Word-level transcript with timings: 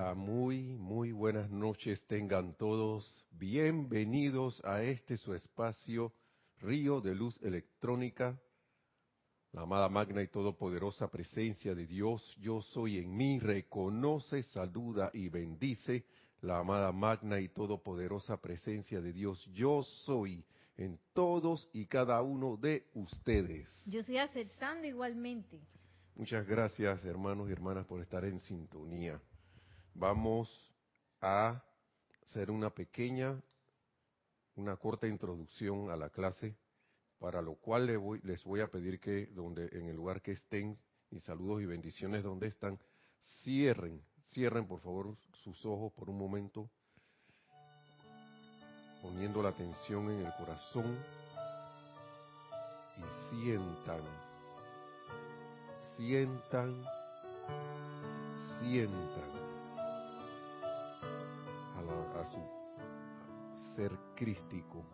Hola, 0.00 0.14
muy, 0.14 0.78
muy 0.78 1.12
buenas 1.12 1.50
noches 1.50 2.06
tengan 2.06 2.54
todos. 2.54 3.22
Bienvenidos 3.32 4.64
a 4.64 4.82
este 4.82 5.18
su 5.18 5.34
espacio, 5.34 6.14
Río 6.56 7.02
de 7.02 7.14
Luz 7.14 7.38
Electrónica, 7.42 8.40
la 9.52 9.60
amada 9.62 9.90
magna 9.90 10.22
y 10.22 10.28
todopoderosa 10.28 11.10
presencia 11.10 11.74
de 11.74 11.86
Dios, 11.86 12.34
yo 12.40 12.62
soy 12.62 12.96
en 12.96 13.14
mí, 13.14 13.40
reconoce, 13.40 14.42
saluda 14.42 15.10
y 15.12 15.28
bendice 15.28 16.06
la 16.40 16.60
amada 16.60 16.92
magna 16.92 17.38
y 17.38 17.50
todopoderosa 17.50 18.40
presencia 18.40 19.02
de 19.02 19.12
Dios, 19.12 19.46
yo 19.52 19.82
soy 19.82 20.42
en 20.78 20.98
todos 21.12 21.68
y 21.74 21.84
cada 21.84 22.22
uno 22.22 22.56
de 22.56 22.86
ustedes. 22.94 23.68
Yo 23.84 24.00
estoy 24.00 24.16
aceptando 24.16 24.86
igualmente. 24.86 25.60
Muchas 26.14 26.46
gracias 26.46 27.04
hermanos 27.04 27.50
y 27.50 27.52
hermanas 27.52 27.84
por 27.84 28.00
estar 28.00 28.24
en 28.24 28.40
sintonía. 28.40 29.20
Vamos 29.94 30.72
a 31.20 31.62
hacer 32.22 32.50
una 32.50 32.70
pequeña, 32.70 33.40
una 34.56 34.76
corta 34.76 35.06
introducción 35.06 35.90
a 35.90 35.96
la 35.96 36.10
clase, 36.10 36.56
para 37.18 37.42
lo 37.42 37.54
cual 37.56 37.86
les 38.22 38.44
voy, 38.44 38.60
a 38.60 38.68
pedir 38.68 38.98
que 39.00 39.26
donde 39.26 39.68
en 39.72 39.88
el 39.88 39.96
lugar 39.96 40.22
que 40.22 40.32
estén, 40.32 40.78
y 41.10 41.20
saludos 41.20 41.62
y 41.62 41.66
bendiciones 41.66 42.22
donde 42.22 42.46
están, 42.46 42.78
cierren, 43.42 44.02
cierren 44.32 44.66
por 44.66 44.80
favor 44.80 45.16
sus 45.44 45.64
ojos 45.66 45.92
por 45.92 46.08
un 46.08 46.18
momento, 46.18 46.70
poniendo 49.02 49.42
la 49.42 49.50
atención 49.50 50.10
en 50.10 50.26
el 50.26 50.32
corazón 50.36 50.98
y 52.96 53.30
sientan 53.30 54.02
sientan, 56.00 56.82
sientan 58.58 59.29
su 62.24 62.40
ser 63.74 63.92
crístico, 64.14 64.84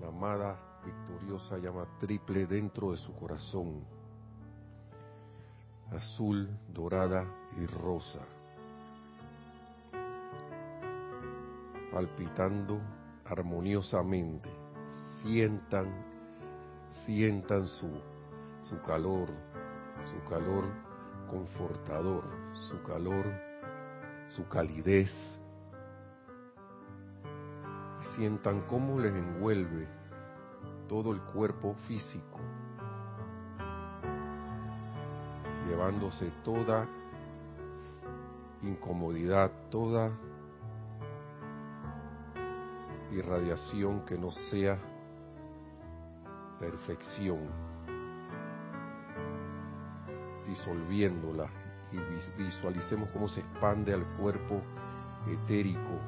la 0.00 0.08
amada 0.08 0.56
victoriosa 0.84 1.58
llama 1.58 1.86
triple 2.00 2.46
dentro 2.46 2.90
de 2.90 2.96
su 2.96 3.14
corazón, 3.14 3.84
azul, 5.90 6.48
dorada 6.68 7.24
y 7.56 7.66
rosa, 7.66 8.20
palpitando 11.92 12.80
armoniosamente, 13.24 14.50
sientan, 15.22 15.86
sientan 17.04 17.66
su, 17.66 17.90
su 18.62 18.80
calor, 18.82 19.28
su 20.10 20.28
calor 20.28 20.64
confortador, 21.32 22.24
su 22.68 22.82
calor, 22.82 23.24
su 24.28 24.46
calidez. 24.48 25.10
Sientan 28.16 28.62
cómo 28.62 28.98
les 28.98 29.12
envuelve 29.12 29.88
todo 30.88 31.12
el 31.12 31.20
cuerpo 31.22 31.74
físico, 31.86 32.38
llevándose 35.66 36.30
toda 36.44 36.86
incomodidad, 38.62 39.50
toda 39.70 40.10
irradiación 43.10 44.04
que 44.04 44.18
no 44.18 44.30
sea 44.30 44.78
perfección 46.58 47.48
disolviéndola 50.46 51.48
y 51.90 51.98
visualicemos 52.42 53.08
cómo 53.10 53.28
se 53.28 53.40
expande 53.40 53.92
al 53.92 54.04
cuerpo 54.16 54.62
etérico, 55.26 55.98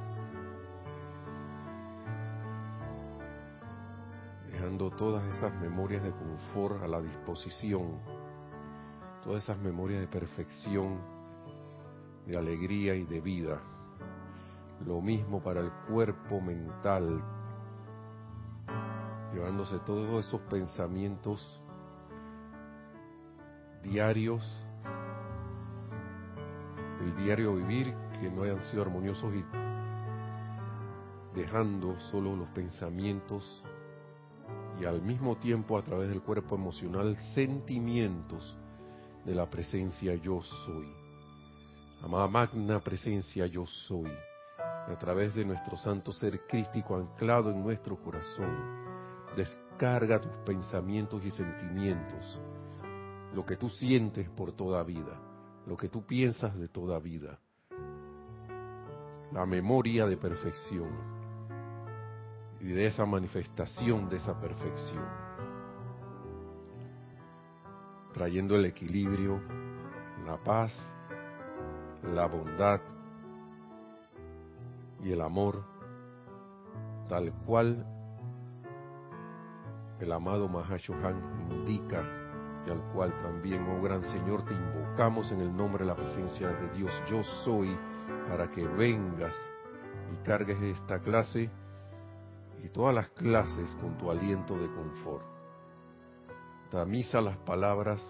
todas 4.97 5.25
esas 5.35 5.53
memorias 5.61 6.03
de 6.03 6.13
confort 6.13 6.83
a 6.83 6.89
la 6.89 7.01
disposición, 7.01 7.99
todas 9.23 9.45
esas 9.45 9.59
memorias 9.59 10.01
de 10.01 10.07
perfección, 10.07 10.99
de 12.27 12.39
alegría 12.39 12.95
y 12.95 13.05
de 13.05 13.21
vida. 13.21 13.61
Lo 14.87 15.01
mismo 15.01 15.43
para 15.43 15.61
el 15.61 15.71
cuerpo 15.89 16.41
mental, 16.41 17.23
llevándose 19.33 19.79
todos 19.81 20.25
esos 20.25 20.41
pensamientos 20.43 21.61
diarios 23.83 24.43
del 27.01 27.17
diario 27.17 27.55
vivir 27.57 27.95
que 28.21 28.31
no 28.31 28.43
hayan 28.43 28.61
sido 28.63 28.83
armoniosos 28.83 29.35
y 29.35 29.45
dejando 31.35 31.99
solo 31.99 32.37
los 32.37 32.49
pensamientos 32.51 33.63
y 34.81 34.85
al 34.85 35.03
mismo 35.03 35.37
tiempo 35.37 35.79
a 35.79 35.83
través 35.83 36.09
del 36.09 36.23
cuerpo 36.23 36.55
emocional 36.55 37.17
sentimientos 37.35 38.57
de 39.25 39.35
la 39.35 39.49
presencia 39.49 40.15
yo 40.15 40.43
soy. 40.43 40.89
Amada 42.03 42.29
magna 42.29 42.81
presencia 42.81 43.47
yo 43.47 43.67
soy. 43.67 44.11
A 44.59 44.99
través 44.99 45.35
de 45.35 45.45
nuestro 45.45 45.77
santo 45.77 46.13
ser 46.13 46.47
crístico 46.47 46.97
anclado 46.97 47.51
en 47.51 47.63
nuestro 47.63 47.97
corazón, 47.97 48.55
descarga 49.37 50.21
tus 50.21 50.33
pensamientos 50.45 51.25
y 51.25 51.31
sentimientos 51.31 52.41
lo 53.35 53.45
que 53.45 53.57
tú 53.57 53.69
sientes 53.69 54.29
por 54.31 54.53
toda 54.53 54.83
vida, 54.85 55.21
lo 55.67 55.77
que 55.77 55.89
tú 55.89 56.07
piensas 56.07 56.57
de 56.57 56.69
toda 56.69 57.01
vida, 57.01 57.41
la 59.33 59.45
memoria 59.45 60.07
de 60.07 60.17
perfección 60.17 61.14
y 62.61 62.69
de 62.69 62.87
esa 62.87 63.05
manifestación 63.05 64.09
de 64.09 64.17
esa 64.17 64.39
perfección, 64.41 65.05
trayendo 68.13 68.57
el 68.57 68.67
equilibrio, 68.67 69.41
la 70.27 70.37
paz, 70.43 70.73
la 72.03 72.27
bondad 72.27 72.81
y 75.03 75.13
el 75.13 75.21
amor, 75.21 75.65
tal 77.09 77.33
cual 77.45 77.87
el 80.01 80.13
amado 80.13 80.49
Mahashohan 80.49 81.51
indica 81.51 82.03
y 82.67 82.71
al 82.71 82.81
cual 82.93 83.13
también, 83.23 83.67
oh 83.69 83.83
gran 83.83 84.03
Señor, 84.05 84.43
te 84.45 84.55
invocamos 84.55 85.31
en 85.33 85.41
el 85.41 85.55
nombre 85.55 85.85
de 85.85 85.91
la 85.91 85.97
presencia 85.97 86.49
de 86.49 86.71
Dios. 86.71 86.91
Yo 87.11 87.23
soy 87.45 87.77
para 88.29 88.51
que 88.51 88.67
vengas 88.67 89.35
y 90.13 90.17
cargues 90.25 90.61
esta 90.63 90.99
clase 90.99 91.51
y 92.65 92.71
todas 92.71 92.95
las 92.95 93.11
clases 93.11 93.75
con 93.77 93.99
tu 93.99 94.11
aliento 94.11 94.59
de 94.59 94.67
confort. 94.75 95.25
Tamiza 96.71 97.21
las 97.21 97.37
palabras 97.39 98.03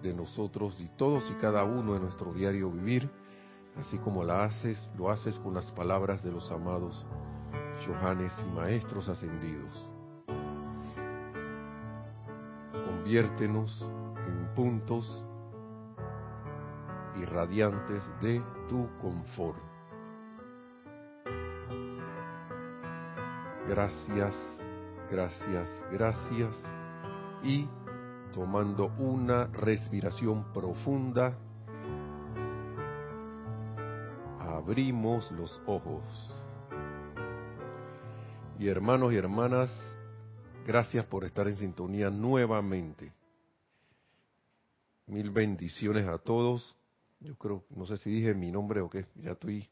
de 0.00 0.14
nosotros 0.14 0.78
y 0.80 0.88
todos 0.96 1.28
y 1.30 1.34
cada 1.34 1.64
uno 1.64 1.94
de 1.94 2.00
nuestro 2.00 2.32
diario 2.32 2.70
vivir, 2.70 3.10
así 3.76 3.98
como 3.98 4.22
la 4.22 4.44
haces, 4.44 4.92
lo 4.96 5.10
haces 5.10 5.38
con 5.40 5.54
las 5.54 5.72
palabras 5.72 6.22
de 6.22 6.30
los 6.30 6.50
amados 6.52 7.04
Johanes 7.84 8.32
y 8.46 8.50
maestros 8.54 9.08
ascendidos. 9.08 9.86
conviértenos 13.06 13.86
en 14.26 14.52
puntos 14.56 15.24
irradiantes 17.16 18.02
de 18.20 18.42
tu 18.68 18.88
confort. 19.00 19.75
Gracias, 23.68 24.34
gracias, 25.10 25.84
gracias. 25.92 26.56
Y 27.42 27.68
tomando 28.32 28.86
una 28.98 29.46
respiración 29.46 30.52
profunda, 30.52 31.36
abrimos 34.40 35.30
los 35.32 35.60
ojos. 35.66 36.02
Y 38.58 38.68
hermanos 38.68 39.12
y 39.12 39.16
hermanas, 39.16 39.70
Gracias 40.66 41.06
por 41.06 41.24
estar 41.24 41.46
en 41.46 41.56
sintonía 41.56 42.10
nuevamente. 42.10 43.12
Mil 45.06 45.30
bendiciones 45.30 46.08
a 46.08 46.18
todos. 46.18 46.74
Yo 47.20 47.36
creo, 47.36 47.62
no 47.70 47.86
sé 47.86 47.96
si 47.98 48.10
dije 48.10 48.34
mi 48.34 48.50
nombre 48.50 48.80
o 48.80 48.90
qué, 48.90 49.06
ya 49.14 49.30
estoy 49.30 49.68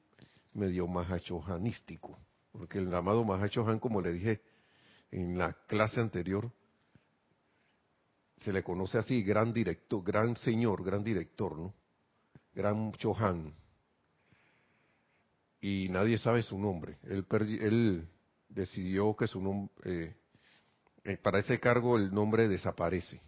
medio 0.53 0.87
mahachohanístico, 0.87 2.17
porque 2.57 2.79
el 2.79 2.95
amado 2.95 3.25
Mahachohan, 3.25 3.81
como 3.81 4.01
le 4.01 4.13
dije 4.13 4.41
en 5.11 5.37
la 5.37 5.53
clase 5.67 6.01
anterior, 6.01 6.53
se 8.37 8.53
le 8.53 8.63
conoce 8.63 8.97
así, 8.97 9.25
gran 9.25 9.53
director, 9.53 10.05
gran 10.05 10.37
señor, 10.37 10.85
gran 10.85 11.03
director, 11.03 11.59
¿no? 11.59 11.75
Gran 12.55 12.93
Chohan. 12.93 13.53
Y 15.61 15.89
nadie 15.91 16.17
sabe 16.17 16.43
su 16.43 16.57
nombre. 16.57 16.99
Él, 17.03 17.27
él 17.61 18.09
decidió 18.49 19.17
que 19.17 19.27
su 19.27 19.41
nombre, 19.41 19.73
eh, 19.85 20.17
eh, 21.03 21.17
para 21.17 21.41
ese 21.41 21.59
cargo 21.59 21.97
el 21.97 22.15
nombre 22.15 22.47
desaparece. 22.47 23.21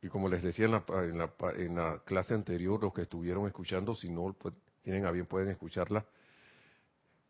y 0.00 0.08
como 0.08 0.28
les 0.28 0.42
decía 0.42 0.64
en 0.64 0.72
la, 0.72 0.84
en 0.88 1.18
la, 1.18 1.32
en 1.56 1.74
la 1.74 2.02
clase 2.06 2.32
anterior, 2.32 2.80
los 2.82 2.94
que 2.94 3.02
estuvieron 3.02 3.46
escuchando, 3.46 3.94
si 3.94 4.08
no 4.08 4.32
pues, 4.32 4.54
tienen 4.82 5.04
a 5.04 5.10
bien 5.10 5.26
pueden 5.26 5.50
escucharla, 5.50 6.06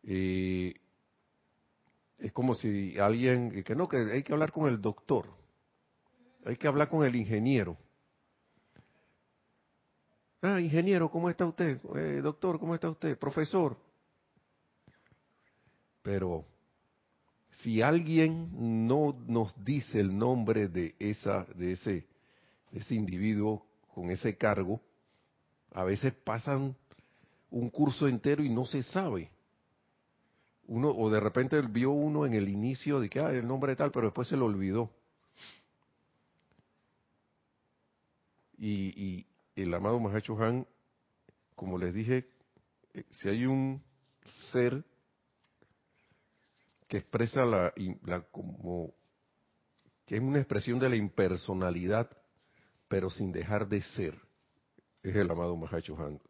eh, 0.05 0.75
es 2.19 2.33
como 2.33 2.55
si 2.55 2.99
alguien, 2.99 3.65
que 3.65 3.75
no, 3.75 3.89
que 3.89 3.97
hay 3.97 4.23
que 4.23 4.33
hablar 4.33 4.53
con 4.53 4.69
el 4.69 4.81
doctor, 4.81 5.27
hay 6.45 6.57
que 6.57 6.69
hablar 6.69 6.89
con 6.89 7.05
el 7.05 7.17
ingeniero. 7.17 7.77
Ah, 10.41 10.61
ingeniero, 10.61 11.11
¿cómo 11.11 11.31
está 11.31 11.47
usted? 11.47 11.81
Eh, 11.97 12.21
doctor, 12.23 12.59
¿cómo 12.59 12.75
está 12.75 12.91
usted? 12.91 13.19
Profesor. 13.19 13.77
Pero 16.03 16.45
si 17.61 17.83
alguien 17.83 18.87
no 18.87 19.17
nos 19.27 19.53
dice 19.65 20.01
el 20.01 20.17
nombre 20.17 20.69
de 20.69 20.95
esa, 20.99 21.45
de 21.55 21.73
ese, 21.73 22.07
de 22.71 22.81
ese 22.81 22.95
individuo 22.95 23.67
con 23.95 24.11
ese 24.11 24.37
cargo, 24.37 24.81
a 25.73 25.85
veces 25.85 26.13
pasan 26.13 26.77
un 27.51 27.71
curso 27.71 28.09
entero 28.09 28.43
y 28.45 28.49
no 28.49 28.65
se 28.65 28.83
sabe 28.85 29.32
uno 30.67 30.91
o 30.91 31.11
de 31.11 31.21
repente 31.21 31.61
vio 31.63 31.91
uno 31.91 32.27
en 32.27 32.35
el 32.35 32.49
inicio 32.49 33.01
de 33.01 33.09
que 33.09 33.21
ah, 33.21 33.31
el 33.31 33.47
nombre 33.47 33.77
tal, 33.77 33.91
pero 33.91 34.07
después 34.07 34.29
se 34.29 34.37
lo 34.37 34.47
olvidó. 34.47 34.91
Y, 38.59 39.27
el 39.57 39.75
amado 39.75 39.99
Mahacho 39.99 40.41
Han, 40.41 40.67
como 41.57 41.77
les 41.79 41.93
dije, 41.93 42.27
eh, 42.95 43.05
si 43.11 43.29
hay 43.29 43.45
un 43.45 43.83
ser 44.51 44.85
que 46.89 46.99
expresa 46.99 47.45
la, 47.45 47.75
la 48.05 48.21
como 48.23 48.95
que 50.07 50.17
es 50.17 50.23
una 50.23 50.39
expresión 50.39 50.79
de 50.79 50.89
la 50.89 50.97
impersonalidad, 50.97 52.09
pero 52.89 53.11
sin 53.11 53.33
dejar 53.33 53.69
de 53.69 53.83
ser, 53.83 54.19
es 55.03 55.17
el 55.17 55.31
amado 55.31 55.57
Mahacho 55.57 55.97
Han. 55.99 56.21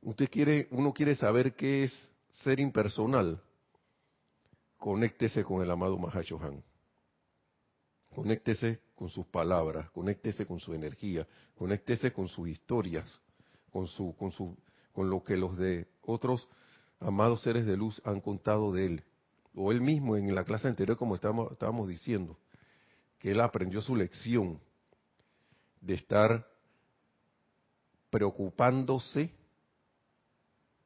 Usted 0.00 0.28
quiere, 0.30 0.68
uno 0.70 0.92
quiere 0.92 1.14
saber 1.14 1.54
qué 1.54 1.84
es 1.84 2.12
ser 2.42 2.60
impersonal, 2.60 3.40
conéctese 4.76 5.44
con 5.44 5.62
el 5.62 5.70
amado 5.70 5.96
Mahashohan. 5.98 6.62
Conéctese 8.14 8.80
con 8.94 9.08
sus 9.08 9.26
palabras, 9.26 9.90
conéctese 9.90 10.46
con 10.46 10.60
su 10.60 10.72
energía, 10.72 11.26
conéctese 11.56 12.12
con 12.12 12.28
sus 12.28 12.48
historias, 12.48 13.20
con 13.70 13.86
su, 13.86 14.14
con 14.16 14.30
su, 14.30 14.56
con 14.92 15.10
lo 15.10 15.22
que 15.24 15.36
los 15.36 15.56
de 15.56 15.88
otros 16.02 16.48
amados 17.00 17.42
seres 17.42 17.66
de 17.66 17.76
luz 17.76 18.00
han 18.04 18.20
contado 18.20 18.72
de 18.72 18.86
él, 18.86 19.04
o 19.56 19.72
él 19.72 19.80
mismo 19.80 20.16
en 20.16 20.32
la 20.34 20.44
clase 20.44 20.68
anterior, 20.68 20.96
como 20.96 21.14
estábamos, 21.16 21.50
estábamos 21.52 21.88
diciendo, 21.88 22.38
que 23.18 23.32
él 23.32 23.40
aprendió 23.40 23.80
su 23.80 23.96
lección 23.96 24.60
de 25.80 25.94
estar 25.94 26.46
preocupándose 28.10 29.32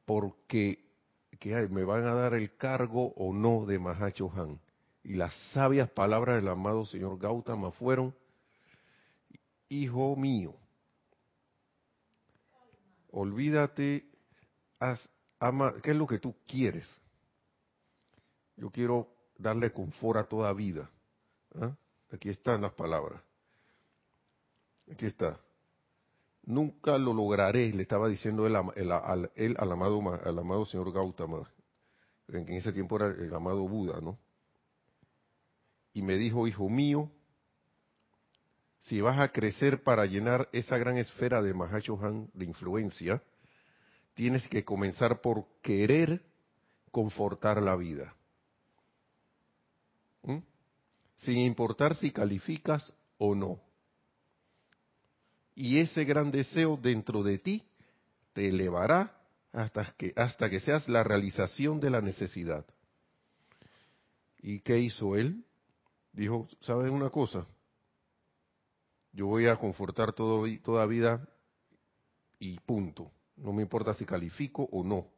porque 0.06 0.87
que 1.38 1.54
me 1.68 1.84
van 1.84 2.06
a 2.06 2.14
dar 2.14 2.34
el 2.34 2.56
cargo 2.56 3.12
o 3.16 3.32
no 3.32 3.66
de 3.66 3.78
Mahacho 3.78 4.30
Han. 4.34 4.60
Y 5.04 5.14
las 5.14 5.34
sabias 5.52 5.88
palabras 5.90 6.36
del 6.36 6.48
amado 6.48 6.84
señor 6.84 7.18
Gautama 7.18 7.70
fueron, 7.72 8.14
hijo 9.68 10.16
mío, 10.16 10.54
olvídate, 13.10 14.04
ama, 15.38 15.74
¿qué 15.82 15.92
es 15.92 15.96
lo 15.96 16.06
que 16.06 16.18
tú 16.18 16.34
quieres? 16.46 16.86
Yo 18.56 18.70
quiero 18.70 19.08
darle 19.38 19.72
confort 19.72 20.18
a 20.18 20.24
toda 20.24 20.52
vida. 20.52 20.90
¿ah? 21.60 21.74
Aquí 22.12 22.28
están 22.28 22.60
las 22.60 22.72
palabras. 22.72 23.22
Aquí 24.90 25.06
está 25.06 25.38
nunca 26.48 26.96
lo 26.96 27.12
lograré, 27.12 27.72
le 27.74 27.82
estaba 27.82 28.08
diciendo 28.08 28.46
él, 28.46 28.56
al, 28.56 28.72
al, 28.74 29.72
amado, 29.72 30.64
señor 30.64 30.92
Gautama, 30.92 31.48
en 32.28 32.48
ese 32.54 32.72
tiempo 32.72 32.96
era 32.96 33.08
el 33.08 33.32
amado 33.34 33.68
Buda, 33.68 34.00
¿no? 34.00 34.18
Y 35.92 36.00
me 36.00 36.16
dijo, 36.16 36.46
hijo 36.46 36.70
mío, 36.70 37.10
si 38.78 39.02
vas 39.02 39.18
a 39.18 39.28
crecer 39.28 39.82
para 39.82 40.06
llenar 40.06 40.48
esa 40.52 40.78
gran 40.78 40.96
esfera 40.96 41.42
de 41.42 41.52
Mahashohan 41.52 42.30
de 42.32 42.46
influencia, 42.46 43.22
tienes 44.14 44.48
que 44.48 44.64
comenzar 44.64 45.20
por 45.20 45.46
querer 45.60 46.22
confortar 46.90 47.62
la 47.62 47.76
vida. 47.76 48.14
¿Mm? 50.22 50.38
Sin 51.16 51.38
importar 51.38 51.94
si 51.96 52.10
calificas 52.10 52.94
o 53.18 53.34
no 53.34 53.67
y 55.58 55.80
ese 55.80 56.04
gran 56.04 56.30
deseo 56.30 56.78
dentro 56.80 57.24
de 57.24 57.38
ti 57.38 57.64
te 58.32 58.48
elevará 58.48 59.20
hasta 59.52 59.92
que, 59.98 60.12
hasta 60.14 60.48
que 60.48 60.60
seas 60.60 60.88
la 60.88 61.02
realización 61.02 61.80
de 61.80 61.90
la 61.90 62.00
necesidad. 62.00 62.64
¿Y 64.40 64.60
qué 64.60 64.78
hizo 64.78 65.16
él? 65.16 65.44
Dijo, 66.12 66.46
¿sabes 66.60 66.92
una 66.92 67.10
cosa? 67.10 67.44
Yo 69.12 69.26
voy 69.26 69.48
a 69.48 69.56
confortar 69.56 70.12
toda 70.12 70.86
vida 70.86 71.28
y 72.38 72.60
punto. 72.60 73.10
No 73.34 73.52
me 73.52 73.62
importa 73.62 73.94
si 73.94 74.04
califico 74.04 74.68
o 74.70 74.84
no. 74.84 75.08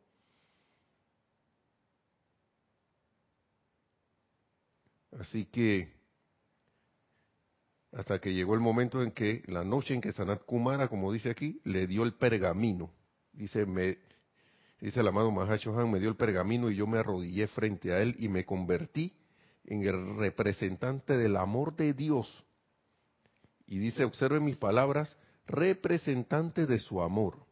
Así 5.18 5.44
que 5.44 5.99
hasta 7.92 8.20
que 8.20 8.32
llegó 8.32 8.54
el 8.54 8.60
momento 8.60 9.02
en 9.02 9.10
que 9.10 9.42
la 9.46 9.64
noche 9.64 9.94
en 9.94 10.00
que 10.00 10.12
Sanat 10.12 10.44
Kumara, 10.44 10.88
como 10.88 11.12
dice 11.12 11.30
aquí, 11.30 11.60
le 11.64 11.86
dio 11.86 12.04
el 12.04 12.14
pergamino. 12.14 12.90
Dice, 13.32 13.66
me, 13.66 13.98
dice 14.80 15.00
el 15.00 15.08
amado 15.08 15.30
Mahashohan, 15.30 15.90
me 15.90 15.98
dio 15.98 16.08
el 16.08 16.16
pergamino 16.16 16.70
y 16.70 16.76
yo 16.76 16.86
me 16.86 16.98
arrodillé 16.98 17.48
frente 17.48 17.92
a 17.92 18.00
él 18.00 18.14
y 18.18 18.28
me 18.28 18.44
convertí 18.44 19.12
en 19.64 19.82
el 19.82 20.16
representante 20.16 21.16
del 21.16 21.36
amor 21.36 21.74
de 21.74 21.92
Dios. 21.92 22.44
Y 23.66 23.78
dice, 23.78 24.04
observe 24.04 24.40
mis 24.40 24.56
palabras, 24.56 25.16
representante 25.46 26.66
de 26.66 26.78
su 26.78 27.02
amor, 27.02 27.44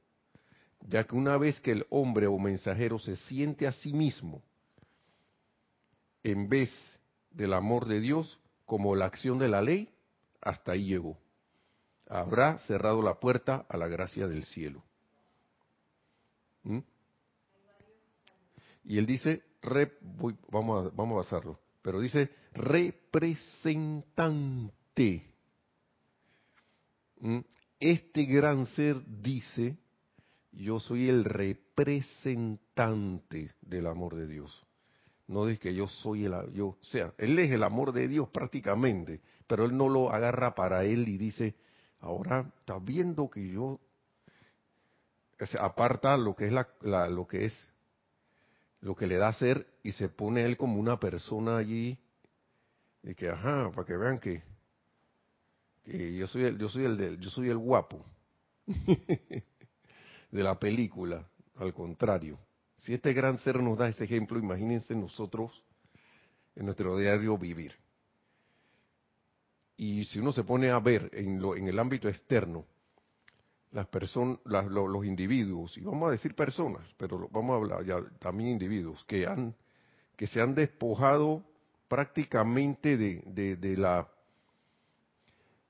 ya 0.86 1.04
que 1.04 1.16
una 1.16 1.36
vez 1.36 1.60
que 1.60 1.72
el 1.72 1.86
hombre 1.90 2.26
o 2.28 2.38
mensajero 2.38 2.98
se 2.98 3.16
siente 3.16 3.66
a 3.66 3.72
sí 3.72 3.92
mismo, 3.92 4.42
en 6.22 6.48
vez 6.48 6.70
del 7.30 7.52
amor 7.52 7.86
de 7.86 8.00
Dios, 8.00 8.40
como 8.64 8.94
la 8.94 9.06
acción 9.06 9.38
de 9.38 9.48
la 9.48 9.62
ley, 9.62 9.88
hasta 10.40 10.72
ahí 10.72 10.86
llegó. 10.86 11.18
Habrá 12.08 12.56
cerrado 12.60 13.02
la 13.02 13.20
puerta 13.20 13.66
a 13.68 13.76
la 13.76 13.88
gracia 13.88 14.26
del 14.26 14.44
cielo. 14.44 14.82
¿Mm? 16.62 16.78
Y 18.84 18.96
él 18.98 19.06
dice, 19.06 19.42
vamos, 20.50 20.86
a, 20.86 20.90
vamos 20.94 21.14
a 21.14 21.18
basarlo, 21.18 21.60
pero 21.82 22.00
dice 22.00 22.30
representante. 22.54 25.34
¿Mm? 27.20 27.40
Este 27.80 28.24
gran 28.24 28.66
ser 28.66 28.96
dice, 29.06 29.78
yo 30.52 30.78
soy 30.80 31.08
el 31.08 31.24
representante 31.24 33.54
del 33.60 33.86
amor 33.86 34.16
de 34.16 34.26
Dios. 34.26 34.66
No 35.28 35.44
dice 35.44 35.60
que 35.60 35.74
yo 35.74 35.86
soy 35.86 36.24
el, 36.24 36.34
yo, 36.54 36.68
o 36.68 36.78
sea, 36.80 37.12
él 37.18 37.38
es 37.38 37.52
el 37.52 37.62
amor 37.62 37.92
de 37.92 38.08
Dios 38.08 38.30
prácticamente, 38.30 39.20
pero 39.46 39.66
él 39.66 39.76
no 39.76 39.88
lo 39.90 40.10
agarra 40.10 40.54
para 40.54 40.84
él 40.84 41.06
y 41.06 41.18
dice, 41.18 41.54
ahora 42.00 42.50
está 42.58 42.78
viendo 42.78 43.28
que 43.28 43.46
yo 43.46 43.78
aparta 45.60 46.16
lo 46.16 46.34
que 46.34 46.46
es 46.46 46.52
la, 46.52 47.08
lo 47.08 47.26
que 47.26 47.44
es 47.44 47.68
lo 48.80 48.94
que 48.96 49.06
le 49.06 49.16
da 49.16 49.32
ser 49.32 49.66
y 49.82 49.92
se 49.92 50.08
pone 50.08 50.44
él 50.44 50.56
como 50.56 50.80
una 50.80 50.98
persona 50.98 51.58
allí 51.58 51.98
y 53.02 53.14
que 53.14 53.28
ajá 53.28 53.70
para 53.70 53.86
que 53.86 53.96
vean 53.96 54.18
que, 54.18 54.42
que 55.84 56.16
yo 56.16 56.26
soy 56.26 56.44
el 56.44 56.58
yo 56.58 56.68
soy 56.68 56.84
el 56.84 57.18
yo 57.18 57.30
soy 57.30 57.48
el 57.48 57.58
guapo 57.58 58.04
de 58.66 60.42
la 60.42 60.58
película 60.58 61.26
al 61.56 61.74
contrario 61.74 62.38
si 62.78 62.94
este 62.94 63.12
gran 63.12 63.38
ser 63.38 63.60
nos 63.62 63.76
da 63.76 63.88
ese 63.88 64.04
ejemplo 64.04 64.38
imagínense 64.38 64.94
nosotros 64.94 65.62
en 66.56 66.64
nuestro 66.64 66.96
diario 66.98 67.36
vivir. 67.36 67.74
Y 69.76 70.04
si 70.06 70.18
uno 70.18 70.32
se 70.32 70.42
pone 70.42 70.70
a 70.70 70.78
ver 70.80 71.08
en, 71.12 71.40
lo, 71.40 71.54
en 71.54 71.68
el 71.68 71.78
ámbito 71.78 72.08
externo, 72.08 72.64
las 73.70 73.86
personas, 73.86 74.40
los 74.44 75.04
individuos, 75.04 75.76
y 75.76 75.82
vamos 75.82 76.08
a 76.08 76.12
decir 76.12 76.34
personas, 76.34 76.92
pero 76.96 77.28
vamos 77.30 77.52
a 77.54 77.56
hablar 77.56 77.84
ya 77.84 78.00
también 78.18 78.50
individuos, 78.50 79.04
que 79.04 79.26
han, 79.26 79.54
que 80.16 80.26
se 80.26 80.40
han 80.40 80.54
despojado 80.54 81.44
prácticamente 81.86 82.96
de, 82.96 83.56
de, 83.56 83.76
la, 83.76 84.08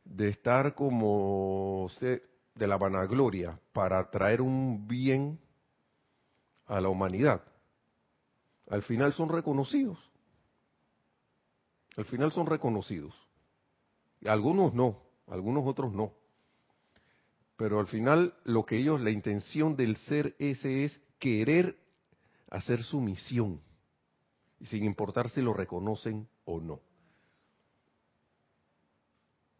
de 0.04 0.28
estar 0.28 0.74
como 0.74 1.90
de 2.00 2.66
la 2.66 2.78
vanagloria 2.78 3.58
para 3.72 4.10
traer 4.10 4.40
un 4.40 4.86
bien 4.88 5.38
a 6.68 6.80
la 6.80 6.88
humanidad. 6.88 7.42
Al 8.68 8.82
final 8.82 9.12
son 9.12 9.30
reconocidos. 9.30 9.98
Al 11.96 12.04
final 12.04 12.30
son 12.30 12.46
reconocidos. 12.46 13.14
Algunos 14.24 14.74
no, 14.74 15.02
algunos 15.26 15.66
otros 15.66 15.92
no. 15.92 16.12
Pero 17.56 17.80
al 17.80 17.88
final 17.88 18.34
lo 18.44 18.64
que 18.64 18.76
ellos, 18.76 19.00
la 19.00 19.10
intención 19.10 19.74
del 19.74 19.96
ser 19.96 20.36
ese 20.38 20.84
es 20.84 21.00
querer 21.18 21.76
hacer 22.50 22.82
su 22.82 23.00
misión, 23.00 23.60
sin 24.62 24.84
importar 24.84 25.28
si 25.30 25.42
lo 25.42 25.52
reconocen 25.52 26.28
o 26.44 26.60
no. 26.60 26.80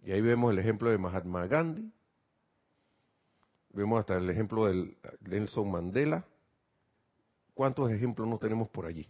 Y 0.05 0.13
ahí 0.13 0.21
vemos 0.21 0.53
el 0.53 0.59
ejemplo 0.59 0.91
de 0.91 0.99
Mahatma 0.99 1.47
Gandhi, 1.47 1.93
vemos 3.71 3.99
hasta 3.99 4.17
el 4.17 4.31
ejemplo 4.31 4.67
de 4.67 4.97
Nelson 5.23 5.71
Mandela. 5.71 6.25
¿Cuántos 7.59 7.91
ejemplos 7.91 8.29
no 8.29 8.39
tenemos 8.39 8.69
por 8.69 8.87
allí? 8.87 9.05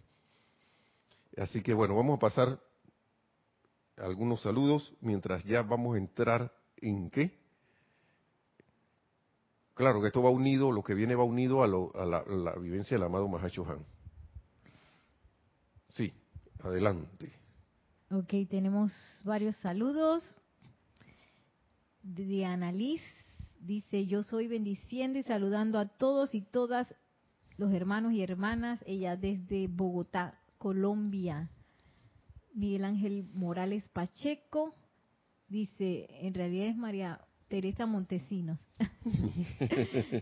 Así 1.36 1.62
que 1.62 1.74
bueno, 1.74 1.94
vamos 1.94 2.16
a 2.16 2.18
pasar 2.18 2.58
algunos 3.98 4.40
saludos 4.40 4.94
mientras 5.02 5.44
ya 5.44 5.60
vamos 5.60 5.96
a 5.96 5.98
entrar 5.98 6.50
en 6.78 7.10
qué. 7.10 7.38
Claro 9.74 10.00
que 10.00 10.06
esto 10.06 10.22
va 10.22 10.30
unido, 10.30 10.72
lo 10.72 10.82
que 10.82 10.94
viene 10.94 11.14
va 11.14 11.24
unido 11.24 11.62
a, 11.62 11.66
la, 11.68 12.54
vivencia 12.54 12.96
del 12.96 13.04
amado 13.04 13.28
Mahacho 13.28 13.68
Han. 13.68 13.84
Sí, 15.90 16.10
adelante. 16.60 17.30
Ok, 18.10 18.48
tenemos 18.48 18.90
varios 19.24 19.56
saludos. 19.56 20.24
Diana 22.02 22.72
Liz 22.72 23.02
dice, 23.60 24.06
yo 24.06 24.22
soy 24.22 24.48
bendiciendo 24.48 25.18
y 25.18 25.22
saludando 25.22 25.78
a 25.78 25.86
todos 25.86 26.34
y 26.34 26.40
todas 26.40 26.88
los 27.58 27.72
hermanos 27.72 28.12
y 28.12 28.22
hermanas, 28.22 28.80
ella 28.86 29.16
desde 29.16 29.66
Bogotá, 29.68 30.38
Colombia. 30.56 31.50
Miguel 32.54 32.84
Ángel 32.84 33.26
Morales 33.34 33.84
Pacheco 33.92 34.74
dice, 35.48 36.08
en 36.20 36.34
realidad 36.34 36.68
es 36.68 36.76
María 36.76 37.20
Teresa 37.48 37.86
Montesinos. 37.86 38.58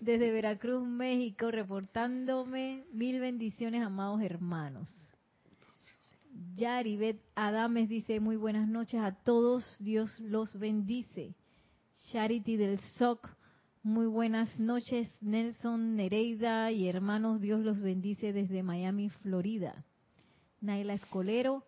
Desde 0.01 0.31
Veracruz, 0.31 0.87
México, 0.87 1.51
reportándome 1.51 2.85
mil 2.93 3.21
bendiciones, 3.21 3.83
amados 3.83 4.23
hermanos. 4.23 4.89
Yaribet 6.57 7.21
Adames 7.35 7.89
dice, 7.89 8.21
muy 8.21 8.37
buenas 8.37 8.69
noches 8.69 9.01
a 9.01 9.13
todos, 9.13 9.77
Dios 9.81 10.19
los 10.21 10.59
bendice. 10.59 11.35
Charity 12.11 12.57
del 12.57 12.79
SOC, 12.99 13.29
muy 13.87 14.07
buenas 14.09 14.59
noches, 14.59 15.09
Nelson 15.21 15.95
Nereida 15.95 16.73
y 16.73 16.89
hermanos, 16.89 17.41
Dios 17.41 17.61
los 17.61 17.81
bendice 17.81 18.33
desde 18.33 18.65
Miami, 18.65 19.11
Florida. 19.11 19.85
Naila 20.61 20.95
Escolero, 20.95 21.63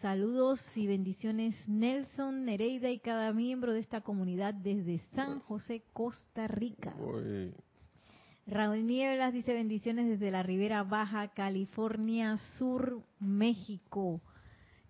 saludos 0.00 0.60
y 0.78 0.86
bendiciones 0.86 1.54
Nelson, 1.68 2.46
Nereida 2.46 2.88
y 2.88 3.00
cada 3.00 3.34
miembro 3.34 3.74
de 3.74 3.80
esta 3.80 4.00
comunidad 4.00 4.54
desde 4.54 5.02
San 5.14 5.40
José, 5.40 5.82
Costa 5.92 6.46
Rica. 6.46 6.94
Raúl 8.46 8.86
Nieblas 8.86 9.34
dice 9.34 9.52
bendiciones 9.52 10.08
desde 10.08 10.30
la 10.30 10.42
Ribera 10.42 10.84
Baja, 10.84 11.28
California 11.28 12.38
Sur, 12.56 13.02
México. 13.20 14.22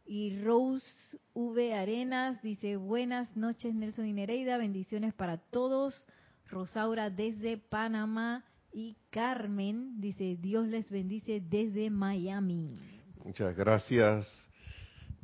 Y 0.06 0.38
Rose 0.44 0.86
V. 1.34 1.74
Arenas 1.74 2.40
dice 2.40 2.76
buenas 2.76 3.36
noches 3.36 3.74
Nelson 3.74 4.06
y 4.06 4.12
Nereida, 4.12 4.58
bendiciones 4.58 5.12
para 5.12 5.38
todos. 5.38 6.06
Rosaura 6.48 7.10
desde 7.10 7.58
Panamá 7.58 8.44
y 8.72 8.96
Carmen 9.10 10.00
dice 10.00 10.36
Dios 10.40 10.66
les 10.66 10.90
bendice 10.90 11.40
desde 11.40 11.90
Miami. 11.90 12.78
Muchas 13.24 13.54
gracias. 13.54 14.26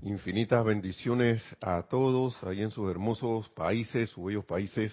Infinitas 0.02 0.64
bendiciones 0.64 1.42
a 1.62 1.82
todos 1.82 2.42
ahí 2.44 2.60
en 2.60 2.70
sus 2.70 2.90
hermosos 2.90 3.48
países, 3.50 4.10
sus 4.10 4.26
bellos 4.26 4.44
países. 4.44 4.92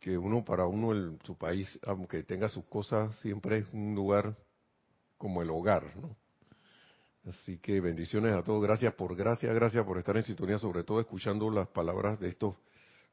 Que 0.00 0.16
uno 0.16 0.44
para 0.44 0.66
uno, 0.66 0.92
el, 0.92 1.18
su 1.24 1.36
país, 1.36 1.78
aunque 1.82 2.22
tenga 2.22 2.48
sus 2.48 2.64
cosas, 2.66 3.18
siempre 3.20 3.58
es 3.58 3.66
un 3.72 3.94
lugar 3.94 4.36
como 5.16 5.42
el 5.42 5.50
hogar, 5.50 5.96
¿no? 5.96 6.14
Así 7.26 7.58
que 7.58 7.80
bendiciones 7.80 8.34
a 8.34 8.42
todos. 8.42 8.62
Gracias 8.62 8.94
por 8.94 9.16
gracias, 9.16 9.54
gracias 9.54 9.84
por 9.84 9.98
estar 9.98 10.16
en 10.16 10.22
sintonía, 10.22 10.58
sobre 10.58 10.84
todo 10.84 11.00
escuchando 11.00 11.50
las 11.50 11.68
palabras 11.68 12.20
de 12.20 12.28
estos 12.28 12.54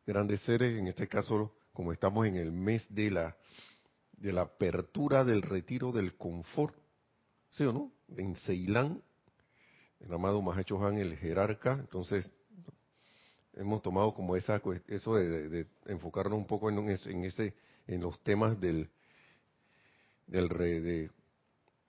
grandes 0.05 0.41
seres. 0.41 0.77
En 0.77 0.87
este 0.87 1.07
caso, 1.07 1.53
como 1.75 1.91
estamos 1.91 2.25
en 2.25 2.37
el 2.37 2.51
mes 2.51 2.83
de 2.89 3.11
la 3.11 3.37
de 4.13 4.33
la 4.33 4.41
apertura 4.41 5.23
del 5.23 5.41
retiro 5.41 5.91
del 5.91 6.15
confort, 6.15 6.73
¿sí 7.51 7.65
o 7.65 7.73
no? 7.73 7.91
en 8.17 8.35
Ceilán, 8.37 9.03
el 9.99 10.13
amado 10.13 10.41
Mahacho 10.41 10.83
Han, 10.83 10.97
el 10.97 11.17
jerarca, 11.17 11.73
entonces 11.73 12.31
hemos 13.53 13.81
tomado 13.81 14.13
como 14.13 14.35
esa 14.35 14.61
eso 14.87 15.15
de, 15.15 15.67
enfocarnos 15.85 16.37
un 16.39 16.47
poco 16.47 16.69
en, 16.69 16.89
ese 16.89 17.53
en 17.87 18.01
los 18.01 18.19
temas 18.23 18.59
del 18.59 18.89
del 20.27 20.47
de, 20.47 21.11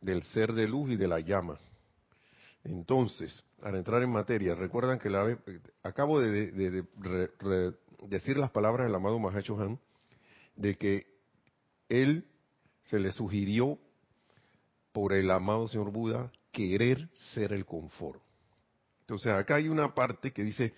del 0.01 0.23
ser 0.25 0.53
de 0.53 0.69
luz 0.69 0.91
y 0.91 0.97
de 0.97 1.09
la 1.09 1.21
llama. 1.21 1.59
Entonces, 2.65 3.45
al 3.63 3.77
entrar 3.77 4.03
en 4.03 4.11
materia, 4.11 4.55
recuerdan 4.55 4.99
que 4.99 5.09
la 5.09 5.39
acabo 5.85 6.21
de, 6.21 6.85
decir 8.03 8.37
las 8.37 8.51
palabras 8.51 8.87
del 8.87 8.95
amado 8.95 9.19
Mahacho 9.19 9.61
Han 9.61 9.79
de 10.57 10.77
que 10.77 11.07
él 11.89 12.27
se 12.83 12.99
le 12.99 13.13
sugirió 13.13 13.79
por 14.93 15.13
el 15.13 15.31
amado 15.31 15.69
señor 15.69 15.91
Buda 15.91 16.33
querer 16.53 17.11
ser 17.35 17.53
el 17.53 17.67
confort. 17.67 18.21
Entonces 19.01 19.33
acá 19.33 19.57
hay 19.57 19.69
una 19.69 19.95
parte 19.95 20.33
que 20.33 20.43
dice 20.43 20.75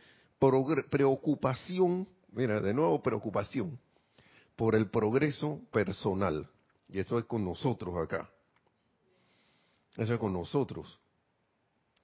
preocupación, 0.91 2.09
mira, 2.33 2.61
de 2.61 2.75
nuevo 2.75 3.03
preocupación 3.03 3.79
por 4.57 4.75
el 4.75 4.91
progreso 4.91 5.61
personal. 5.73 6.51
Y 6.89 6.99
eso 6.99 7.19
es 7.19 7.25
con 7.27 7.45
nosotros 7.45 7.97
acá. 7.97 8.31
Eso 9.97 10.15
es 10.15 10.21
con 10.21 10.33
nosotros. 10.33 10.99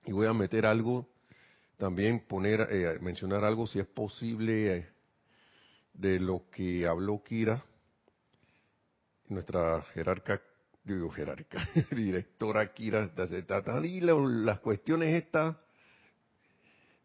Y 0.06 0.12
voy 0.12 0.26
a 0.26 0.33
meter 0.33 0.66
algo, 0.66 1.09
también 1.78 2.21
poner, 2.26 2.68
eh, 2.71 2.99
mencionar 3.00 3.44
algo 3.44 3.66
si 3.66 3.78
es 3.78 3.87
posible 3.87 4.76
eh, 4.76 4.94
de 5.95 6.21
lo 6.21 6.51
que 6.51 6.87
habló 6.87 7.23
Kira, 7.23 7.65
nuestra 9.29 9.81
jerarca 9.95 10.41
digo 10.85 11.11
jerárquica, 11.11 11.67
directora 11.91 12.73
Kira 12.73 13.11
y 13.83 14.01
las 14.01 14.61
cuestiones 14.61 15.15
estas 15.15 15.57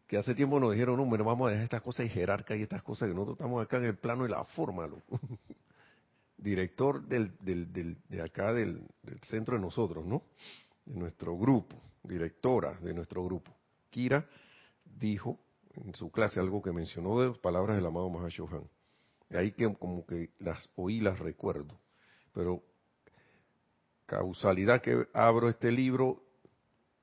que 0.06 0.18
hace 0.18 0.34
tiempo 0.34 0.58
nos 0.58 0.72
dijeron, 0.72 0.96
no, 0.96 1.06
bueno, 1.06 1.24
vamos 1.24 1.46
a 1.46 1.50
dejar 1.50 1.64
estas 1.64 1.82
cosas 1.82 2.06
y 2.06 2.08
jerarca 2.08 2.56
y 2.56 2.62
estas 2.62 2.82
cosas 2.82 3.08
que 3.08 3.14
nosotros 3.14 3.36
estamos 3.38 3.62
acá 3.62 3.76
en 3.76 3.84
el 3.84 3.96
plano 3.96 4.24
de 4.24 4.30
la 4.30 4.44
forma, 4.44 4.88
director 6.36 7.00
del, 7.06 7.32
del, 7.40 7.96
de 8.08 8.22
acá 8.22 8.52
del, 8.52 8.82
centro 9.22 9.56
de 9.56 9.62
nosotros, 9.62 10.04
¿no? 10.04 10.24
De 10.84 10.98
nuestro 10.98 11.38
grupo, 11.38 11.76
directora 12.02 12.76
de 12.80 12.92
nuestro 12.92 13.24
grupo. 13.24 13.54
Kira 13.88 14.26
dijo 14.84 15.38
en 15.74 15.94
su 15.94 16.10
clase 16.10 16.40
algo 16.40 16.60
que 16.60 16.72
mencionó 16.72 17.20
de 17.20 17.30
palabras 17.38 17.76
del 17.76 17.86
amado 17.86 18.10
Mahashohan. 18.10 18.64
Ahí 19.30 19.52
que 19.52 19.72
como 19.74 20.04
que 20.04 20.30
las 20.38 20.68
oí, 20.76 21.00
las 21.00 21.18
recuerdo. 21.18 21.78
Pero 22.32 22.62
causalidad 24.06 24.80
que 24.80 25.06
abro 25.12 25.48
este 25.48 25.70
libro, 25.70 26.22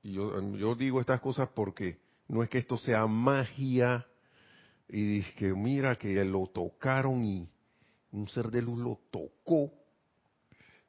y 0.02 0.12
yo, 0.12 0.74
digo 0.74 1.00
estas 1.00 1.20
cosas 1.20 1.48
porque 1.54 1.98
no 2.28 2.42
es 2.42 2.50
que 2.50 2.58
esto 2.58 2.76
sea 2.76 3.06
magia 3.06 4.06
y 4.88 5.22
que 5.34 5.54
mira 5.54 5.96
que 5.96 6.22
lo 6.24 6.46
tocaron 6.46 7.24
y 7.24 7.48
un 8.12 8.28
ser 8.28 8.48
de 8.48 8.62
luz 8.62 8.78
lo 8.78 9.00
tocó. 9.10 9.72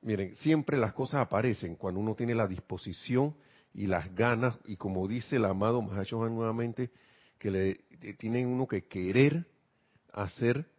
Miren, 0.02 0.36
siempre 0.36 0.78
las 0.78 0.94
cosas 0.94 1.22
aparecen 1.22 1.76
cuando 1.76 2.00
uno 2.00 2.16
tiene 2.16 2.36
la 2.36 2.48
disposición 2.48 3.36
y 3.74 3.88
las 3.88 4.14
ganas, 4.14 4.58
y 4.66 4.76
como 4.78 5.08
dice 5.08 5.38
el 5.38 5.46
amado 5.46 5.82
Mahashohan 5.82 6.34
nuevamente, 6.34 6.92
que 7.38 7.52
le 7.52 7.76
tiene 8.16 8.46
uno 8.46 8.68
que 8.68 8.86
querer 8.86 9.46
hacer 10.12 10.70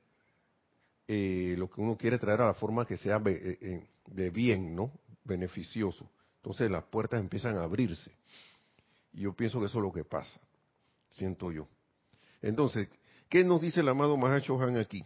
eh, 1.13 1.57
lo 1.59 1.69
que 1.69 1.81
uno 1.81 1.97
quiere 1.97 2.21
traer 2.21 2.41
a 2.41 2.47
la 2.47 2.55
forma 2.55 2.87
que 2.87 2.97
sea 2.97 3.21
eh, 3.27 3.59
eh, 3.61 3.85
de 4.07 4.31
bien, 4.31 4.77
¿no? 4.77 4.93
beneficioso. 5.25 6.09
Entonces 6.37 6.71
las 6.71 6.85
puertas 6.85 7.19
empiezan 7.19 7.57
a 7.57 7.65
abrirse. 7.65 8.13
Y 9.13 9.23
yo 9.23 9.33
pienso 9.33 9.59
que 9.59 9.67
eso 9.67 9.79
es 9.79 9.83
lo 9.83 9.93
que 9.93 10.05
pasa, 10.05 10.41
siento 11.11 11.51
yo. 11.51 11.67
Entonces, 12.41 12.89
¿qué 13.29 13.43
nos 13.43 13.61
dice 13.61 13.81
el 13.81 13.89
amado 13.89 14.17
Mahacho 14.17 14.63
Han 14.63 14.77
aquí? 14.77 15.05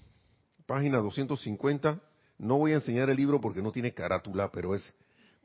Página 0.67 0.99
250. 0.99 1.99
No 2.37 2.59
voy 2.59 2.73
a 2.73 2.75
enseñar 2.75 3.09
el 3.09 3.17
libro 3.17 3.41
porque 3.41 3.63
no 3.63 3.73
tiene 3.73 3.95
carátula, 3.95 4.53
pero 4.53 4.75
es 4.75 4.83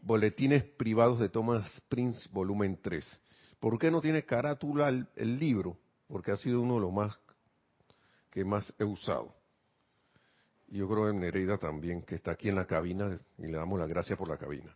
Boletines 0.02 0.66
Privados 0.66 1.22
de 1.22 1.30
Thomas 1.30 1.72
Prince, 1.88 2.28
volumen 2.34 2.78
3. 2.82 3.06
¿Por 3.62 3.80
qué 3.80 3.90
no 3.92 4.02
tiene 4.02 4.26
carátula 4.26 4.90
el, 4.90 5.08
el 5.16 5.40
libro? 5.40 5.78
Porque 6.10 6.32
ha 6.32 6.36
sido 6.36 6.60
uno 6.60 6.76
de 6.76 6.82
los 6.82 6.92
más 6.92 7.18
que 8.30 8.44
más 8.44 8.74
he 8.78 8.84
usado 8.84 9.39
yo 10.72 10.88
creo 10.88 11.10
en 11.10 11.20
Nereida 11.20 11.58
también, 11.58 12.02
que 12.04 12.16
está 12.16 12.32
aquí 12.32 12.50
en 12.50 12.56
la 12.56 12.66
cabina, 12.66 13.18
y 13.38 13.48
le 13.48 13.58
damos 13.58 13.80
las 13.80 13.90
gracias 13.90 14.18
por 14.18 14.30
la 14.30 14.38
cabina. 14.38 14.76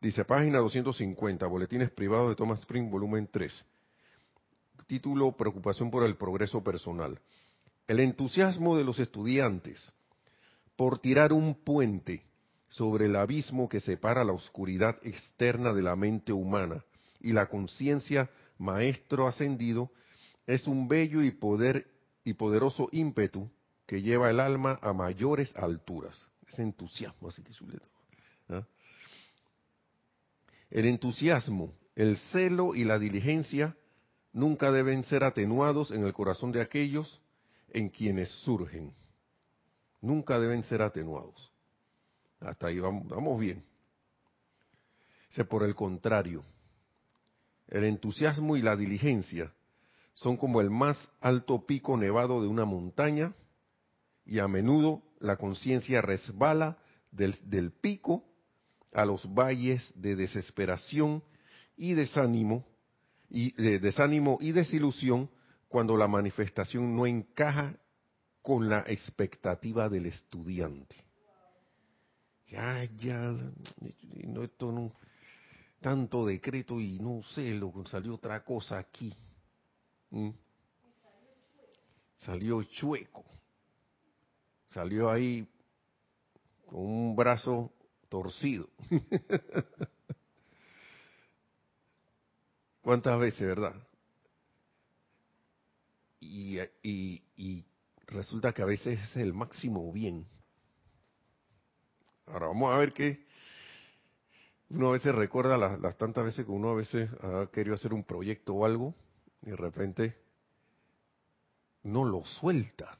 Dice, 0.00 0.24
página 0.24 0.58
250, 0.58 1.46
Boletines 1.46 1.90
Privados 1.90 2.30
de 2.30 2.36
Thomas 2.36 2.60
Spring, 2.60 2.90
volumen 2.90 3.28
3. 3.30 3.52
Título, 4.86 5.32
Preocupación 5.32 5.90
por 5.90 6.04
el 6.04 6.16
Progreso 6.16 6.62
Personal. 6.62 7.18
El 7.86 8.00
entusiasmo 8.00 8.76
de 8.76 8.84
los 8.84 8.98
estudiantes 8.98 9.92
por 10.76 10.98
tirar 10.98 11.32
un 11.32 11.54
puente 11.54 12.24
sobre 12.68 13.06
el 13.06 13.16
abismo 13.16 13.68
que 13.68 13.80
separa 13.80 14.24
la 14.24 14.32
oscuridad 14.32 14.96
externa 15.02 15.72
de 15.72 15.82
la 15.82 15.96
mente 15.96 16.32
humana 16.32 16.84
y 17.20 17.32
la 17.32 17.46
conciencia 17.46 18.28
maestro 18.58 19.26
ascendido 19.26 19.90
es 20.46 20.66
un 20.66 20.88
bello 20.88 21.22
y 21.22 21.30
poder 21.30 21.86
y 22.24 22.34
poderoso 22.34 22.88
ímpetu 22.92 23.48
que 23.86 24.02
lleva 24.02 24.30
el 24.30 24.40
alma 24.40 24.78
a 24.82 24.92
mayores 24.92 25.54
alturas. 25.56 26.28
Ese 26.48 26.62
entusiasmo, 26.62 27.28
así 27.28 27.42
que 27.42 27.52
chuleto. 27.52 27.88
¿ah? 28.48 28.66
El 30.70 30.86
entusiasmo, 30.86 31.74
el 31.94 32.16
celo 32.32 32.74
y 32.74 32.84
la 32.84 32.98
diligencia 32.98 33.76
nunca 34.32 34.72
deben 34.72 35.04
ser 35.04 35.24
atenuados 35.24 35.90
en 35.90 36.04
el 36.04 36.12
corazón 36.12 36.52
de 36.52 36.60
aquellos 36.60 37.20
en 37.70 37.88
quienes 37.88 38.30
surgen. 38.42 38.94
Nunca 40.00 40.38
deben 40.38 40.62
ser 40.64 40.82
atenuados. 40.82 41.52
Hasta 42.40 42.66
ahí 42.66 42.78
vamos, 42.78 43.40
bien. 43.40 43.64
por 45.48 45.62
el 45.62 45.74
contrario, 45.74 46.44
el 47.68 47.84
entusiasmo 47.84 48.56
y 48.56 48.62
la 48.62 48.76
diligencia 48.76 49.52
son 50.12 50.36
como 50.36 50.60
el 50.60 50.70
más 50.70 51.10
alto 51.20 51.64
pico 51.66 51.96
nevado 51.96 52.42
de 52.42 52.48
una 52.48 52.64
montaña 52.64 53.34
y 54.26 54.38
a 54.38 54.48
menudo 54.48 55.02
la 55.20 55.36
conciencia 55.36 56.00
resbala 56.00 56.78
del, 57.10 57.36
del, 57.44 57.72
pico 57.72 58.24
a 58.92 59.04
los 59.04 59.32
valles 59.32 59.82
de 59.94 60.16
desesperación 60.16 61.22
y 61.76 61.94
desánimo 61.94 62.66
y 63.28 63.52
de 63.52 63.78
desánimo 63.78 64.38
y 64.40 64.52
desilusión 64.52 65.30
cuando 65.68 65.96
la 65.96 66.06
manifestación 66.06 66.94
no 66.94 67.06
encaja 67.06 67.76
con 68.42 68.68
la 68.68 68.80
expectativa 68.86 69.88
del 69.88 70.06
estudiante. 70.06 70.96
Ya, 72.46 72.84
ya, 72.96 73.34
no, 74.26 74.44
esto 74.44 74.70
no, 74.70 74.92
tanto 75.80 76.26
decreto 76.26 76.78
y 76.78 76.98
no 76.98 77.22
sé, 77.34 77.54
lo 77.54 77.72
salió 77.86 78.14
otra 78.14 78.44
cosa 78.44 78.78
aquí. 78.78 79.12
¿Mm? 80.10 80.30
Salió 82.18 82.62
chueco. 82.62 83.33
Salió 84.74 85.08
ahí 85.08 85.48
con 86.66 86.80
un 86.80 87.14
brazo 87.14 87.72
torcido. 88.08 88.68
¿Cuántas 92.82 93.16
veces, 93.20 93.46
verdad? 93.46 93.74
Y, 96.20 96.58
resulta 98.08 98.52
que 98.52 98.62
a 98.62 98.66
veces 98.66 98.98
es 99.00 99.16
el 99.16 99.32
máximo 99.32 99.92
bien. 99.92 100.26
Ahora 102.26 102.48
vamos 102.48 102.74
a 102.74 102.78
ver 102.78 102.92
que 102.92 103.24
uno 104.70 104.88
a 104.88 104.92
veces 104.92 105.14
recuerda 105.14 105.56
las, 105.56 105.78
las, 105.80 105.96
tantas 105.96 106.24
veces 106.24 106.44
que 106.44 106.50
uno 106.50 106.70
a 106.70 106.74
veces 106.74 107.08
ha 107.22 107.46
querido 107.52 107.76
hacer 107.76 107.94
un 107.94 108.02
proyecto 108.02 108.54
o 108.54 108.64
algo 108.64 108.92
y 109.42 109.50
de 109.50 109.56
repente 109.56 110.16
no 111.84 112.04
lo 112.04 112.24
suelta. 112.24 112.98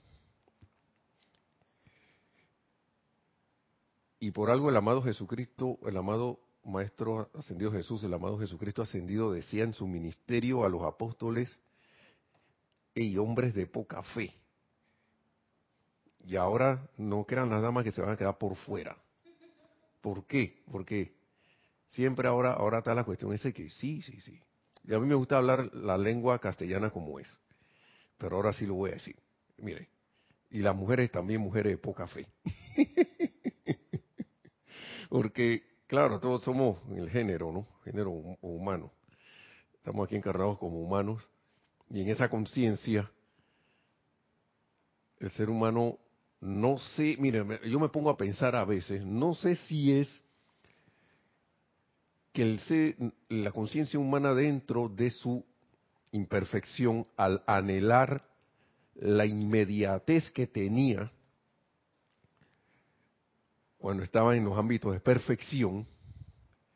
Y 4.24 4.30
por 4.30 4.50
algo 4.50 4.70
el 4.70 4.76
amado 4.78 5.02
Jesucristo, 5.02 5.78
el 5.84 5.98
amado 5.98 6.40
Maestro 6.64 7.28
Ascendido 7.34 7.70
Jesús, 7.70 8.02
el 8.04 8.14
amado 8.14 8.38
Jesucristo 8.38 8.80
Ascendido, 8.80 9.30
decía 9.30 9.64
en 9.64 9.74
su 9.74 9.86
ministerio 9.86 10.64
a 10.64 10.70
los 10.70 10.80
apóstoles 10.80 11.58
y 12.94 13.18
hombres 13.18 13.52
de 13.52 13.66
poca 13.66 14.02
fe. 14.02 14.34
Y 16.24 16.36
ahora 16.36 16.88
no 16.96 17.26
crean 17.26 17.50
nada 17.50 17.70
más 17.70 17.84
que 17.84 17.90
se 17.90 18.00
van 18.00 18.12
a 18.12 18.16
quedar 18.16 18.38
por 18.38 18.56
fuera. 18.56 18.96
¿Por 20.00 20.24
qué? 20.26 20.62
Porque 20.72 21.12
siempre 21.86 22.26
ahora, 22.26 22.54
ahora 22.54 22.78
está 22.78 22.94
la 22.94 23.04
cuestión 23.04 23.34
ese 23.34 23.52
que 23.52 23.68
sí, 23.68 24.00
sí, 24.00 24.22
sí. 24.22 24.40
Y 24.84 24.94
a 24.94 24.98
mí 24.98 25.06
me 25.06 25.16
gusta 25.16 25.36
hablar 25.36 25.70
la 25.74 25.98
lengua 25.98 26.38
castellana 26.38 26.88
como 26.88 27.18
es. 27.18 27.38
Pero 28.16 28.36
ahora 28.36 28.54
sí 28.54 28.64
lo 28.64 28.72
voy 28.72 28.92
a 28.92 28.94
decir. 28.94 29.16
Mire, 29.58 29.90
y 30.50 30.60
las 30.60 30.74
mujeres 30.74 31.10
también 31.10 31.42
mujeres 31.42 31.74
de 31.74 31.76
poca 31.76 32.06
fe. 32.06 32.26
Porque 35.14 35.62
Claro, 35.86 36.18
todos 36.18 36.42
somos 36.42 36.78
el 36.96 37.08
género, 37.08 37.52
¿no? 37.52 37.68
Género 37.84 38.10
humano. 38.40 38.90
Estamos 39.74 40.06
aquí 40.06 40.16
encarnados 40.16 40.58
como 40.58 40.80
humanos 40.80 41.22
y 41.88 42.00
en 42.00 42.08
esa 42.08 42.28
conciencia 42.28 43.08
el 45.20 45.30
ser 45.30 45.50
humano 45.50 45.98
no 46.40 46.78
sé, 46.78 47.16
mire, 47.20 47.44
yo 47.70 47.78
me 47.78 47.90
pongo 47.90 48.10
a 48.10 48.16
pensar 48.16 48.56
a 48.56 48.64
veces, 48.64 49.04
no 49.04 49.34
sé 49.34 49.54
si 49.54 49.92
es 49.92 50.22
que 52.32 52.42
el 52.42 53.14
la 53.28 53.52
conciencia 53.52 54.00
humana 54.00 54.34
dentro 54.34 54.88
de 54.88 55.10
su 55.10 55.44
imperfección 56.10 57.06
al 57.16 57.44
anhelar 57.46 58.26
la 58.96 59.26
inmediatez 59.26 60.28
que 60.32 60.48
tenía 60.48 61.12
cuando 63.84 64.02
estaba 64.02 64.34
en 64.34 64.46
los 64.46 64.56
ámbitos 64.56 64.94
de 64.94 65.00
perfección, 65.00 65.86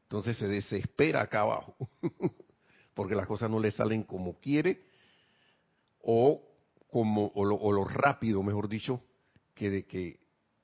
entonces 0.03 0.37
se 0.37 0.47
desespera 0.47 1.23
acá 1.23 1.41
abajo, 1.41 1.75
porque 2.95 3.15
las 3.15 3.27
cosas 3.27 3.49
no 3.49 3.59
le 3.59 3.71
salen 3.71 4.03
como 4.03 4.39
quiere 4.39 4.85
o 6.03 6.47
como 6.91 7.29
o 7.29 7.73
lo, 7.73 7.85
rápido, 7.87 8.43
mejor 8.43 8.69
dicho, 8.69 9.03
que, 9.55 9.87
que, 9.87 10.21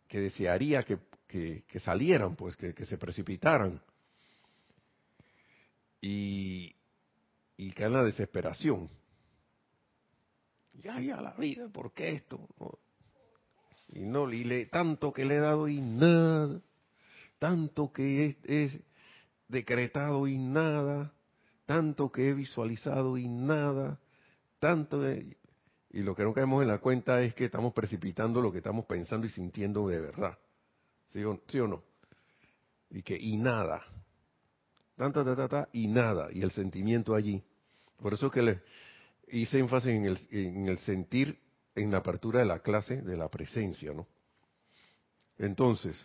que 0.06 0.20
desearía 0.20 0.82
que, 0.82 0.98
que, 1.26 1.78
salieran, 1.78 2.36
pues 2.36 2.56
que, 2.56 2.74
se 2.84 2.98
precipitaran. 2.98 3.80
Y, 6.02 6.76
y 7.56 7.72
cae 7.72 7.86
en 7.86 7.94
la 7.94 8.04
desesperación. 8.04 8.90
Ya, 10.74 11.00
ya, 11.00 11.22
la 11.22 11.32
vida, 11.36 11.70
¿por 11.70 11.94
qué 11.94 12.10
esto? 12.10 12.46
Y 13.94 14.06
no, 14.06 14.28
y 14.32 14.42
le, 14.42 14.66
tanto 14.66 15.12
que 15.12 15.24
le 15.24 15.36
he 15.36 15.38
dado 15.38 15.68
y 15.68 15.80
nada, 15.80 16.60
tanto 17.38 17.92
que 17.92 18.36
es, 18.42 18.80
decretado 19.46 20.26
y 20.26 20.36
nada, 20.36 21.12
tanto 21.64 22.10
que 22.10 22.28
he 22.28 22.34
visualizado 22.34 23.16
y 23.16 23.28
nada, 23.28 24.00
tanto... 24.58 25.00
y 25.08 26.02
lo 26.02 26.16
que 26.16 26.24
no 26.24 26.34
caemos 26.34 26.62
en 26.62 26.68
la 26.68 26.78
cuenta 26.78 27.22
es 27.22 27.34
que 27.34 27.44
estamos 27.44 27.72
precipitando 27.72 28.42
lo 28.42 28.50
que 28.50 28.58
estamos 28.58 28.84
pensando 28.86 29.28
y 29.28 29.30
sintiendo 29.30 29.86
de 29.86 30.00
verdad. 30.00 30.38
¿Sí 31.06 31.22
o, 31.22 31.40
¿sí 31.46 31.60
o 31.60 31.68
no? 31.68 31.84
Y 32.90 33.02
que 33.02 33.16
y 33.16 33.36
nada. 33.36 33.80
Tanta, 34.96 35.24
ta, 35.24 35.36
ta, 35.36 35.48
ta, 35.48 35.68
y 35.72 35.86
nada. 35.86 36.30
Y 36.32 36.42
el 36.42 36.50
sentimiento 36.50 37.14
allí. 37.14 37.44
Por 38.02 38.14
eso 38.14 38.28
que 38.28 38.42
le 38.42 38.60
hice 39.28 39.60
énfasis 39.60 39.92
en 39.92 40.04
el, 40.04 40.18
en 40.32 40.66
el 40.66 40.78
sentir 40.78 41.43
en 41.74 41.90
la 41.90 41.98
apertura 41.98 42.40
de 42.40 42.46
la 42.46 42.60
clase 42.60 43.02
de 43.02 43.16
la 43.16 43.28
presencia, 43.28 43.92
¿no? 43.92 44.06
Entonces, 45.38 45.96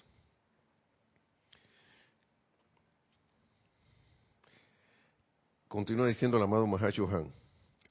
continúa 5.68 6.08
diciendo 6.08 6.38
el 6.38 6.44
amado 6.44 6.66
Han, 6.66 7.34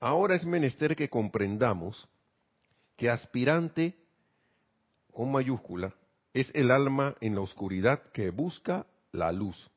ahora 0.01 0.35
es 0.35 0.45
menester 0.45 0.97
que 0.97 1.09
comprendamos 1.09 2.09
que 2.97 3.09
aspirante 3.09 3.97
con 5.13 5.31
mayúscula 5.31 5.95
es 6.35 6.51
el 6.55 6.71
alma 6.71 7.17
en 7.21 7.35
la 7.35 7.41
oscuridad 7.41 8.03
que 8.13 8.31
busca 8.31 8.87
la 9.13 9.33
luz, 9.33 9.71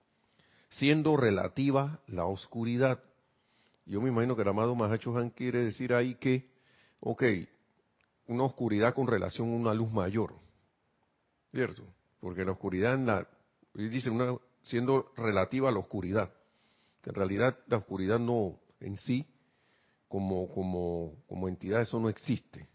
siendo 0.72 1.16
relativa 1.16 2.00
la 2.08 2.26
oscuridad. 2.26 3.04
Yo 3.86 4.02
me 4.02 4.10
imagino 4.10 4.36
que 4.36 4.42
el 4.42 4.48
amado 4.48 4.76
Han 4.76 5.30
quiere 5.30 5.64
decir 5.64 5.94
ahí 5.94 6.16
que, 6.16 6.50
ok, 7.00 7.24
una 8.28 8.44
oscuridad 8.44 8.94
con 8.94 9.08
relación 9.08 9.50
a 9.50 9.56
una 9.56 9.74
luz 9.74 9.92
mayor. 9.92 10.34
¿Cierto? 11.52 11.84
Porque 12.20 12.46
la 12.46 12.52
oscuridad 12.54 13.28
dice 13.74 14.10
una, 14.10 14.36
siendo 14.64 15.12
relativa 15.18 15.70
a 15.70 15.72
la 15.72 15.80
oscuridad, 15.80 16.32
que 17.02 17.10
en 17.10 17.16
realidad 17.16 17.58
la 17.68 17.78
oscuridad 17.78 18.20
no 18.20 18.60
en 18.80 18.98
sí, 18.98 19.26
como, 20.08 20.50
como, 20.54 21.16
como 21.28 21.48
entidad, 21.48 21.82
eso 21.82 22.00
no 22.00 22.10
existe. 22.10 22.68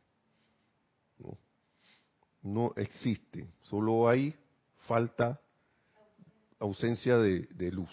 No, 2.42 2.72
existe, 2.76 3.48
solo 3.62 4.08
hay 4.08 4.32
falta, 4.86 5.40
ausencia 6.60 7.18
de, 7.18 7.72
luz. 7.72 7.90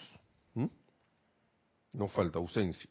No 1.92 2.08
falta, 2.08 2.38
ausencia. 2.38 2.88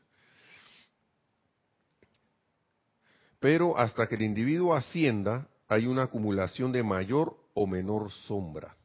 Pero 3.43 3.77
hasta 3.77 4.08
que 4.08 4.15
el 4.15 4.21
individuo 4.21 4.73
ascienda, 4.73 5.49
hay 5.67 5.86
una 5.86 6.03
acumulación 6.03 6.71
de 6.71 6.82
mayor 6.82 7.38
o 7.53 7.67
menor 7.67 8.10
sombra. 8.10 8.77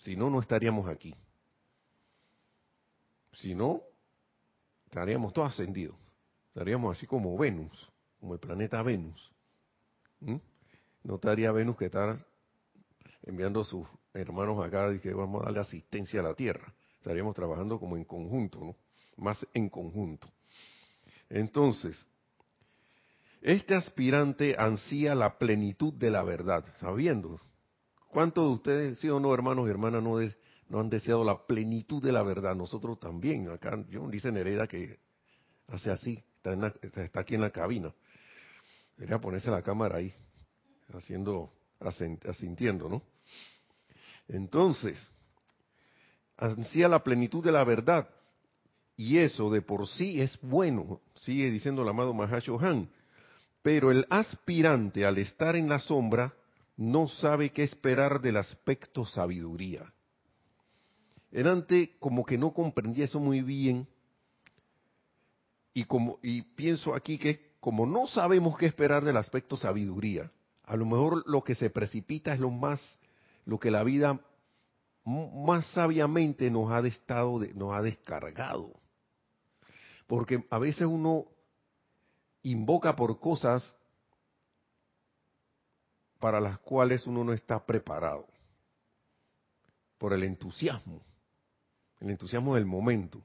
Si 0.00 0.16
no, 0.16 0.28
no 0.28 0.40
estaríamos 0.40 0.88
aquí. 0.88 1.14
Si 3.32 3.54
no, 3.54 3.80
estaríamos 4.86 5.32
todos 5.32 5.50
ascendidos. 5.50 5.94
Estaríamos 6.48 6.96
así 6.96 7.06
como 7.06 7.38
Venus, 7.38 7.88
como 8.18 8.34
el 8.34 8.40
planeta 8.40 8.82
Venus. 8.82 9.30
¿Mm? 10.18 10.38
No 11.04 11.14
estaría 11.14 11.52
Venus 11.52 11.76
que 11.76 11.84
estar 11.84 12.18
enviando 13.22 13.60
a 13.60 13.64
sus 13.64 13.86
hermanos 14.12 14.64
acá 14.64 14.92
y 14.92 14.98
que 14.98 15.14
vamos 15.14 15.42
a 15.42 15.44
darle 15.44 15.60
asistencia 15.60 16.18
a 16.18 16.24
la 16.24 16.34
Tierra. 16.34 16.74
Estaríamos 16.96 17.36
trabajando 17.36 17.78
como 17.78 17.96
en 17.96 18.02
conjunto, 18.02 18.64
¿no? 18.64 18.74
Más 19.16 19.46
en 19.54 19.68
conjunto. 19.68 20.28
Entonces, 21.28 22.04
este 23.40 23.74
aspirante 23.74 24.54
ansía 24.58 25.14
la 25.14 25.38
plenitud 25.38 25.94
de 25.94 26.10
la 26.10 26.22
verdad, 26.22 26.64
sabiendo. 26.78 27.40
¿Cuántos 28.08 28.44
de 28.44 28.54
ustedes, 28.54 28.98
sí 28.98 29.08
o 29.08 29.20
no, 29.20 29.32
hermanos 29.32 29.66
y 29.66 29.70
hermanas, 29.70 30.02
no, 30.02 30.18
no 30.68 30.80
han 30.80 30.90
deseado 30.90 31.24
la 31.24 31.46
plenitud 31.46 32.02
de 32.02 32.12
la 32.12 32.22
verdad? 32.22 32.54
Nosotros 32.54 32.98
también. 33.00 33.48
Acá, 33.48 33.82
yo 33.88 34.08
dice 34.08 34.30
Nereda 34.30 34.66
que 34.66 34.98
hace 35.68 35.90
así, 35.90 36.22
está, 36.42 37.02
está 37.02 37.20
aquí 37.20 37.34
en 37.34 37.40
la 37.40 37.50
cabina. 37.50 37.94
Debería 38.96 39.18
ponerse 39.18 39.50
la 39.50 39.62
cámara 39.62 39.96
ahí, 39.96 40.12
haciendo, 40.92 41.50
asintiendo, 42.28 42.88
¿no? 42.88 43.02
Entonces, 44.28 45.10
ansía 46.36 46.88
la 46.88 47.02
plenitud 47.02 47.42
de 47.42 47.52
la 47.52 47.64
verdad. 47.64 48.08
Y 48.96 49.16
eso 49.16 49.48
de 49.48 49.62
por 49.62 49.88
sí 49.88 50.20
es 50.20 50.38
bueno, 50.42 51.00
sigue 51.14 51.50
diciendo 51.50 51.82
el 51.82 51.88
amado 51.88 52.12
Mahashohan. 52.12 52.90
Pero 53.62 53.90
el 53.90 54.06
aspirante 54.10 55.04
al 55.04 55.18
estar 55.18 55.56
en 55.56 55.68
la 55.68 55.78
sombra 55.78 56.34
no 56.76 57.08
sabe 57.08 57.50
qué 57.50 57.62
esperar 57.62 58.20
del 58.20 58.38
aspecto 58.38 59.04
sabiduría. 59.04 59.92
El 61.30 61.46
ante 61.46 61.96
como 61.98 62.24
que 62.24 62.38
no 62.38 62.52
comprendía 62.52 63.04
eso 63.04 63.20
muy 63.20 63.42
bien 63.42 63.86
y 65.74 65.84
como 65.84 66.18
y 66.22 66.42
pienso 66.42 66.94
aquí 66.94 67.18
que 67.18 67.50
como 67.60 67.86
no 67.86 68.06
sabemos 68.06 68.56
qué 68.56 68.66
esperar 68.66 69.04
del 69.04 69.18
aspecto 69.18 69.56
sabiduría, 69.56 70.32
a 70.64 70.76
lo 70.76 70.86
mejor 70.86 71.22
lo 71.26 71.44
que 71.44 71.54
se 71.54 71.70
precipita 71.70 72.32
es 72.32 72.40
lo 72.40 72.50
más 72.50 72.80
lo 73.44 73.58
que 73.58 73.70
la 73.70 73.82
vida 73.82 74.20
más 75.04 75.66
sabiamente 75.66 76.50
nos 76.50 76.70
ha, 76.70 76.86
estado, 76.86 77.40
nos 77.54 77.74
ha 77.74 77.82
descargado. 77.82 78.72
Porque 80.06 80.44
a 80.50 80.58
veces 80.58 80.86
uno 80.86 81.26
invoca 82.42 82.96
por 82.96 83.18
cosas 83.20 83.74
para 86.18 86.40
las 86.40 86.58
cuales 86.60 87.06
uno 87.06 87.24
no 87.24 87.32
está 87.32 87.64
preparado. 87.64 88.26
Por 89.98 90.12
el 90.12 90.22
entusiasmo, 90.22 91.02
el 92.00 92.10
entusiasmo 92.10 92.54
del 92.54 92.66
momento. 92.66 93.22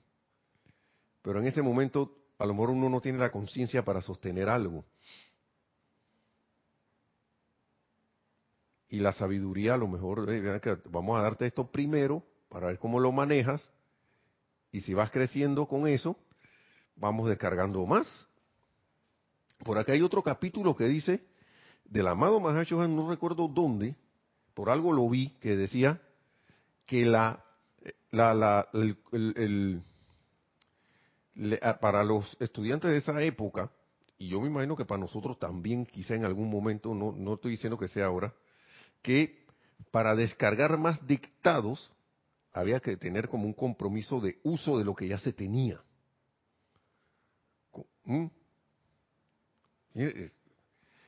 Pero 1.21 1.39
en 1.39 1.47
ese 1.47 1.61
momento 1.61 2.17
a 2.37 2.45
lo 2.45 2.53
mejor 2.53 2.71
uno 2.71 2.89
no 2.89 3.01
tiene 3.01 3.19
la 3.19 3.31
conciencia 3.31 3.83
para 3.83 4.01
sostener 4.01 4.49
algo. 4.49 4.85
y 8.95 8.99
la 8.99 9.11
sabiduría 9.11 9.73
a 9.73 9.77
lo 9.77 9.89
mejor 9.89 10.25
vamos 10.89 11.19
a 11.19 11.21
darte 11.21 11.45
esto 11.45 11.69
primero 11.69 12.23
para 12.47 12.67
ver 12.67 12.79
cómo 12.79 12.99
lo 12.99 13.11
manejas 13.11 13.69
y 14.71 14.79
si 14.81 14.93
vas 14.93 15.11
creciendo 15.11 15.67
con 15.67 15.85
eso 15.85 16.15
vamos 16.95 17.27
descargando 17.27 17.85
más 17.85 18.07
por 19.65 19.79
acá 19.79 19.93
hay 19.93 20.03
otro 20.03 20.21
capítulo 20.21 20.75
que 20.75 20.85
dice 20.85 21.25
del 21.85 22.07
amado 22.07 22.39
Mahashohan 22.39 22.95
no 22.95 23.09
recuerdo 23.09 23.47
dónde 23.47 23.95
por 24.53 24.69
algo 24.69 24.93
lo 24.93 25.09
vi 25.09 25.29
que 25.41 25.57
decía 25.57 25.99
que 26.85 27.03
la 27.03 27.43
la, 28.11 28.35
la 28.35 28.69
para 31.81 32.03
los 32.03 32.37
estudiantes 32.39 32.91
de 32.91 32.97
esa 32.97 33.19
época 33.23 33.71
y 34.19 34.29
yo 34.29 34.39
me 34.39 34.47
imagino 34.47 34.75
que 34.75 34.85
para 34.85 35.01
nosotros 35.01 35.39
también 35.39 35.87
quizá 35.87 36.13
en 36.13 36.25
algún 36.25 36.49
momento 36.49 36.93
no 36.93 37.11
no 37.11 37.33
estoy 37.33 37.53
diciendo 37.53 37.79
que 37.79 37.87
sea 37.87 38.05
ahora 38.05 38.35
que 39.01 39.43
para 39.89 40.15
descargar 40.15 40.77
más 40.77 41.05
dictados 41.07 41.91
había 42.53 42.79
que 42.79 42.97
tener 42.97 43.29
como 43.29 43.45
un 43.45 43.53
compromiso 43.53 44.21
de 44.21 44.39
uso 44.43 44.77
de 44.77 44.85
lo 44.85 44.95
que 44.95 45.09
ya 45.09 45.17
se 45.17 45.33
tenía. 45.33 45.81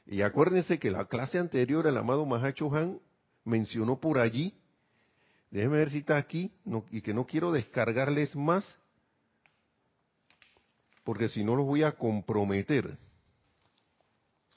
Y 0.06 0.22
acuérdense 0.22 0.80
que 0.80 0.90
la 0.90 1.06
clase 1.06 1.38
anterior, 1.38 1.86
el 1.86 1.98
amado 1.98 2.26
Mahacho 2.26 2.74
Han 2.74 3.00
mencionó 3.44 4.00
por 4.00 4.18
allí, 4.18 4.54
déjenme 5.52 5.78
ver 5.78 5.90
si 5.90 6.00
está 6.00 6.18
aquí, 6.18 6.52
y 6.90 7.02
que 7.02 7.14
no 7.14 7.26
quiero 7.26 7.52
descargarles 7.52 8.36
más, 8.36 8.78
porque 11.04 11.28
si 11.28 11.44
no 11.44 11.56
los 11.56 11.66
voy 11.66 11.84
a 11.84 11.92
comprometer. 11.94 12.98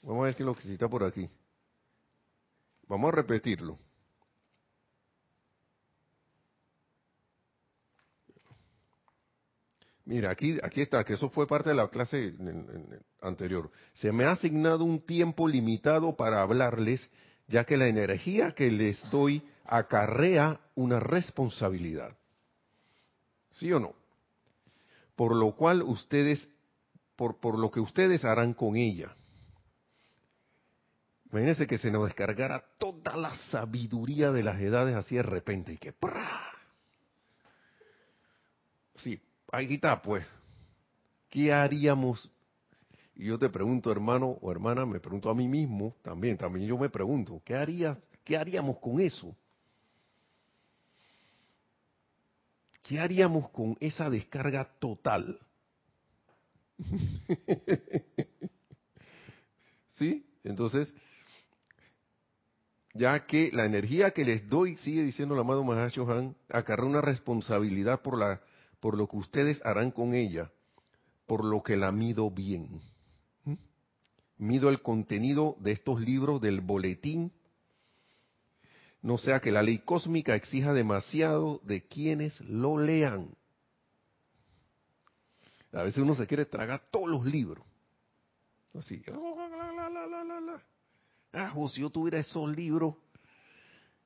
Vamos 0.01 0.21
a 0.21 0.25
ver 0.25 0.35
qué 0.35 0.43
es 0.43 0.47
lo 0.47 0.55
que 0.55 0.73
está 0.73 0.89
por 0.89 1.03
aquí. 1.03 1.29
Vamos 2.87 3.09
a 3.09 3.15
repetirlo. 3.15 3.77
Mira, 10.05 10.31
aquí, 10.31 10.57
aquí 10.63 10.81
está, 10.81 11.03
que 11.03 11.13
eso 11.13 11.29
fue 11.29 11.47
parte 11.47 11.69
de 11.69 11.75
la 11.75 11.87
clase 11.87 12.33
anterior. 13.21 13.69
Se 13.93 14.11
me 14.11 14.25
ha 14.25 14.31
asignado 14.31 14.83
un 14.83 15.05
tiempo 15.05 15.47
limitado 15.47 16.15
para 16.15 16.41
hablarles, 16.41 17.07
ya 17.47 17.65
que 17.65 17.77
la 17.77 17.87
energía 17.87 18.53
que 18.53 18.71
les 18.71 18.99
doy 19.11 19.43
acarrea 19.65 20.59
una 20.75 20.99
responsabilidad. 20.99 22.17
¿Sí 23.53 23.71
o 23.71 23.79
no? 23.79 23.93
Por 25.15 25.35
lo 25.35 25.55
cual 25.55 25.83
ustedes, 25.83 26.47
por, 27.15 27.39
por 27.39 27.59
lo 27.59 27.69
que 27.69 27.79
ustedes 27.79 28.25
harán 28.25 28.53
con 28.53 28.75
ella. 28.75 29.15
Imagínense 31.31 31.67
que 31.67 31.77
se 31.77 31.91
nos 31.91 32.05
descargara 32.05 32.65
toda 32.77 33.15
la 33.15 33.35
sabiduría 33.51 34.31
de 34.31 34.43
las 34.43 34.59
edades 34.59 34.95
así 34.95 35.15
de 35.15 35.23
repente 35.23 35.73
y 35.73 35.77
que 35.77 35.93
¡pra! 35.93 36.51
Sí, 38.97 39.21
ahí 39.51 39.73
está 39.73 40.01
pues. 40.01 40.25
¿Qué 41.29 41.53
haríamos? 41.53 42.29
Y 43.15 43.25
yo 43.25 43.37
te 43.37 43.49
pregunto, 43.49 43.91
hermano 43.91 44.37
o 44.41 44.51
hermana, 44.51 44.85
me 44.85 44.99
pregunto 44.99 45.29
a 45.29 45.35
mí 45.35 45.47
mismo 45.47 45.95
también, 46.01 46.37
también 46.37 46.67
yo 46.67 46.77
me 46.77 46.89
pregunto, 46.89 47.41
¿qué 47.45 47.55
haría, 47.55 47.97
qué 48.23 48.37
haríamos 48.37 48.79
con 48.79 48.99
eso? 48.99 49.35
¿Qué 52.81 52.99
haríamos 52.99 53.49
con 53.51 53.77
esa 53.79 54.09
descarga 54.09 54.65
total? 54.79 55.39
¿Sí? 59.91 60.25
Entonces, 60.43 60.93
ya 62.93 63.25
que 63.25 63.51
la 63.53 63.65
energía 63.65 64.11
que 64.11 64.25
les 64.25 64.49
doy, 64.49 64.75
sigue 64.75 65.03
diciendo 65.03 65.35
el 65.35 65.41
amado 65.41 65.63
Mahashohan, 65.63 66.35
acarrea 66.49 66.85
una 66.85 67.01
responsabilidad 67.01 68.01
por, 68.01 68.17
la, 68.17 68.41
por 68.81 68.97
lo 68.97 69.07
que 69.07 69.15
ustedes 69.15 69.61
harán 69.63 69.91
con 69.91 70.13
ella, 70.13 70.51
por 71.27 71.45
lo 71.45 71.63
que 71.63 71.77
la 71.77 71.93
mido 71.93 72.29
bien. 72.29 72.81
¿Mm? 73.45 73.53
Mido 74.39 74.67
el 74.69 74.81
contenido 74.81 75.55
de 75.59 75.71
estos 75.71 76.01
libros 76.01 76.41
del 76.41 76.59
boletín, 76.59 77.31
no 79.01 79.17
sea 79.17 79.39
que 79.39 79.51
la 79.51 79.63
ley 79.63 79.79
cósmica 79.79 80.35
exija 80.35 80.73
demasiado 80.73 81.61
de 81.63 81.87
quienes 81.87 82.39
lo 82.41 82.77
lean. 82.77 83.29
A 85.71 85.83
veces 85.83 85.99
uno 85.99 86.15
se 86.15 86.27
quiere 86.27 86.45
tragar 86.45 86.83
todos 86.91 87.09
los 87.09 87.25
libros. 87.25 87.65
Así, 88.77 89.01
Ah, 91.33 91.53
si 91.73 91.81
yo 91.81 91.89
tuviera 91.89 92.19
esos 92.19 92.49
libros, 92.55 92.95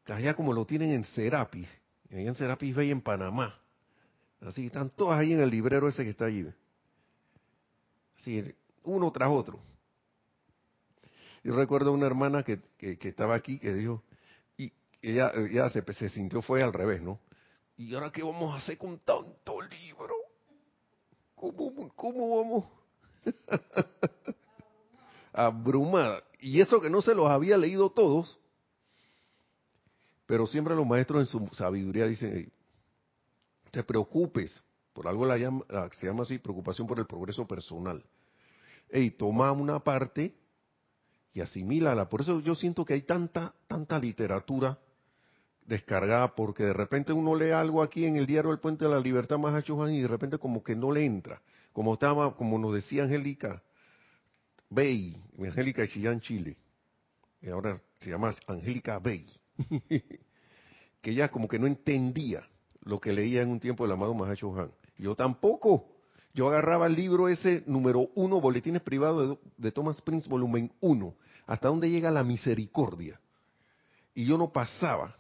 que 0.04 0.14
allá 0.14 0.36
como 0.36 0.54
lo 0.54 0.66
tienen 0.66 0.92
en 0.92 1.04
Serapis, 1.04 1.68
allá 2.12 2.30
en 2.30 2.36
Serapis 2.36 2.76
Bay 2.76 2.92
en 2.92 3.02
Panamá. 3.02 3.60
Así, 4.46 4.68
están 4.68 4.92
todas 4.92 5.20
ahí 5.20 5.34
en 5.34 5.42
el 5.42 5.50
librero 5.50 5.88
ese 5.88 6.04
que 6.04 6.12
está 6.12 6.26
allí. 6.26 6.48
Así, 8.18 8.44
uno 8.84 9.12
tras 9.12 9.30
otro. 9.30 9.60
Yo 11.44 11.56
recuerdo 11.56 11.92
una 11.92 12.06
hermana 12.06 12.44
que, 12.44 12.60
que, 12.78 12.98
estaba 13.08 13.36
aquí 13.36 13.60
que 13.60 13.74
dijo, 13.74 14.04
y 14.58 14.72
ella, 15.02 15.32
ella 15.36 15.70
se, 15.70 15.82
se 15.94 16.10
sintió, 16.10 16.42
fue 16.42 16.64
al 16.64 16.74
revés, 16.74 17.02
¿no? 17.02 17.20
¿Y 17.78 17.94
ahora 17.94 18.12
qué 18.12 18.24
vamos 18.24 18.54
a 18.54 18.58
hacer 18.58 18.78
con 18.78 18.98
tanto 19.00 19.62
libro? 19.62 20.16
¿Cómo, 21.36 21.92
cómo 21.96 22.38
vamos? 22.38 22.66
Abrumada 25.34 26.24
y 26.46 26.62
eso 26.62 26.80
que 26.80 26.92
no 26.92 27.02
se 27.02 27.16
los 27.16 27.28
había 27.28 27.58
leído 27.58 27.90
todos, 27.90 28.38
pero 30.28 30.46
siempre 30.46 30.76
los 30.76 30.86
maestros 30.86 31.22
en 31.22 31.26
su 31.26 31.56
sabiduría 31.56 32.06
dicen, 32.06 32.52
te 33.76 33.84
preocupes, 33.84 34.64
por 34.94 35.06
algo 35.06 35.26
la, 35.26 35.38
se 35.92 36.08
llama 36.08 36.24
así, 36.24 36.38
preocupación 36.38 36.88
por 36.88 36.98
el 36.98 37.06
progreso 37.06 37.46
personal. 37.46 38.02
Ey, 38.90 39.12
toma 39.12 39.52
una 39.52 39.80
parte 39.80 40.34
y 41.34 41.42
asimílala. 41.42 42.08
Por 42.08 42.22
eso 42.22 42.40
yo 42.40 42.56
siento 42.56 42.86
que 42.86 42.94
hay 42.94 43.02
tanta, 43.02 43.54
tanta 43.68 44.00
literatura 44.00 44.80
descargada, 45.66 46.34
porque 46.36 46.64
de 46.64 46.72
repente 46.72 47.12
uno 47.12 47.36
lee 47.36 47.52
algo 47.52 47.84
aquí 47.84 48.06
en 48.06 48.16
el 48.16 48.26
diario 48.26 48.54
El 48.54 48.60
Puente 48.60 48.86
de 48.86 48.92
la 48.92 49.02
Libertad 49.02 49.38
más 49.38 49.62
y 49.68 50.00
de 50.00 50.08
repente 50.08 50.38
como 50.38 50.64
que 50.64 50.74
no 50.74 50.94
le 50.94 51.06
entra. 51.06 51.42
Como 51.74 51.96
estaba, 51.96 52.34
como 52.38 52.58
nos 52.58 52.74
decía 52.74 53.04
Angélica, 53.04 53.62
Bey, 54.70 55.22
Angélica 55.38 55.84
y 55.84 55.90
Chillán, 55.90 56.22
Chile. 56.22 56.56
y 57.42 57.50
ahora 57.50 57.78
se 58.00 58.10
llama 58.10 58.34
Angélica 58.48 59.00
Bey, 59.00 59.30
que 61.02 61.12
ella 61.12 61.30
como 61.30 61.50
que 61.50 61.60
no 61.60 61.68
entendía 61.68 62.48
lo 62.86 63.02
que 63.02 63.12
leía 63.12 63.42
en 63.42 63.50
un 63.50 63.60
tiempo 63.60 63.84
del 63.84 63.94
amado 63.94 64.14
Mahacho 64.14 64.58
Han. 64.58 64.72
Yo 64.98 65.16
tampoco. 65.16 65.92
Yo 66.34 66.48
agarraba 66.48 66.88
el 66.88 66.96
libro 66.96 67.30
ese 67.30 67.64
número 67.66 68.10
uno, 68.16 68.42
Boletines 68.42 68.82
Privados 68.82 69.38
de, 69.58 69.72
Thomas 69.72 70.02
Prince, 70.02 70.30
volumen 70.30 70.72
uno, 70.82 71.16
hasta 71.48 71.70
donde 71.70 71.90
llega 71.90 72.12
la 72.12 72.24
misericordia. 72.24 73.20
Y 74.14 74.26
yo 74.26 74.38
no 74.38 74.52
pasaba 74.52 75.16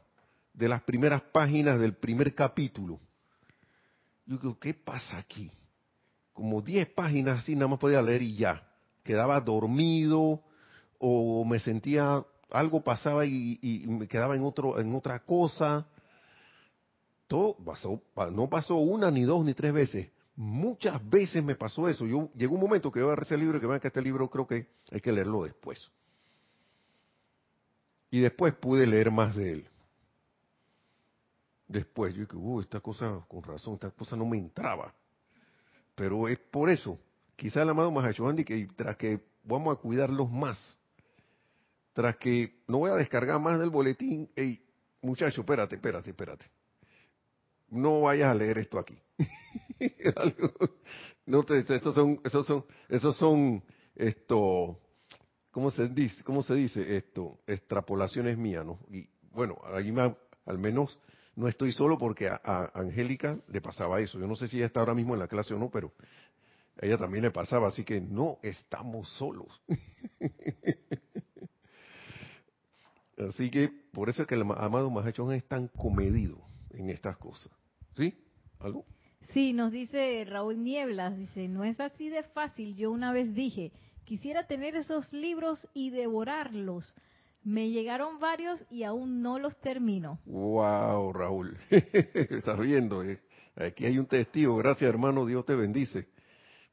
de 0.53 0.67
las 0.67 0.83
primeras 0.83 1.21
páginas 1.21 1.79
del 1.79 1.93
primer 1.93 2.35
capítulo. 2.35 2.99
Yo 4.25 4.37
digo, 4.37 4.59
¿qué 4.59 4.73
pasa 4.73 5.17
aquí? 5.17 5.51
Como 6.33 6.61
diez 6.61 6.89
páginas 6.89 7.39
así 7.39 7.55
nada 7.55 7.69
más 7.69 7.79
podía 7.79 8.01
leer 8.01 8.21
y 8.21 8.35
ya. 8.35 8.67
Quedaba 9.03 9.39
dormido 9.39 10.41
o 10.99 11.45
me 11.45 11.59
sentía, 11.59 12.25
algo 12.51 12.83
pasaba 12.83 13.25
y, 13.25 13.57
y 13.61 13.87
me 13.87 14.07
quedaba 14.07 14.35
en, 14.35 14.43
otro, 14.43 14.79
en 14.79 14.93
otra 14.93 15.19
cosa. 15.19 15.87
Todo 17.27 17.57
pasó, 17.57 18.01
no 18.31 18.49
pasó 18.49 18.75
una, 18.75 19.09
ni 19.09 19.23
dos, 19.23 19.43
ni 19.43 19.53
tres 19.53 19.73
veces 19.73 20.09
Muchas 20.35 21.07
veces 21.09 21.43
me 21.43 21.55
pasó 21.55 21.87
eso. 21.87 22.05
Yo 22.05 22.29
llegó 22.35 22.55
un 22.55 22.61
momento 22.61 22.91
que 22.91 22.99
yo 22.99 23.05
agarré 23.05 23.23
ese 23.23 23.37
libro 23.37 23.57
y 23.57 23.61
que 23.61 23.67
vean 23.67 23.79
que 23.79 23.87
este 23.87 24.01
libro 24.01 24.29
creo 24.29 24.45
que 24.45 24.67
hay 24.91 24.99
que 24.99 25.11
leerlo 25.11 25.43
después. 25.43 25.89
Y 28.11 28.19
después 28.19 28.53
pude 28.53 28.85
leer 28.85 29.11
más 29.11 29.35
de 29.35 29.53
él. 29.53 29.69
Después 31.67 32.13
yo 32.13 32.21
dije, 32.21 32.35
uh, 32.35 32.59
esta 32.59 32.81
cosa, 32.81 33.25
con 33.27 33.43
razón, 33.43 33.75
esta 33.75 33.91
cosa 33.91 34.15
no 34.17 34.25
me 34.25 34.37
entraba. 34.37 34.93
Pero 35.95 36.27
es 36.27 36.37
por 36.37 36.69
eso, 36.69 36.99
quizá 37.37 37.61
el 37.61 37.69
amado 37.69 37.89
Mahashohan 37.91 38.35
que 38.43 38.67
tras 38.75 38.97
que 38.97 39.21
vamos 39.43 39.75
a 39.75 39.79
cuidarlos 39.79 40.29
más, 40.29 40.77
tras 41.93 42.17
que 42.17 42.59
no 42.67 42.79
voy 42.79 42.91
a 42.91 42.95
descargar 42.95 43.39
más 43.39 43.57
del 43.57 43.69
boletín, 43.69 44.29
hey, 44.35 44.61
muchacho, 45.01 45.41
espérate, 45.41 45.75
espérate, 45.75 46.09
espérate 46.09 46.54
no 47.69 48.01
vayas 48.01 48.31
a 48.31 48.35
leer 48.35 48.57
esto 48.57 48.79
aquí. 48.79 48.97
no 51.25 51.43
te, 51.43 51.59
esos 51.59 51.95
son, 51.95 52.19
esos 52.23 52.45
son, 52.45 52.65
esos 52.89 53.17
son, 53.17 53.63
esto, 53.95 54.79
¿cómo 55.51 55.71
se 55.71 55.87
dice? 55.89 56.23
¿Cómo 56.23 56.43
se 56.43 56.55
dice 56.55 56.97
esto? 56.97 57.39
Extrapolaciones 57.47 58.37
mías, 58.37 58.65
¿no? 58.65 58.79
Y 58.89 59.07
bueno, 59.31 59.57
ahí 59.73 59.91
me, 59.91 60.15
al 60.45 60.57
menos 60.57 60.99
no 61.35 61.47
estoy 61.47 61.71
solo 61.71 61.97
porque 61.97 62.29
a, 62.29 62.71
Angélica 62.73 63.37
le 63.47 63.61
pasaba 63.61 63.99
eso. 63.99 64.19
Yo 64.19 64.27
no 64.27 64.35
sé 64.35 64.47
si 64.47 64.57
ella 64.57 64.67
está 64.67 64.79
ahora 64.79 64.93
mismo 64.93 65.13
en 65.13 65.19
la 65.19 65.27
clase 65.27 65.53
o 65.53 65.59
no, 65.59 65.69
pero 65.69 65.93
a 66.81 66.85
ella 66.85 66.97
también 66.97 67.23
le 67.23 67.31
pasaba, 67.31 67.67
así 67.67 67.83
que 67.83 68.01
no 68.01 68.39
estamos 68.41 69.09
solos. 69.17 69.61
así 73.17 73.49
que 73.49 73.69
por 73.91 74.09
eso 74.09 74.21
es 74.21 74.27
que 74.27 74.35
el 74.35 74.41
amado 74.41 74.89
Mahachón 74.89 75.33
es 75.33 75.45
tan 75.45 75.67
comedido 75.69 76.45
en 76.77 76.89
estas 76.89 77.17
cosas. 77.17 77.51
¿Sí? 77.95 78.13
¿Algo? 78.59 78.85
Sí, 79.33 79.53
nos 79.53 79.71
dice 79.71 80.25
Raúl 80.29 80.63
Nieblas, 80.63 81.17
dice, 81.17 81.47
no 81.47 81.63
es 81.63 81.79
así 81.79 82.09
de 82.09 82.23
fácil. 82.23 82.75
Yo 82.75 82.91
una 82.91 83.11
vez 83.11 83.33
dije, 83.33 83.71
quisiera 84.05 84.47
tener 84.47 84.75
esos 84.75 85.11
libros 85.11 85.67
y 85.73 85.89
devorarlos. 85.89 86.95
Me 87.43 87.69
llegaron 87.69 88.19
varios 88.19 88.63
y 88.69 88.83
aún 88.83 89.21
no 89.21 89.39
los 89.39 89.59
termino. 89.59 90.19
Wow, 90.25 91.13
Raúl. 91.13 91.57
Estás 91.69 92.59
viendo, 92.59 93.03
eh? 93.03 93.19
aquí 93.55 93.85
hay 93.85 93.97
un 93.97 94.07
testigo. 94.07 94.55
Gracias, 94.57 94.89
hermano. 94.89 95.25
Dios 95.25 95.45
te 95.45 95.55
bendice 95.55 96.07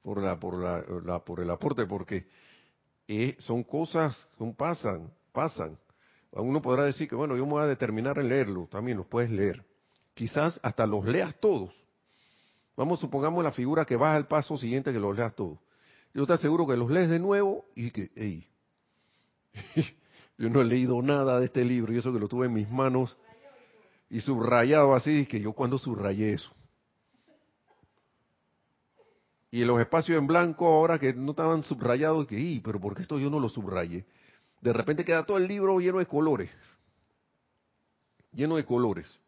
por 0.03 0.23
la 0.23 0.39
por 0.39 0.59
la, 0.59 1.19
por 1.25 1.41
el 1.41 1.51
aporte 1.51 1.87
porque 1.87 2.27
eh, 3.07 3.37
son 3.39 3.65
cosas, 3.65 4.29
son 4.39 4.55
pasan, 4.55 5.13
pasan. 5.33 5.79
Uno 6.31 6.63
podrá 6.63 6.85
decir 6.85 7.09
que 7.09 7.15
bueno, 7.15 7.37
yo 7.37 7.45
me 7.45 7.53
voy 7.53 7.63
a 7.63 7.67
determinar 7.67 8.19
en 8.19 8.29
leerlo, 8.29 8.67
también 8.71 8.97
los 8.97 9.07
puedes 9.07 9.31
leer 9.31 9.63
quizás 10.15 10.59
hasta 10.63 10.87
los 10.87 11.05
leas 11.05 11.35
todos. 11.41 11.71
Vamos, 12.77 13.01
supongamos 13.01 13.45
la 13.45 13.53
figura 13.53 13.85
que 13.85 13.97
vas 13.97 14.17
al 14.17 14.27
paso 14.27 14.57
siguiente 14.57 14.93
que 14.93 14.99
los 14.99 15.17
leas 15.17 15.35
todos. 15.35 15.59
Yo 16.15 16.27
te 16.27 16.33
aseguro 16.33 16.67
que 16.67 16.77
los 16.77 16.91
lees 16.91 17.09
de 17.11 17.19
nuevo 17.19 17.65
y 17.75 17.91
que, 17.91 18.11
hey, 18.15 18.47
yo 20.39 20.51
no 20.51 20.61
he 20.61 20.65
leído 20.65 21.01
nada 21.03 21.39
de 21.39 21.47
este 21.47 21.65
libro 21.65 21.93
y 21.93 21.99
eso 21.99 22.13
que 22.13 22.19
lo 22.19 22.29
tuve 22.29 22.47
en 22.47 22.55
mis 22.55 22.71
manos 22.71 23.17
y 24.11 24.21
subrayado 24.21 24.95
así, 24.95 25.27
que 25.27 25.41
yo 25.41 25.53
cuando 25.53 25.79
subrayé 25.79 26.35
eso. 26.35 26.53
Y 29.51 29.65
los 29.65 29.81
espacios 29.81 30.19
en 30.19 30.27
blanco 30.27 30.67
ahora 30.67 30.99
que 30.99 31.13
no 31.13 31.33
estaban 31.33 31.63
subrayados, 31.63 32.27
que, 32.27 32.61
pero 32.65 32.81
¿por 32.81 32.95
qué 32.95 33.03
esto 33.03 33.19
yo 33.19 33.29
no 33.29 33.39
lo 33.39 33.49
subrayé? 33.49 34.07
De 34.63 34.73
repente 34.73 35.05
queda 35.05 35.25
todo 35.25 35.37
el 35.37 35.47
libro 35.47 35.79
lleno 35.79 35.99
de 35.99 36.07
colores. 36.07 36.51
Lleno 38.33 38.57
de 38.57 38.65
colores. 38.65 39.19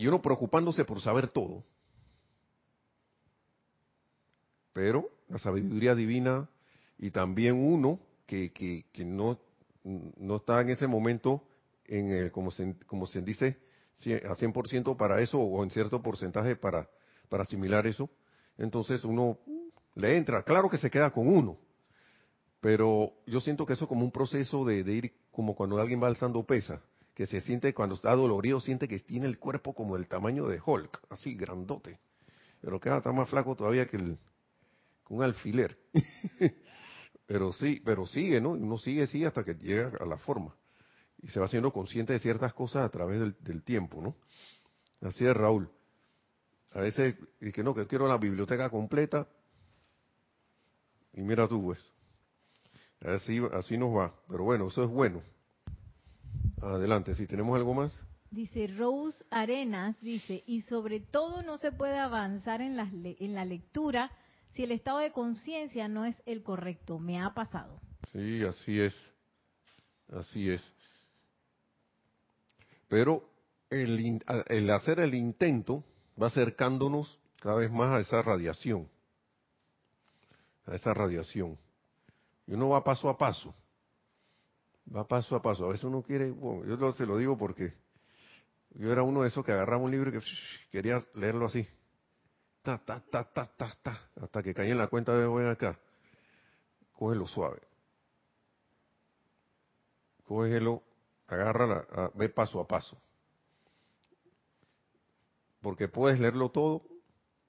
Y 0.00 0.06
uno 0.06 0.22
preocupándose 0.22 0.86
por 0.86 0.98
saber 1.02 1.28
todo. 1.28 1.62
Pero 4.72 5.10
la 5.28 5.38
sabiduría 5.38 5.94
divina 5.94 6.48
y 6.96 7.10
también 7.10 7.54
uno 7.62 8.00
que, 8.24 8.50
que, 8.50 9.04
no, 9.04 9.38
no 9.84 10.36
está 10.36 10.62
en 10.62 10.70
ese 10.70 10.86
momento, 10.86 11.44
en 11.84 12.12
el, 12.12 12.32
como, 12.32 12.50
se, 12.50 12.76
como 12.86 13.04
se 13.04 13.20
dice, 13.20 13.58
a 14.24 14.34
100% 14.34 14.96
para 14.96 15.20
eso 15.20 15.38
o 15.38 15.62
en 15.62 15.70
cierto 15.70 16.00
porcentaje 16.00 16.56
para, 16.56 16.88
para 17.28 17.42
asimilar 17.42 17.86
eso, 17.86 18.08
entonces 18.56 19.04
uno 19.04 19.36
le 19.96 20.16
entra. 20.16 20.42
Claro 20.44 20.70
que 20.70 20.78
se 20.78 20.90
queda 20.90 21.10
con 21.10 21.28
uno, 21.28 21.58
pero 22.62 23.12
yo 23.26 23.38
siento 23.42 23.66
que 23.66 23.74
eso 23.74 23.86
como 23.86 24.06
un 24.06 24.12
proceso 24.12 24.64
de, 24.64 24.82
de 24.82 24.92
ir 24.94 25.12
como 25.30 25.54
cuando 25.54 25.78
alguien 25.78 26.02
va 26.02 26.06
alzando 26.06 26.42
pesa 26.42 26.80
que 27.20 27.26
se 27.26 27.42
siente 27.42 27.74
cuando 27.74 27.96
está 27.96 28.16
dolorido, 28.16 28.62
siente 28.62 28.88
que 28.88 28.98
tiene 28.98 29.26
el 29.26 29.38
cuerpo 29.38 29.74
como 29.74 29.94
el 29.94 30.08
tamaño 30.08 30.46
de 30.48 30.58
Hulk, 30.64 31.02
así 31.10 31.34
grandote, 31.34 31.98
pero 32.62 32.80
queda 32.80 33.02
tan 33.02 33.14
más 33.14 33.28
flaco 33.28 33.54
todavía 33.54 33.86
que 33.86 33.98
el, 33.98 34.18
un 35.10 35.22
alfiler. 35.22 35.76
pero 37.26 37.52
sí, 37.52 37.82
pero 37.84 38.06
sigue, 38.06 38.40
¿no? 38.40 38.52
Uno 38.52 38.78
sigue, 38.78 39.06
sigue 39.06 39.26
hasta 39.26 39.44
que 39.44 39.52
llega 39.52 39.92
a 40.00 40.06
la 40.06 40.16
forma. 40.16 40.56
Y 41.20 41.28
se 41.28 41.38
va 41.38 41.44
haciendo 41.44 41.70
consciente 41.70 42.14
de 42.14 42.20
ciertas 42.20 42.54
cosas 42.54 42.86
a 42.86 42.88
través 42.88 43.20
del, 43.20 43.62
tiempo, 43.64 44.00
¿no? 44.00 44.16
Así 45.06 45.26
es, 45.26 45.36
Raúl. 45.36 45.70
A 46.70 46.80
veces, 46.80 47.16
y 47.38 47.52
que 47.52 47.62
no, 47.62 47.74
que 47.74 47.86
quiero 47.86 48.08
la 48.08 48.16
biblioteca 48.16 48.70
completa. 48.70 49.28
Y 51.12 51.20
mira 51.20 51.46
tú, 51.46 51.62
pues. 51.62 51.78
Así, 53.02 53.42
así 53.52 53.76
nos 53.76 53.94
va. 53.94 54.14
Pero 54.26 54.44
bueno, 54.44 54.68
eso 54.68 54.84
es 54.84 54.88
bueno. 54.88 55.22
Adelante, 56.62 57.14
si 57.14 57.26
tenemos 57.26 57.56
algo 57.56 57.74
más. 57.74 57.98
Dice 58.30 58.68
Rose 58.68 59.24
Arenas, 59.30 59.96
dice, 60.00 60.44
y 60.46 60.62
sobre 60.62 61.00
todo 61.00 61.42
no 61.42 61.58
se 61.58 61.72
puede 61.72 61.98
avanzar 61.98 62.60
en, 62.60 62.76
las 62.76 62.92
en 62.92 63.34
la 63.34 63.44
lectura 63.44 64.10
si 64.54 64.64
el 64.64 64.72
estado 64.72 64.98
de 64.98 65.12
conciencia 65.12 65.88
no 65.88 66.04
es 66.04 66.14
el 66.26 66.42
correcto. 66.42 66.98
Me 66.98 67.20
ha 67.20 67.32
pasado. 67.34 67.80
Sí, 68.12 68.42
así 68.44 68.78
es. 68.78 68.94
Así 70.12 70.50
es. 70.50 70.62
Pero 72.88 73.28
el, 73.70 74.22
el 74.48 74.70
hacer 74.70 75.00
el 75.00 75.14
intento 75.14 75.84
va 76.20 76.26
acercándonos 76.26 77.18
cada 77.40 77.56
vez 77.56 77.70
más 77.70 77.96
a 77.96 78.00
esa 78.00 78.22
radiación. 78.22 78.88
A 80.66 80.74
esa 80.74 80.92
radiación. 80.92 81.56
Y 82.46 82.52
uno 82.52 82.68
va 82.70 82.84
paso 82.84 83.08
a 83.08 83.16
paso 83.16 83.54
va 84.94 85.06
paso 85.06 85.36
a 85.36 85.42
paso. 85.42 85.64
A 85.64 85.68
veces 85.68 85.84
uno 85.84 86.02
quiere, 86.02 86.30
bueno, 86.30 86.64
yo 86.64 86.92
se 86.92 87.06
lo 87.06 87.16
digo 87.16 87.36
porque 87.38 87.72
yo 88.70 88.92
era 88.92 89.02
uno 89.02 89.22
de 89.22 89.28
esos 89.28 89.44
que 89.44 89.52
agarraba 89.52 89.82
un 89.82 89.90
libro 89.90 90.10
y 90.10 90.12
que 90.12 90.26
quería 90.70 91.00
leerlo 91.14 91.46
así. 91.46 91.66
Ta, 92.62 92.78
ta, 92.78 93.00
ta, 93.00 93.24
ta, 93.24 93.46
ta, 93.56 93.74
ta, 93.82 94.10
hasta 94.20 94.42
que 94.42 94.54
caí 94.54 94.70
en 94.70 94.78
la 94.78 94.88
cuenta 94.88 95.16
de 95.16 95.26
ven 95.26 95.48
acá. 95.48 95.78
Cógelo 96.92 97.26
suave. 97.26 97.60
Cógelo, 100.24 100.82
agárrala, 101.26 102.12
ve 102.14 102.28
paso 102.28 102.60
a 102.60 102.68
paso. 102.68 103.00
Porque 105.62 105.88
puedes 105.88 106.20
leerlo 106.20 106.50
todo 106.50 106.82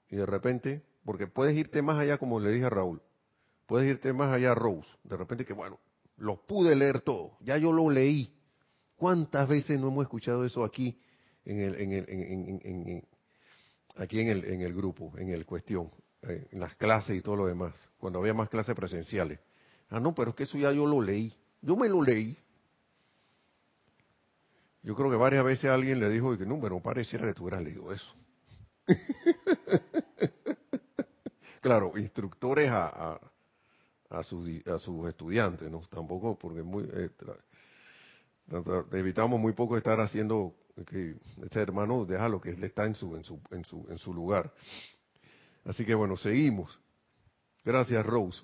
y 0.08 0.16
de 0.16 0.26
repente, 0.26 0.82
porque 1.04 1.26
puedes 1.26 1.56
irte 1.56 1.82
más 1.82 1.98
allá, 1.98 2.18
como 2.18 2.40
le 2.40 2.50
dije 2.50 2.64
a 2.64 2.70
Raúl, 2.70 3.02
puedes 3.66 3.88
irte 3.88 4.12
más 4.12 4.32
allá 4.32 4.52
a 4.52 4.54
Rose. 4.54 4.90
De 5.04 5.16
repente 5.16 5.44
que, 5.44 5.52
bueno, 5.52 5.78
lo 6.22 6.46
pude 6.46 6.76
leer 6.76 7.00
todo, 7.00 7.36
ya 7.40 7.58
yo 7.58 7.72
lo 7.72 7.90
leí. 7.90 8.32
¿Cuántas 8.94 9.48
veces 9.48 9.80
no 9.80 9.88
hemos 9.88 10.04
escuchado 10.04 10.44
eso 10.44 10.62
aquí 10.62 10.96
en 11.44 11.60
el, 11.60 11.74
en 11.74 11.92
el, 11.92 12.08
en, 12.08 13.04
aquí 13.96 14.20
en 14.20 14.28
el, 14.28 14.44
en 14.44 14.60
el 14.60 14.72
grupo, 14.72 15.12
en 15.18 15.30
el 15.30 15.44
cuestión, 15.44 15.90
eh, 16.22 16.46
en 16.52 16.60
las 16.60 16.76
clases 16.76 17.16
y 17.16 17.22
todo 17.22 17.34
lo 17.34 17.46
demás, 17.46 17.88
cuando 17.98 18.20
había 18.20 18.34
más 18.34 18.48
clases 18.48 18.76
presenciales? 18.76 19.40
Ah, 19.90 19.98
no, 19.98 20.14
pero 20.14 20.30
es 20.30 20.36
que 20.36 20.44
eso 20.44 20.56
ya 20.58 20.70
yo 20.70 20.86
lo 20.86 21.02
leí. 21.02 21.36
Yo 21.60 21.74
me 21.74 21.88
lo 21.88 22.00
leí. 22.00 22.38
Yo 24.84 24.94
creo 24.94 25.10
que 25.10 25.16
varias 25.16 25.44
veces 25.44 25.70
alguien 25.70 25.98
le 25.98 26.08
dijo 26.08 26.38
que 26.38 26.46
no, 26.46 26.60
pero 26.60 26.80
pareciera 26.80 27.26
que 27.26 27.34
tú 27.34 27.42
hubieras 27.42 27.64
leído 27.64 27.92
eso. 27.92 28.14
claro, 31.60 31.98
instructores 31.98 32.70
a 32.70 33.31
sus, 34.22 34.48
a 34.66 34.78
sus 34.78 35.08
estudiantes, 35.08 35.70
¿no? 35.70 35.80
Tampoco, 35.88 36.36
porque 36.38 36.62
muy, 36.62 36.84
eh, 36.92 37.10
evitamos 38.92 39.40
muy 39.40 39.52
poco 39.52 39.76
estar 39.76 40.00
haciendo 40.00 40.54
que 40.86 41.16
este 41.42 41.60
hermano 41.60 42.04
deja 42.04 42.28
lo 42.28 42.40
que 42.40 42.50
él 42.50 42.64
está 42.64 42.84
en 42.84 42.94
su, 42.94 43.14
en 43.16 43.24
su, 43.24 43.40
en 43.50 43.64
su, 43.64 43.86
en 43.88 43.98
su 43.98 44.12
lugar. 44.12 44.52
Así 45.64 45.84
que 45.84 45.94
bueno, 45.94 46.16
seguimos. 46.16 46.78
Gracias, 47.64 48.04
Rose. 48.04 48.42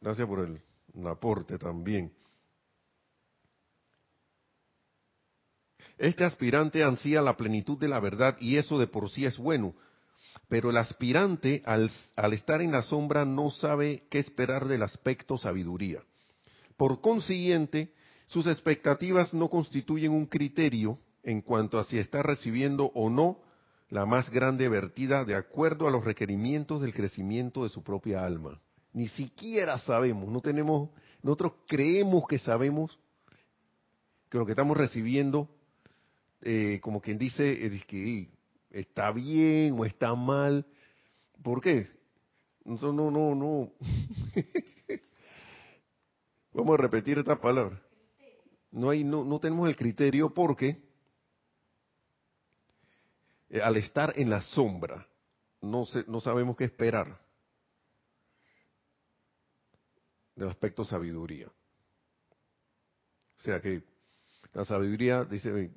Gracias 0.00 0.26
por 0.26 0.40
el, 0.40 0.60
el 0.94 1.06
aporte 1.06 1.58
también. 1.58 2.12
Este 5.98 6.24
aspirante 6.24 6.82
ansía 6.82 7.20
la 7.20 7.36
plenitud 7.36 7.78
de 7.78 7.88
la 7.88 8.00
verdad 8.00 8.36
y 8.40 8.56
eso 8.56 8.78
de 8.78 8.86
por 8.86 9.10
sí 9.10 9.26
es 9.26 9.36
bueno, 9.36 9.74
pero 10.48 10.70
el 10.70 10.76
aspirante 10.76 11.62
al, 11.64 11.90
estar 12.32 12.60
en 12.60 12.72
la 12.72 12.82
sombra 12.82 13.24
no 13.24 13.50
sabe 13.50 14.04
qué 14.10 14.18
esperar 14.18 14.66
del 14.66 14.82
aspecto 14.82 15.38
sabiduría. 15.38 16.02
Por 16.76 17.00
consiguiente, 17.00 17.94
sus 18.26 18.46
expectativas 18.46 19.32
no 19.34 19.48
constituyen 19.48 20.12
un 20.12 20.26
criterio 20.26 20.98
en 21.22 21.42
cuanto 21.42 21.78
a 21.78 21.84
si 21.84 21.98
está 21.98 22.22
recibiendo 22.22 22.86
o 22.94 23.10
no 23.10 23.38
la 23.90 24.06
más 24.06 24.30
grande 24.30 24.68
vertida 24.68 25.24
de 25.24 25.34
acuerdo 25.34 25.86
a 25.86 25.90
los 25.90 26.04
requerimientos 26.04 26.80
del 26.80 26.94
crecimiento 26.94 27.64
de 27.64 27.68
su 27.68 27.82
propia 27.82 28.24
alma. 28.24 28.60
Ni 28.92 29.08
siquiera 29.08 29.78
sabemos, 29.78 30.28
no 30.28 30.40
tenemos, 30.40 30.90
nosotros 31.22 31.52
creemos 31.66 32.24
que 32.28 32.38
sabemos 32.38 32.98
que 34.28 34.38
lo 34.38 34.46
que 34.46 34.52
estamos 34.52 34.76
recibiendo, 34.76 35.48
eh, 36.40 36.78
como 36.82 37.00
quien 37.00 37.18
dice, 37.18 37.66
es 37.66 37.84
que 37.84 38.28
está 38.70 39.12
bien 39.12 39.78
o 39.78 39.84
está 39.84 40.14
mal. 40.14 40.66
¿Por 41.42 41.60
qué? 41.60 41.88
No, 42.64 42.76
no, 42.92 43.10
no, 43.10 43.34
no. 43.34 43.72
Vamos 46.52 46.78
a 46.78 46.82
repetir 46.82 47.18
esta 47.18 47.40
palabra. 47.40 47.80
No 48.70 48.90
hay, 48.90 49.04
no, 49.04 49.24
no 49.24 49.40
tenemos 49.40 49.68
el 49.68 49.76
criterio 49.76 50.32
porque 50.32 50.80
eh, 53.48 53.60
al 53.60 53.76
estar 53.76 54.12
en 54.16 54.30
la 54.30 54.40
sombra, 54.42 55.06
no, 55.60 55.84
no 56.06 56.20
sabemos 56.20 56.56
qué 56.56 56.64
esperar 56.64 57.20
del 60.36 60.48
aspecto 60.48 60.84
sabiduría. 60.84 61.48
O 63.38 63.42
sea 63.42 63.60
que 63.60 63.82
la 64.52 64.64
sabiduría 64.64 65.24
dice, 65.24 65.70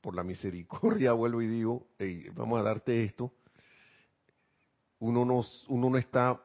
por 0.00 0.14
la 0.14 0.22
misericordia 0.22 1.12
vuelvo 1.12 1.42
y 1.42 1.46
digo, 1.46 1.86
vamos 2.34 2.60
a 2.60 2.62
darte 2.62 3.04
esto. 3.04 3.32
Uno 4.98 5.24
no, 5.24 5.44
uno 5.68 5.90
no 5.90 5.96
está, 5.96 6.40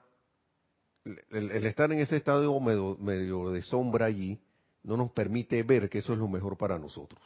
el, 1.03 1.65
estar 1.65 1.91
en 1.91 1.99
ese 1.99 2.15
estado 2.15 2.59
medio, 2.59 2.97
medio 2.99 3.51
de 3.51 3.61
sombra 3.61 4.05
allí, 4.05 4.39
no 4.83 4.95
nos 4.97 5.11
permite 5.11 5.61
ver 5.63 5.89
que 5.89 5.97
eso 5.97 6.13
es 6.13 6.19
lo 6.19 6.27
mejor 6.27 6.57
para 6.57 6.77
nosotros. 6.77 7.21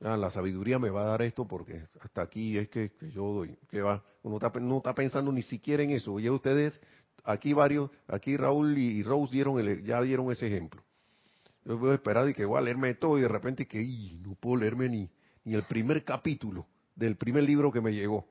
Ah, 0.00 0.16
la 0.16 0.30
sabiduría 0.30 0.78
me 0.78 0.90
va 0.90 1.02
a 1.02 1.06
dar 1.06 1.22
esto 1.22 1.46
porque 1.46 1.86
hasta 2.00 2.22
aquí 2.22 2.58
es 2.58 2.68
que, 2.68 2.90
yo 3.14 3.24
doy. 3.24 3.56
Que 3.70 3.82
va, 3.82 4.02
uno 4.22 4.36
está, 4.36 4.58
no 4.58 4.78
está 4.78 4.94
pensando 4.94 5.30
ni 5.30 5.42
siquiera 5.42 5.82
en 5.82 5.90
eso. 5.90 6.14
Oye, 6.14 6.28
ustedes, 6.30 6.80
aquí 7.24 7.52
varios, 7.52 7.90
aquí 8.08 8.36
Raúl 8.36 8.76
y 8.76 9.02
Rose 9.02 9.32
dieron 9.32 9.84
ya 9.84 10.02
dieron 10.02 10.30
ese 10.32 10.48
ejemplo. 10.48 10.82
Yo 11.64 11.78
voy 11.78 11.90
a 11.90 11.94
esperar 11.94 12.28
y 12.28 12.34
que 12.34 12.44
voy 12.44 12.58
a 12.58 12.62
leerme 12.62 12.94
todo 12.94 13.18
y 13.18 13.22
de 13.22 13.28
repente 13.28 13.66
que 13.66 13.80
no 14.20 14.34
puedo 14.34 14.56
leerme 14.56 14.88
ni, 14.88 15.10
ni 15.44 15.54
el 15.54 15.62
primer 15.64 16.04
capítulo 16.04 16.66
del 16.94 17.16
primer 17.16 17.44
libro 17.44 17.72
que 17.72 17.80
me 17.80 17.92
llegó. 17.92 18.26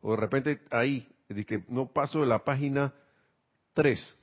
O 0.00 0.12
de 0.12 0.16
repente 0.16 0.60
ahí, 0.70 1.08
de 1.28 1.44
que 1.44 1.64
no 1.68 1.92
paso 1.92 2.20
de 2.20 2.26
la 2.26 2.44
página 2.44 2.92
3 3.74 4.16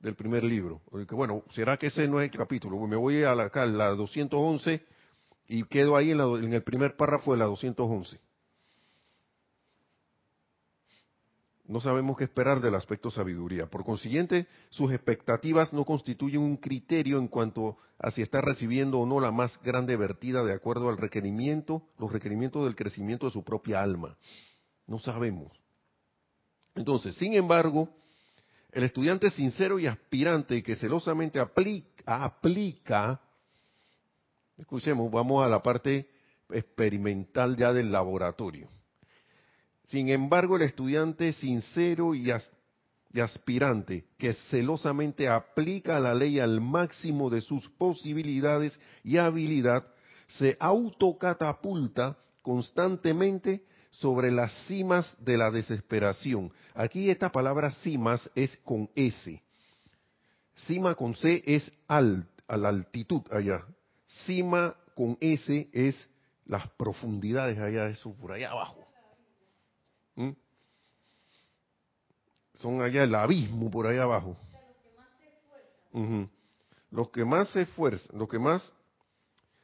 del 0.00 0.14
primer 0.14 0.44
libro. 0.44 0.82
Que, 1.08 1.14
bueno, 1.14 1.42
¿será 1.50 1.76
que 1.76 1.86
ese 1.86 2.06
no 2.06 2.20
es 2.20 2.30
el 2.30 2.38
capítulo? 2.38 2.78
Me 2.86 2.96
voy 2.96 3.22
a 3.22 3.34
la, 3.34 3.44
acá, 3.44 3.66
la 3.66 3.88
211 3.90 4.84
y 5.48 5.64
quedo 5.64 5.96
ahí 5.96 6.10
en, 6.10 6.20
en 6.20 6.52
el 6.52 6.62
primer 6.62 6.96
párrafo 6.96 7.32
de 7.32 7.38
la 7.38 7.46
211. 7.46 8.20
No 11.66 11.80
sabemos 11.80 12.18
qué 12.18 12.24
esperar 12.24 12.60
del 12.60 12.74
aspecto 12.74 13.10
sabiduría. 13.10 13.66
Por 13.66 13.84
consiguiente, 13.84 14.46
sus 14.68 14.92
expectativas 14.92 15.72
no 15.72 15.84
constituyen 15.84 16.42
un 16.42 16.58
criterio 16.58 17.18
en 17.18 17.28
cuanto 17.28 17.78
a 17.98 18.10
si 18.10 18.20
está 18.20 18.40
recibiendo 18.40 19.00
o 19.00 19.06
no 19.06 19.18
la 19.18 19.30
más 19.30 19.58
grande 19.62 19.96
vertida 19.96 20.44
de 20.44 20.52
acuerdo 20.52 20.90
al 20.90 20.98
requerimiento, 20.98 21.82
los 21.98 22.12
requerimientos 22.12 22.64
del 22.64 22.76
crecimiento 22.76 23.26
de 23.26 23.32
su 23.32 23.42
propia 23.42 23.80
alma. 23.80 24.16
No 24.86 24.98
sabemos. 24.98 25.52
Entonces, 26.74 27.14
sin 27.14 27.32
embargo, 27.32 27.88
el 28.72 28.84
estudiante 28.84 29.30
sincero 29.30 29.78
y 29.78 29.86
aspirante 29.86 30.62
que 30.62 30.76
celosamente 30.76 31.40
aplica, 31.40 32.24
aplica 32.24 33.20
Escuchemos, 34.56 35.10
vamos 35.10 35.44
a 35.44 35.48
la 35.48 35.62
parte 35.62 36.08
experimental 36.50 37.56
ya 37.56 37.72
del 37.72 37.90
laboratorio. 37.90 38.68
Sin 39.84 40.08
embargo, 40.08 40.56
el 40.56 40.62
estudiante 40.62 41.32
sincero 41.32 42.14
y, 42.14 42.30
aspirante 43.20 44.06
que 44.18 44.32
celosamente 44.50 45.28
aplica 45.28 46.00
la 46.00 46.14
ley 46.14 46.40
al 46.40 46.60
máximo 46.60 47.30
de 47.30 47.40
sus 47.40 47.68
posibilidades 47.68 48.78
y 49.04 49.18
habilidad, 49.18 49.84
se 50.38 50.56
autocatapulta 50.58 52.16
constantemente 52.42 53.64
sobre 53.90 54.32
las 54.32 54.52
cimas 54.66 55.14
de 55.20 55.36
la 55.36 55.50
desesperación. 55.50 56.52
Aquí 56.74 57.10
esta 57.10 57.30
palabra 57.30 57.70
cimas 57.82 58.28
es 58.34 58.56
con 58.64 58.90
S. 58.96 59.40
Cima 60.66 60.94
con 60.94 61.14
C 61.14 61.42
es 61.46 61.70
al, 61.86 62.26
a 62.48 62.56
la 62.56 62.70
altitud 62.70 63.22
allá. 63.30 63.64
Cima 64.24 64.74
con 64.94 65.16
S 65.20 65.68
es 65.72 66.10
las 66.46 66.68
profundidades 66.70 67.58
allá, 67.58 67.88
eso 67.88 68.12
por 68.14 68.32
allá 68.32 68.50
abajo. 68.50 68.84
¿Mm? 70.16 70.30
Son 72.54 72.82
allá 72.82 73.04
el 73.04 73.14
abismo 73.14 73.70
por 73.70 73.86
allá 73.86 74.04
abajo. 74.04 74.36
Los 76.90 77.10
que 77.10 77.24
más 77.24 77.48
se 77.50 77.62
esfuerzan, 77.62 78.18
los 78.18 78.28
que 78.28 78.38
más 78.38 78.72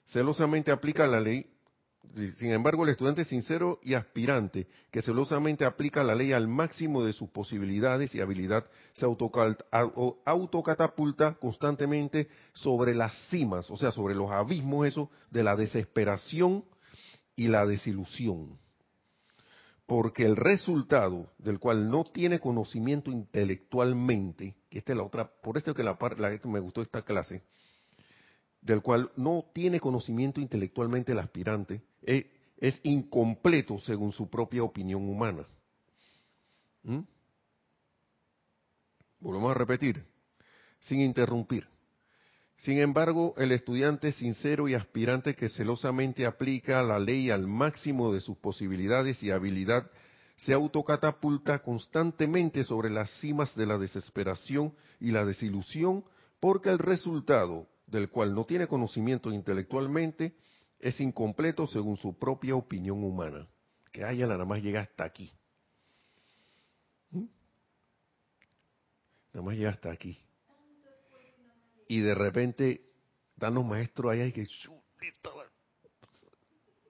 celosamente 0.07 0.71
aplican 0.71 1.11
la 1.11 1.21
ley, 1.21 1.47
sin 2.37 2.51
embargo, 2.51 2.83
el 2.83 2.91
estudiante 2.91 3.25
sincero 3.25 3.79
y 3.85 3.95
aspirante, 3.95 4.67
que 4.91 5.03
celosamente 5.03 5.65
aplica 5.65 6.03
la 6.03 6.15
ley 6.15 6.33
al 6.33 6.49
máximo 6.49 7.05
de 7.05 7.13
sus 7.13 7.29
posibilidades 7.31 8.15
y 8.15 8.21
habilidad, 8.21 8.65
se 8.95 9.07
autocatapulta 10.25 11.35
constantemente 11.35 12.29
sobre 12.53 12.95
las 12.95 13.13
cimas, 13.29 13.71
o 13.71 13.77
sea, 13.77 13.93
sobre 13.93 14.15
los 14.17 14.31
abismos 14.31 14.87
eso 14.89 15.11
de 15.31 15.45
la 15.45 15.55
desesperación 15.55 16.65
y 17.37 17.47
la 17.49 17.65
desilusión. 17.65 18.59
Porque 19.91 20.25
el 20.25 20.37
resultado 20.37 21.33
del 21.39 21.59
cual 21.59 21.91
no 21.91 22.05
tiene 22.05 22.39
conocimiento 22.39 23.11
intelectualmente, 23.11 24.55
que 24.69 24.79
esta 24.79 24.93
es 24.93 24.97
la 24.97 25.03
otra, 25.03 25.29
por 25.29 25.57
esto 25.57 25.75
que 25.75 25.83
la, 25.83 25.99
la 26.17 26.39
me 26.45 26.61
gustó 26.61 26.81
esta 26.81 27.03
clase, 27.03 27.43
del 28.63 28.83
cual 28.83 29.11
no 29.17 29.47
tiene 29.53 29.81
conocimiento 29.81 30.41
intelectualmente 30.41 31.11
el 31.11 31.19
aspirante, 31.19 31.83
es, 32.05 32.81
incompleto 32.85 33.81
según 33.81 34.13
su 34.13 34.31
propia 34.31 34.63
opinión 34.63 35.09
humana. 35.09 35.45
¿Mm? 36.85 37.01
Volvemos 39.19 39.51
a 39.51 39.55
repetir, 39.55 40.05
sin 40.79 41.01
interrumpir. 41.01 41.67
Sin 42.61 42.79
embargo, 42.79 43.35
el 43.39 43.53
estudiante 43.53 44.13
sincero 44.13 44.69
y 44.69 44.75
aspirante 44.75 45.35
que 45.35 45.49
celosamente 45.49 46.27
aplica 46.27 46.83
la 46.83 46.99
ley 46.99 47.31
al 47.31 47.47
máximo 47.47 48.13
de 48.13 48.21
sus 48.21 48.37
posibilidades 48.37 49.23
y 49.23 49.31
habilidad, 49.31 49.91
se 50.37 50.53
autocatapulta 50.53 51.63
constantemente 51.63 52.63
sobre 52.63 52.91
las 52.91 53.11
cimas 53.19 53.55
de 53.57 53.65
la 53.65 53.79
desesperación 53.79 54.75
y 55.01 55.11
la 55.11 55.25
desilusión, 55.25 56.05
porque 56.39 56.69
el 56.69 56.79
resultado, 56.79 57.67
del 57.87 58.11
cual 58.11 58.35
no 58.35 58.45
tiene 58.45 58.67
conocimiento 58.67 59.33
intelectualmente, 59.33 60.35
es 60.79 61.01
incompleto 61.01 61.67
según 61.67 61.97
su 61.97 62.19
propia 62.19 62.57
opinión 62.57 63.03
humana. 63.03 63.49
Que 63.91 64.05
haya 64.05 64.27
nada 64.27 64.45
más 64.45 64.63
llega 64.63 64.83
hasta 64.83 65.05
aquí. 65.05 65.33
¿Mm? 67.11 67.25
Nada 69.33 69.47
más 69.47 69.57
llega 69.57 69.71
hasta 69.71 69.91
aquí. 69.91 70.19
Y 71.91 71.99
de 72.03 72.15
repente 72.15 72.87
dan 73.35 73.55
los 73.55 73.65
maestros 73.65 74.13
allá 74.13 74.25
y 74.25 74.31
que 74.31 74.47
chuleta, 74.47 75.31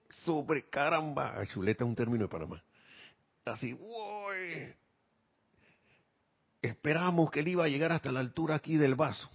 sobre 0.09 0.69
caramba. 0.69 1.43
Chuleta 1.47 1.83
es 1.83 1.87
un 1.89 1.95
término 1.95 2.25
de 2.25 2.29
Panamá. 2.29 2.63
Así, 3.43 3.73
uy. 3.73 4.71
Esperamos 6.61 7.31
que 7.31 7.39
él 7.39 7.47
iba 7.47 7.65
a 7.65 7.67
llegar 7.67 7.91
hasta 7.91 8.11
la 8.11 8.19
altura 8.19 8.53
aquí 8.53 8.77
del 8.77 8.93
vaso 8.93 9.27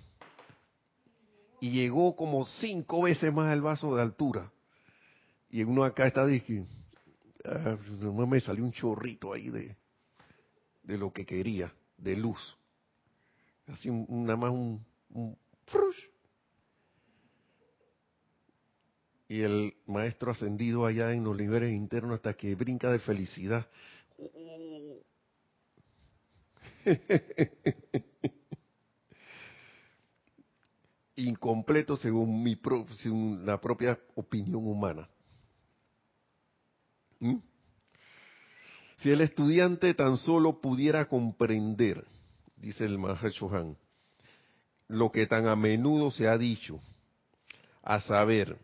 y 1.60 1.72
llegó 1.72 2.14
como 2.14 2.46
cinco 2.46 3.02
veces 3.02 3.34
más 3.34 3.52
el 3.52 3.60
vaso 3.60 3.96
de 3.96 4.02
altura. 4.02 4.52
Y 5.50 5.64
uno 5.64 5.82
acá 5.82 6.06
está 6.06 6.24
diciendo, 6.24 6.70
ah, 7.44 7.76
me 8.24 8.38
salió 8.38 8.62
un 8.62 8.70
chorrito 8.70 9.32
ahí 9.32 9.48
de, 9.48 9.76
de 10.84 10.96
lo 10.96 11.12
que 11.12 11.26
quería, 11.26 11.74
de 11.96 12.14
luz. 12.14 12.56
así 13.66 13.90
nada 13.90 14.36
más 14.36 14.52
un, 14.52 14.86
y 19.28 19.42
el 19.42 19.74
maestro 19.86 20.30
ascendido 20.30 20.86
allá 20.86 21.12
en 21.12 21.24
los 21.24 21.36
niveles 21.36 21.72
internos 21.72 22.14
hasta 22.16 22.34
que 22.34 22.54
brinca 22.54 22.90
de 22.92 23.00
felicidad. 23.00 23.66
Incompleto 31.16 31.96
según, 31.96 32.42
mi 32.42 32.58
la 33.44 33.60
propia 33.60 33.98
opinión 34.14 34.66
humana. 34.66 35.08
¿Mm? 37.18 37.38
Si 38.98 39.10
el 39.10 39.22
estudiante 39.22 39.92
tan 39.94 40.18
solo 40.18 40.60
pudiera 40.60 41.08
comprender, 41.08 42.06
dice 42.56 42.84
el 42.84 42.98
Mahashohan, 42.98 43.76
lo 44.88 45.10
que 45.10 45.26
tan 45.26 45.46
a 45.48 45.56
menudo 45.56 46.10
se 46.10 46.28
ha 46.28 46.38
dicho, 46.38 46.80
a 47.82 48.00
saber, 48.00 48.58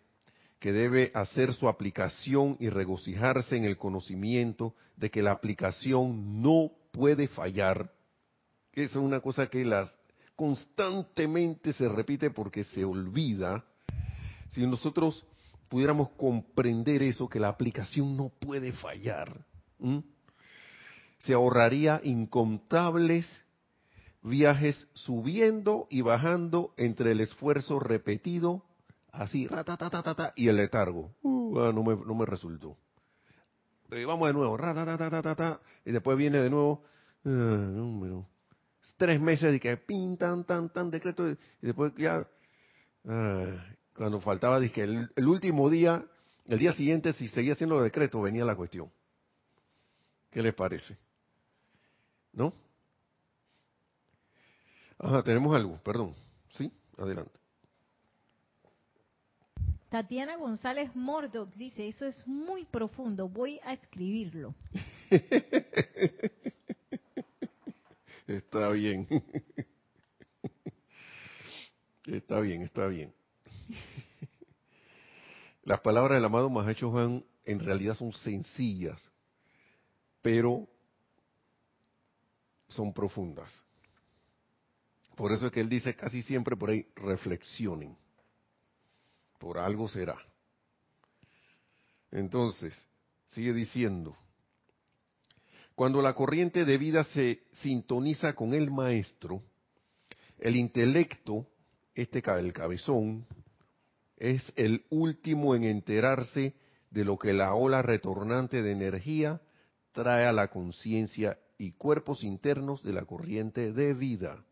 que 0.58 0.72
debe 0.72 1.10
hacer 1.14 1.52
su 1.54 1.68
aplicación 1.68 2.56
y 2.60 2.68
regocijarse 2.68 3.56
en 3.56 3.64
el 3.64 3.76
conocimiento 3.76 4.74
de 4.96 5.10
que 5.10 5.22
la 5.22 5.32
aplicación 5.32 6.40
no 6.40 6.70
puede 6.92 7.26
fallar. 7.26 7.90
Esa 8.72 8.98
es 8.98 9.04
una 9.04 9.20
cosa 9.20 9.48
que 9.48 9.64
las 9.64 9.92
constantemente 10.36 11.72
se 11.72 11.88
repite 11.88 12.30
porque 12.30 12.64
se 12.64 12.84
olvida. 12.84 13.64
Si 14.50 14.64
nosotros 14.66 15.24
pudiéramos 15.68 16.10
comprender 16.10 17.02
eso, 17.02 17.28
que 17.28 17.40
la 17.40 17.48
aplicación 17.48 18.16
no 18.16 18.28
puede 18.28 18.72
fallar, 18.72 19.44
se 21.18 21.32
ahorraría 21.32 22.00
incontables 22.04 23.26
viajes 24.22 24.88
subiendo 24.94 25.86
y 25.90 26.00
bajando 26.00 26.72
entre 26.76 27.12
el 27.12 27.20
esfuerzo 27.20 27.78
repetido 27.78 28.62
así, 29.10 29.48
y 30.36 30.48
el 30.48 30.56
letargo. 30.56 31.12
Uh, 31.22 31.60
ah, 31.60 31.72
no, 31.72 31.82
me, 31.82 31.96
no 31.96 32.14
me 32.14 32.26
resultó. 32.26 32.76
Vamos 33.88 34.28
de 34.28 34.32
nuevo, 34.32 34.56
y 35.84 35.92
después 35.92 36.16
viene 36.16 36.40
de 36.40 36.48
nuevo, 36.48 36.82
uh, 37.24 38.24
tres 38.96 39.20
meses 39.20 39.52
de 39.52 39.60
que 39.60 39.76
pintan, 39.76 40.44
tan, 40.44 40.72
tan, 40.72 40.90
decreto, 40.90 41.28
y 41.28 41.36
después 41.60 41.92
ya, 41.98 42.26
ah, 43.06 43.66
cuando 43.94 44.20
faltaba, 44.20 44.58
dije, 44.60 44.82
el, 44.84 45.10
el, 45.14 45.26
último 45.26 45.68
día, 45.68 46.06
el 46.46 46.58
día 46.58 46.72
siguiente, 46.72 47.12
si 47.12 47.28
seguía 47.28 47.52
haciendo 47.52 47.74
los 47.74 47.84
decretos, 47.84 48.22
venía 48.22 48.46
la 48.46 48.56
cuestión. 48.56 48.90
¿Qué 50.30 50.42
les 50.42 50.54
parece? 50.54 50.96
¿No? 52.32 52.54
Ajá, 55.02 55.22
tenemos 55.22 55.54
algo, 55.54 55.78
perdón. 55.82 56.14
¿Sí? 56.50 56.72
Adelante. 56.96 57.38
Tatiana 59.90 60.36
González 60.36 60.94
Mordoc 60.96 61.52
dice, 61.54 61.88
eso 61.88 62.06
es 62.06 62.26
muy 62.26 62.64
profundo, 62.64 63.28
voy 63.28 63.60
a 63.62 63.74
escribirlo. 63.74 64.54
está 68.26 68.70
bien. 68.70 69.06
Está 72.06 72.40
bien, 72.40 72.62
está 72.62 72.86
bien. 72.86 73.12
Las 75.64 75.80
palabras 75.80 76.16
del 76.16 76.24
amado 76.24 76.48
Mahacho 76.48 76.90
Juan 76.90 77.24
en 77.44 77.60
realidad 77.60 77.94
son 77.94 78.12
sencillas, 78.12 79.10
pero 80.22 80.66
son 82.68 82.92
profundas. 82.92 83.64
Por 85.16 85.32
eso 85.32 85.46
es 85.46 85.52
que 85.52 85.60
él 85.60 85.68
dice 85.68 85.94
casi 85.94 86.22
siempre 86.22 86.56
por 86.56 86.70
ahí, 86.70 86.86
reflexionen 86.96 87.96
por 89.42 89.58
algo 89.58 89.88
será. 89.88 90.16
Entonces, 92.12 92.72
sigue 93.26 93.52
diciendo, 93.52 94.16
cuando 95.74 96.00
la 96.00 96.14
corriente 96.14 96.64
de 96.64 96.78
vida 96.78 97.02
se 97.02 97.42
sintoniza 97.50 98.34
con 98.34 98.54
el 98.54 98.70
maestro, 98.70 99.42
el 100.38 100.54
intelecto, 100.54 101.48
este 101.92 102.22
el 102.38 102.52
cabezón, 102.52 103.26
es 104.16 104.52
el 104.54 104.86
último 104.90 105.56
en 105.56 105.64
enterarse 105.64 106.54
de 106.90 107.04
lo 107.04 107.18
que 107.18 107.32
la 107.32 107.54
ola 107.54 107.82
retornante 107.82 108.62
de 108.62 108.70
energía 108.70 109.40
trae 109.90 110.24
a 110.24 110.32
la 110.32 110.52
conciencia 110.52 111.36
y 111.58 111.72
cuerpos 111.72 112.22
internos 112.22 112.84
de 112.84 112.92
la 112.92 113.04
corriente 113.06 113.72
de 113.72 113.92
vida. 113.92 114.44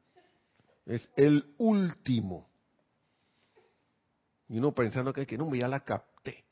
Es 0.86 1.08
el 1.16 1.54
último. 1.58 2.48
Y 4.48 4.58
uno 4.58 4.72
pensando 4.72 5.12
que, 5.12 5.26
que 5.26 5.38
no, 5.38 5.54
ya 5.54 5.68
la 5.68 5.80
capté. 5.80 6.44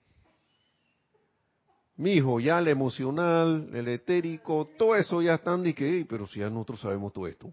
Mi 1.97 2.13
hijo, 2.13 2.39
ya 2.39 2.61
el 2.61 2.69
emocional, 2.69 3.71
el 3.75 3.89
etérico, 3.89 4.71
todo 4.79 4.95
eso 4.95 5.21
ya 5.21 5.35
están 5.35 5.65
de 5.65 5.75
que, 5.75 6.07
pero 6.09 6.27
si 6.29 6.39
ya 6.39 6.49
nosotros 6.49 6.81
sabemos 6.81 7.13
todo 7.13 7.27
esto, 7.27 7.53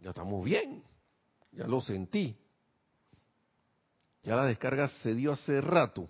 ya 0.00 0.10
estamos 0.10 0.44
bien, 0.44 0.82
ya 1.50 1.66
lo 1.66 1.80
sentí. 1.80 2.36
Ya 4.22 4.36
la 4.36 4.46
descarga 4.46 4.86
se 5.02 5.14
dio 5.14 5.32
hace 5.32 5.60
rato. 5.60 6.08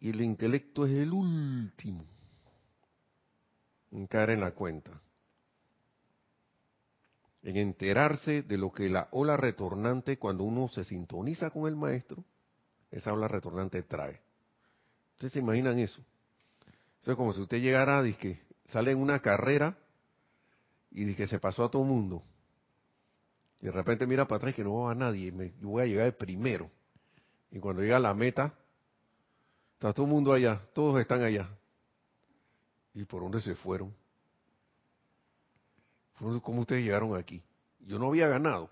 Y 0.00 0.10
el 0.10 0.20
intelecto 0.20 0.86
es 0.86 0.92
el 0.92 1.12
último 1.12 2.04
en 3.90 4.06
caer 4.06 4.30
en 4.30 4.40
la 4.40 4.50
cuenta 4.52 5.00
en 7.48 7.56
enterarse 7.56 8.42
de 8.42 8.58
lo 8.58 8.70
que 8.70 8.90
la 8.90 9.08
ola 9.10 9.38
retornante, 9.38 10.18
cuando 10.18 10.44
uno 10.44 10.68
se 10.68 10.84
sintoniza 10.84 11.48
con 11.48 11.66
el 11.66 11.76
maestro, 11.76 12.22
esa 12.90 13.10
ola 13.14 13.26
retornante 13.26 13.82
trae. 13.82 14.20
¿Ustedes 15.14 15.32
se 15.32 15.38
imaginan 15.38 15.78
eso? 15.78 16.02
Eso 17.00 17.12
es 17.12 17.16
como 17.16 17.32
si 17.32 17.40
usted 17.40 17.62
llegara, 17.62 18.04
que 18.18 18.38
sale 18.66 18.90
en 18.90 18.98
una 18.98 19.20
carrera 19.20 19.78
y 20.90 21.14
que 21.14 21.26
se 21.26 21.38
pasó 21.38 21.64
a 21.64 21.70
todo 21.70 21.80
el 21.84 21.88
mundo. 21.88 22.22
Y 23.62 23.66
de 23.66 23.72
repente 23.72 24.06
mira 24.06 24.28
para 24.28 24.36
atrás 24.36 24.54
que 24.54 24.62
no 24.62 24.80
va 24.80 24.92
a 24.92 24.94
nadie, 24.94 25.32
me, 25.32 25.54
yo 25.58 25.68
voy 25.68 25.84
a 25.84 25.86
llegar 25.86 26.04
de 26.04 26.12
primero. 26.12 26.70
Y 27.50 27.60
cuando 27.60 27.80
llega 27.80 27.96
a 27.96 28.00
la 28.00 28.12
meta, 28.12 28.52
está 29.72 29.94
todo 29.94 30.04
el 30.04 30.12
mundo 30.12 30.34
allá, 30.34 30.60
todos 30.74 31.00
están 31.00 31.22
allá. 31.22 31.48
¿Y 32.92 33.06
por 33.06 33.22
dónde 33.22 33.40
se 33.40 33.54
fueron? 33.54 33.94
¿Cómo 36.18 36.60
ustedes 36.60 36.84
llegaron 36.84 37.16
aquí? 37.16 37.42
Yo 37.80 37.98
no 37.98 38.08
había 38.08 38.28
ganado. 38.28 38.70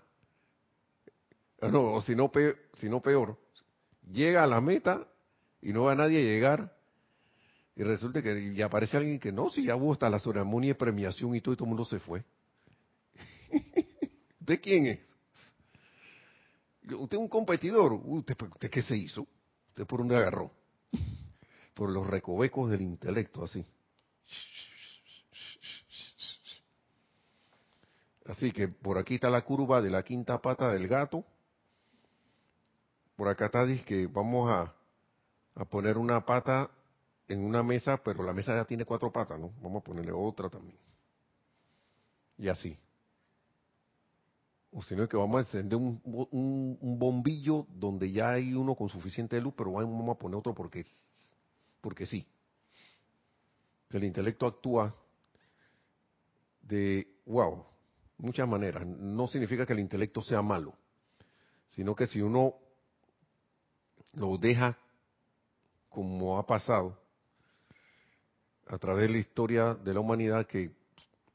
Ah, 1.61 1.69
no, 1.69 1.93
o 1.93 2.01
si 2.01 2.15
no, 2.15 2.31
peor, 2.31 2.57
peor, 3.03 3.39
llega 4.11 4.43
a 4.43 4.47
la 4.47 4.61
meta 4.61 5.07
y 5.61 5.73
no 5.73 5.83
va 5.83 5.95
nadie 5.95 6.19
a 6.19 6.23
llegar 6.23 6.77
y 7.75 7.83
resulta 7.83 8.21
que 8.21 8.53
ya 8.53 8.65
aparece 8.65 8.97
alguien 8.97 9.19
que 9.19 9.31
no, 9.31 9.49
si 9.49 9.65
ya 9.65 9.75
hubo 9.75 9.93
hasta 9.93 10.09
la 10.09 10.19
ceremonia 10.19 10.69
de 10.69 10.75
premiación 10.75 11.35
y 11.35 11.41
todo, 11.41 11.53
y 11.53 11.57
todo 11.57 11.65
el 11.65 11.69
mundo 11.69 11.85
se 11.85 11.99
fue. 11.99 12.23
¿Usted 14.39 14.61
quién 14.61 14.87
es? 14.87 15.15
¿Usted 16.95 17.17
es 17.17 17.21
un 17.21 17.27
competidor? 17.27 17.93
¿Usted, 18.03 18.35
¿Usted 18.41 18.69
qué 18.69 18.81
se 18.81 18.97
hizo? 18.97 19.27
¿Usted 19.69 19.85
por 19.85 19.99
dónde 19.99 20.15
agarró? 20.15 20.51
Por 21.75 21.91
los 21.91 22.07
recovecos 22.07 22.71
del 22.71 22.81
intelecto, 22.81 23.43
así. 23.43 23.63
Así 28.27 28.51
que 28.51 28.67
por 28.67 28.97
aquí 28.97 29.15
está 29.15 29.29
la 29.29 29.43
curva 29.43 29.81
de 29.81 29.89
la 29.89 30.03
quinta 30.03 30.41
pata 30.41 30.71
del 30.71 30.87
gato. 30.87 31.23
Por 33.15 33.29
acá 33.29 33.45
está, 33.45 33.65
dice 33.65 33.85
que 33.85 34.07
vamos 34.07 34.51
a, 34.51 34.73
poner 35.69 35.97
una 35.97 36.23
pata 36.25 36.69
en 37.27 37.43
una 37.43 37.63
mesa, 37.63 37.97
pero 37.97 38.23
la 38.23 38.33
mesa 38.33 38.55
ya 38.55 38.65
tiene 38.65 38.85
cuatro 38.85 39.11
patas, 39.11 39.39
¿no? 39.39 39.51
Vamos 39.61 39.81
a 39.81 39.83
ponerle 39.83 40.11
otra 40.11 40.49
también. 40.49 40.77
Y 42.37 42.49
así. 42.49 42.77
O 44.71 44.83
si 44.83 44.95
no 44.95 45.03
es 45.03 45.09
que 45.09 45.17
vamos 45.17 45.37
a 45.37 45.39
encender 45.39 45.79
un, 45.79 45.99
un, 46.03 46.99
bombillo 46.99 47.65
donde 47.69 48.11
ya 48.11 48.31
hay 48.31 48.53
uno 48.53 48.75
con 48.75 48.89
suficiente 48.89 49.39
luz, 49.41 49.53
pero 49.57 49.71
vamos 49.71 50.15
a 50.15 50.19
poner 50.19 50.37
otro 50.37 50.53
porque, 50.53 50.85
porque 51.81 52.05
sí. 52.05 52.27
El 53.89 54.03
intelecto 54.03 54.45
actúa 54.45 54.93
de, 56.61 57.07
wow, 57.25 57.65
muchas 58.17 58.47
maneras. 58.47 58.85
No 58.85 59.27
significa 59.27 59.65
que 59.65 59.73
el 59.73 59.79
intelecto 59.79 60.21
sea 60.21 60.41
malo, 60.41 60.73
sino 61.69 61.95
que 61.95 62.07
si 62.07 62.21
uno 62.21 62.55
lo 64.13 64.37
deja 64.37 64.77
como 65.89 66.37
ha 66.37 66.45
pasado 66.45 66.97
a 68.67 68.77
través 68.77 69.07
de 69.07 69.13
la 69.13 69.17
historia 69.19 69.73
de 69.75 69.93
la 69.93 69.99
humanidad 69.99 70.45
que, 70.45 70.71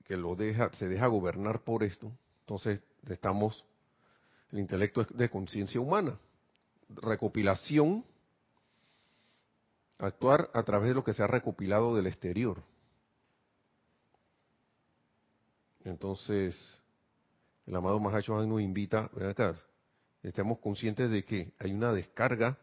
que 0.04 0.16
lo 0.16 0.34
deja, 0.36 0.70
se 0.74 0.88
deja 0.88 1.06
gobernar 1.06 1.60
por 1.60 1.82
esto, 1.82 2.12
entonces 2.40 2.80
estamos, 3.08 3.64
el 4.50 4.58
intelecto 4.58 5.00
es 5.00 5.08
de 5.16 5.30
conciencia 5.30 5.80
humana, 5.80 6.18
recopilación, 6.90 8.04
actuar 9.98 10.50
a 10.52 10.62
través 10.62 10.88
de 10.90 10.94
lo 10.94 11.04
que 11.04 11.14
se 11.14 11.22
ha 11.22 11.26
recopilado 11.26 11.96
del 11.96 12.06
exterior. 12.06 12.62
Entonces, 15.84 16.80
el 17.66 17.74
amado 17.74 17.98
Mahacho 17.98 18.44
nos 18.46 18.60
invita, 18.60 19.10
ven 19.14 19.30
acá, 19.30 19.56
estemos 20.22 20.58
conscientes 20.58 21.10
de 21.10 21.24
que 21.24 21.52
hay 21.58 21.72
una 21.72 21.92
descarga 21.92 22.58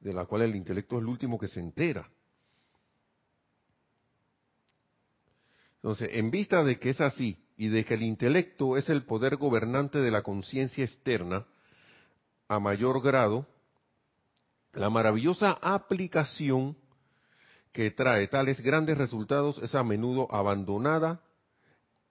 de 0.00 0.12
la 0.12 0.26
cual 0.26 0.42
el 0.42 0.54
intelecto 0.54 0.96
es 0.96 1.02
el 1.02 1.08
último 1.08 1.38
que 1.38 1.48
se 1.48 1.60
entera. 1.60 2.08
Entonces, 5.76 6.10
en 6.12 6.30
vista 6.30 6.62
de 6.64 6.78
que 6.78 6.90
es 6.90 7.00
así 7.00 7.38
y 7.56 7.68
de 7.68 7.84
que 7.84 7.94
el 7.94 8.02
intelecto 8.02 8.76
es 8.76 8.88
el 8.88 9.04
poder 9.04 9.36
gobernante 9.36 9.98
de 9.98 10.10
la 10.10 10.22
conciencia 10.22 10.84
externa, 10.84 11.46
a 12.48 12.60
mayor 12.60 13.02
grado, 13.02 13.46
la 14.72 14.90
maravillosa 14.90 15.52
aplicación 15.62 16.76
que 17.72 17.90
trae 17.90 18.28
tales 18.28 18.60
grandes 18.60 18.98
resultados 18.98 19.58
es 19.62 19.74
a 19.74 19.82
menudo 19.82 20.28
abandonada 20.30 21.23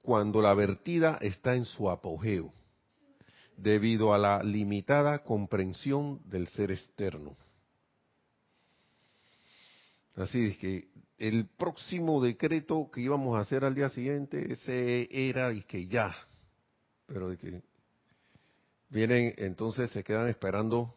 cuando 0.03 0.41
la 0.41 0.53
vertida 0.53 1.17
está 1.21 1.55
en 1.55 1.65
su 1.65 1.89
apogeo, 1.89 2.53
debido 3.57 4.13
a 4.13 4.17
la 4.17 4.43
limitada 4.43 5.23
comprensión 5.23 6.21
del 6.25 6.47
ser 6.49 6.71
externo. 6.71 7.37
Así 10.15 10.47
es 10.47 10.57
que 10.57 10.89
el 11.17 11.47
próximo 11.47 12.21
decreto 12.21 12.91
que 12.91 12.99
íbamos 12.99 13.37
a 13.37 13.39
hacer 13.39 13.63
al 13.63 13.75
día 13.75 13.87
siguiente, 13.89 14.51
ese 14.51 15.07
era 15.09 15.53
y 15.53 15.63
que 15.63 15.87
ya, 15.87 16.13
pero 17.07 17.29
de 17.29 17.37
que 17.37 17.63
vienen, 18.89 19.33
entonces 19.37 19.89
se 19.91 20.03
quedan 20.03 20.27
esperando 20.27 20.93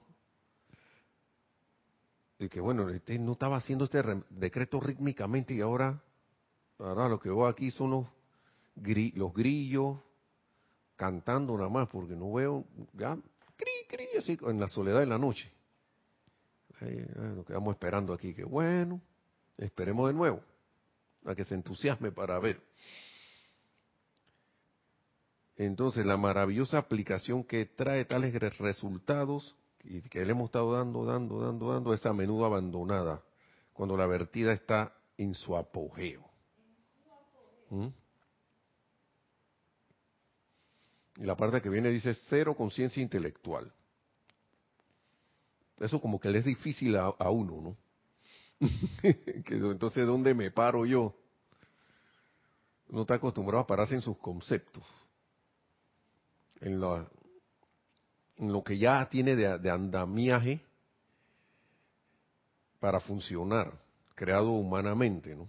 y 2.40 2.48
que 2.48 2.60
bueno, 2.60 2.90
este 2.90 3.18
no 3.20 3.32
estaba 3.32 3.56
haciendo 3.56 3.84
este 3.84 4.02
decreto 4.30 4.80
rítmicamente 4.80 5.54
y 5.54 5.60
ahora, 5.60 6.02
ahora 6.78 7.08
lo 7.08 7.20
que 7.20 7.28
veo 7.28 7.46
aquí 7.46 7.70
son 7.70 7.90
los, 7.92 8.06
los 8.76 9.32
grillos 9.32 9.98
cantando 10.96 11.56
nada 11.56 11.68
más, 11.68 11.88
porque 11.88 12.14
no 12.14 12.32
veo, 12.32 12.64
ya, 12.94 13.16
cri, 13.56 13.70
cri, 13.88 14.06
así 14.18 14.38
en 14.42 14.60
la 14.60 14.68
soledad 14.68 15.00
de 15.00 15.06
la 15.06 15.18
noche. 15.18 15.50
nos 16.80 17.46
quedamos 17.46 17.74
esperando 17.74 18.12
aquí, 18.12 18.34
que 18.34 18.44
bueno, 18.44 19.00
esperemos 19.58 20.08
de 20.08 20.14
nuevo, 20.14 20.40
a 21.24 21.34
que 21.34 21.44
se 21.44 21.54
entusiasme 21.54 22.12
para 22.12 22.38
ver. 22.38 22.60
Entonces, 25.56 26.04
la 26.04 26.18
maravillosa 26.18 26.78
aplicación 26.78 27.42
que 27.44 27.64
trae 27.64 28.04
tales 28.04 28.34
resultados 28.58 29.56
y 29.82 30.02
que 30.02 30.24
le 30.24 30.32
hemos 30.32 30.46
estado 30.46 30.72
dando, 30.72 31.04
dando, 31.04 31.40
dando, 31.40 31.72
dando, 31.72 31.94
es 31.94 32.04
a 32.04 32.12
menudo 32.12 32.44
abandonada 32.44 33.22
cuando 33.72 33.96
la 33.96 34.06
vertida 34.06 34.52
está 34.52 34.94
en 35.16 35.34
su 35.34 35.56
apogeo. 35.56 36.24
¿Mm? 37.70 37.86
Y 41.16 41.24
la 41.24 41.36
parte 41.36 41.62
que 41.62 41.70
viene 41.70 41.88
dice 41.90 42.14
cero 42.28 42.54
conciencia 42.54 43.02
intelectual. 43.02 43.72
Eso 45.78 46.00
como 46.00 46.18
que 46.20 46.30
le 46.30 46.38
es 46.38 46.44
difícil 46.44 46.96
a, 46.96 47.30
uno, 47.30 47.60
¿no? 47.60 47.76
entonces, 49.02 50.06
¿dónde 50.06 50.34
me 50.34 50.50
paro 50.50 50.86
yo? 50.86 51.14
No 52.88 53.02
está 53.02 53.14
acostumbrado 53.14 53.62
a 53.62 53.66
pararse 53.66 53.94
en 53.94 54.00
sus 54.00 54.16
conceptos, 54.18 54.84
en 56.60 56.80
lo 56.80 58.64
que 58.64 58.78
ya 58.78 59.06
tiene 59.10 59.36
de, 59.36 59.70
andamiaje 59.70 60.64
para 62.80 63.00
funcionar, 63.00 63.72
creado 64.14 64.52
humanamente, 64.52 65.34
¿no? 65.34 65.48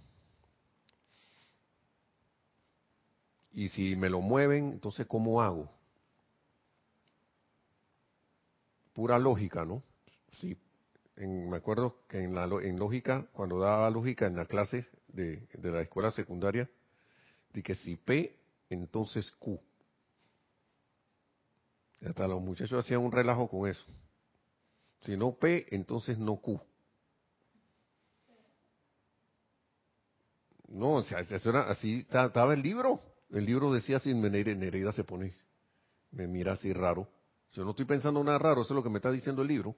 Y 3.58 3.70
si 3.70 3.96
me 3.96 4.08
lo 4.08 4.20
mueven, 4.20 4.74
entonces 4.74 5.04
¿cómo 5.08 5.42
hago? 5.42 5.68
Pura 8.92 9.18
lógica, 9.18 9.64
¿no? 9.64 9.82
Sí, 10.34 10.56
me 11.16 11.56
acuerdo 11.56 11.96
que 12.06 12.22
en, 12.22 12.36
la, 12.36 12.44
en 12.44 12.78
lógica, 12.78 13.26
cuando 13.32 13.58
daba 13.58 13.90
lógica 13.90 14.26
en 14.26 14.36
la 14.36 14.46
clase 14.46 14.86
de, 15.08 15.48
la 15.60 15.80
escuela 15.80 16.12
secundaria, 16.12 16.70
de 17.52 17.62
que 17.64 17.74
si 17.74 17.96
P, 17.96 18.38
entonces 18.70 19.28
Q. 19.32 19.60
Hasta 22.06 22.28
los 22.28 22.40
muchachos 22.40 22.84
hacían 22.84 23.00
un 23.00 23.10
relajo 23.10 23.48
con 23.48 23.68
eso. 23.68 23.84
Si 25.00 25.16
no 25.16 25.32
P, 25.32 25.66
entonces 25.74 26.16
no 26.16 26.36
Q. 26.36 26.60
No, 30.68 30.92
o 30.92 31.02
sea, 31.02 31.18
así 31.18 32.06
estaba 32.08 32.54
el 32.54 32.62
libro. 32.62 33.17
El 33.30 33.44
libro 33.44 33.72
decía 33.72 33.96
así, 33.96 34.14
Nereida 34.14 34.92
se 34.92 35.04
pone, 35.04 35.34
me 36.12 36.26
mira 36.26 36.52
así 36.52 36.72
raro. 36.72 37.08
Yo 37.52 37.64
no 37.64 37.70
estoy 37.70 37.84
pensando 37.84 38.22
nada 38.24 38.38
raro, 38.38 38.62
eso 38.62 38.74
es 38.74 38.76
lo 38.76 38.82
que 38.82 38.90
me 38.90 38.98
está 38.98 39.10
diciendo 39.10 39.42
el 39.42 39.48
libro. 39.48 39.76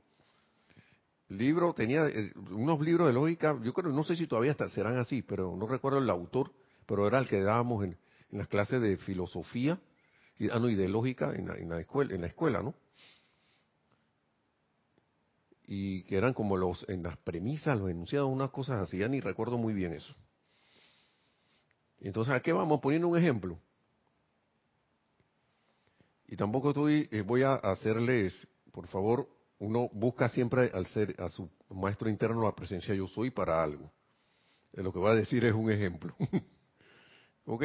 El 1.28 1.38
libro 1.38 1.72
tenía 1.72 2.06
eh, 2.06 2.32
unos 2.50 2.80
libros 2.80 3.08
de 3.08 3.14
lógica, 3.14 3.56
yo 3.62 3.72
creo, 3.72 3.92
no 3.92 4.02
sé 4.02 4.16
si 4.16 4.26
todavía 4.26 4.54
serán 4.68 4.98
así, 4.98 5.22
pero 5.22 5.56
no 5.56 5.66
recuerdo 5.66 5.98
el 5.98 6.10
autor, 6.10 6.52
pero 6.86 7.06
era 7.06 7.18
el 7.18 7.28
que 7.28 7.40
dábamos 7.40 7.84
en 7.84 7.96
las 8.30 8.48
clases 8.48 8.80
de 8.82 8.96
filosofía 8.96 9.80
y, 10.38 10.48
ah, 10.50 10.58
no, 10.58 10.68
y 10.68 10.74
de 10.74 10.88
lógica 10.88 11.32
en 11.34 11.46
la, 11.46 11.80
escuela, 11.80 12.14
en 12.14 12.22
la 12.22 12.26
escuela, 12.26 12.62
¿no? 12.62 12.74
Y 15.66 16.02
que 16.04 16.16
eran 16.16 16.34
como 16.34 16.56
los, 16.56 16.88
en 16.88 17.02
las 17.02 17.16
premisas, 17.18 17.78
los 17.78 17.90
enunciados, 17.90 18.28
unas 18.28 18.50
cosas 18.50 18.80
así, 18.80 18.98
ya 18.98 19.06
ni 19.06 19.20
recuerdo 19.20 19.58
muy 19.58 19.72
bien 19.72 19.92
eso. 19.92 20.14
Entonces, 22.00 22.34
¿a 22.34 22.40
qué 22.40 22.52
vamos? 22.52 22.80
Poniendo 22.80 23.08
un 23.08 23.18
ejemplo. 23.18 23.58
Y 26.26 26.36
tampoco 26.36 26.70
estoy, 26.70 27.08
eh, 27.10 27.22
voy 27.22 27.42
a 27.42 27.54
hacerles, 27.54 28.46
por 28.72 28.86
favor, 28.86 29.28
uno 29.58 29.90
busca 29.92 30.28
siempre 30.28 30.70
al 30.72 30.86
ser, 30.86 31.14
a 31.20 31.28
su 31.28 31.50
maestro 31.68 32.08
interno 32.08 32.42
la 32.42 32.54
presencia 32.54 32.94
yo 32.94 33.06
soy 33.06 33.30
para 33.30 33.62
algo. 33.62 33.90
lo 34.72 34.92
que 34.92 34.98
voy 34.98 35.10
a 35.10 35.14
decir 35.14 35.44
es 35.44 35.52
un 35.52 35.70
ejemplo. 35.70 36.14
ok, 37.44 37.64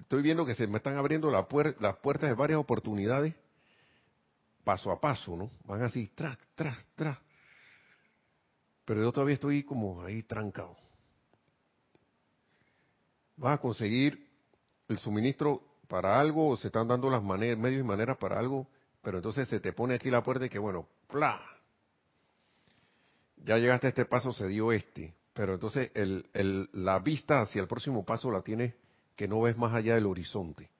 estoy 0.00 0.22
viendo 0.22 0.44
que 0.44 0.54
se 0.54 0.66
me 0.66 0.76
están 0.76 0.96
abriendo 0.96 1.30
las 1.30 1.46
puertas 1.46 2.28
de 2.28 2.34
varias 2.34 2.60
oportunidades 2.60 3.34
paso 4.64 4.90
a 4.90 5.00
paso, 5.00 5.36
¿no? 5.36 5.50
Van 5.64 5.82
así, 5.82 6.08
tras, 6.14 6.38
tras, 6.54 6.78
tras. 6.94 7.18
Pero 8.84 9.02
yo 9.02 9.12
todavía 9.12 9.34
estoy 9.34 9.62
como 9.64 10.02
ahí 10.02 10.22
trancado. 10.22 10.76
Vas 13.36 13.58
a 13.58 13.60
conseguir 13.60 14.28
el 14.88 14.98
suministro 14.98 15.62
para 15.88 16.20
algo, 16.20 16.48
o 16.48 16.56
se 16.56 16.68
están 16.68 16.88
dando 16.88 17.10
las 17.10 17.22
maneras, 17.22 17.58
medios 17.58 17.80
y 17.80 17.84
maneras 17.84 18.16
para 18.18 18.38
algo, 18.38 18.66
pero 19.02 19.18
entonces 19.18 19.48
se 19.48 19.60
te 19.60 19.72
pone 19.72 19.94
aquí 19.94 20.10
la 20.10 20.22
puerta 20.22 20.46
y 20.46 20.48
que 20.48 20.58
bueno, 20.58 20.86
¡pla! 21.08 21.40
Ya 23.44 23.58
llegaste 23.58 23.88
a 23.88 23.90
este 23.90 24.04
paso, 24.04 24.32
se 24.32 24.46
dio 24.48 24.72
este. 24.72 25.14
Pero 25.34 25.54
entonces 25.54 25.90
el, 25.94 26.26
el, 26.34 26.68
la 26.72 26.98
vista 26.98 27.40
hacia 27.40 27.60
el 27.62 27.68
próximo 27.68 28.04
paso 28.04 28.30
la 28.30 28.42
tienes 28.42 28.74
que 29.16 29.26
no 29.26 29.40
ves 29.40 29.56
más 29.56 29.74
allá 29.74 29.94
del 29.94 30.06
horizonte. 30.06 30.70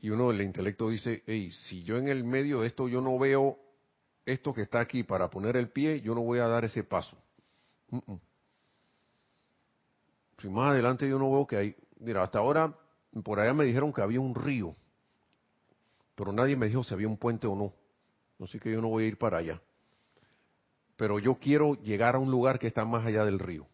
Y 0.00 0.10
uno 0.10 0.28
del 0.28 0.42
intelecto 0.42 0.90
dice, 0.90 1.22
hey, 1.26 1.50
si 1.50 1.82
yo 1.82 1.96
en 1.96 2.08
el 2.08 2.24
medio 2.24 2.60
de 2.60 2.68
esto 2.68 2.88
yo 2.88 3.00
no 3.00 3.18
veo 3.18 3.58
esto 4.24 4.52
que 4.52 4.62
está 4.62 4.80
aquí 4.80 5.02
para 5.02 5.28
poner 5.28 5.56
el 5.56 5.70
pie, 5.70 6.00
yo 6.00 6.14
no 6.14 6.20
voy 6.20 6.38
a 6.38 6.46
dar 6.46 6.64
ese 6.64 6.84
paso. 6.84 7.16
Si 10.38 10.48
más 10.48 10.72
adelante 10.72 11.08
yo 11.08 11.18
no 11.18 11.30
veo 11.30 11.46
que 11.46 11.56
hay, 11.56 11.76
mira, 11.98 12.22
hasta 12.22 12.38
ahora 12.38 12.74
por 13.24 13.40
allá 13.40 13.54
me 13.54 13.64
dijeron 13.64 13.92
que 13.92 14.02
había 14.02 14.20
un 14.20 14.34
río, 14.34 14.76
pero 16.14 16.32
nadie 16.32 16.56
me 16.56 16.66
dijo 16.66 16.84
si 16.84 16.94
había 16.94 17.08
un 17.08 17.16
puente 17.16 17.46
o 17.46 17.54
no. 17.54 17.72
Así 18.44 18.58
que 18.58 18.70
yo 18.70 18.80
no 18.80 18.88
voy 18.88 19.04
a 19.04 19.08
ir 19.08 19.18
para 19.18 19.38
allá. 19.38 19.60
Pero 20.96 21.18
yo 21.18 21.36
quiero 21.36 21.74
llegar 21.74 22.14
a 22.14 22.18
un 22.18 22.30
lugar 22.30 22.58
que 22.58 22.66
está 22.66 22.84
más 22.84 23.04
allá 23.04 23.24
del 23.24 23.38
río. 23.38 23.66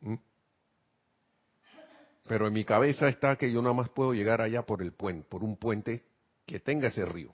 ¿Mm? 0.00 0.14
Pero 2.26 2.46
en 2.46 2.52
mi 2.52 2.64
cabeza 2.64 3.08
está 3.08 3.36
que 3.36 3.52
yo 3.52 3.60
nada 3.62 3.74
más 3.74 3.88
puedo 3.90 4.14
llegar 4.14 4.40
allá 4.40 4.62
por 4.62 4.82
el 4.82 4.92
puente, 4.92 5.26
por 5.28 5.42
un 5.44 5.56
puente 5.56 6.04
que 6.46 6.60
tenga 6.60 6.88
ese 6.88 7.04
río. 7.04 7.32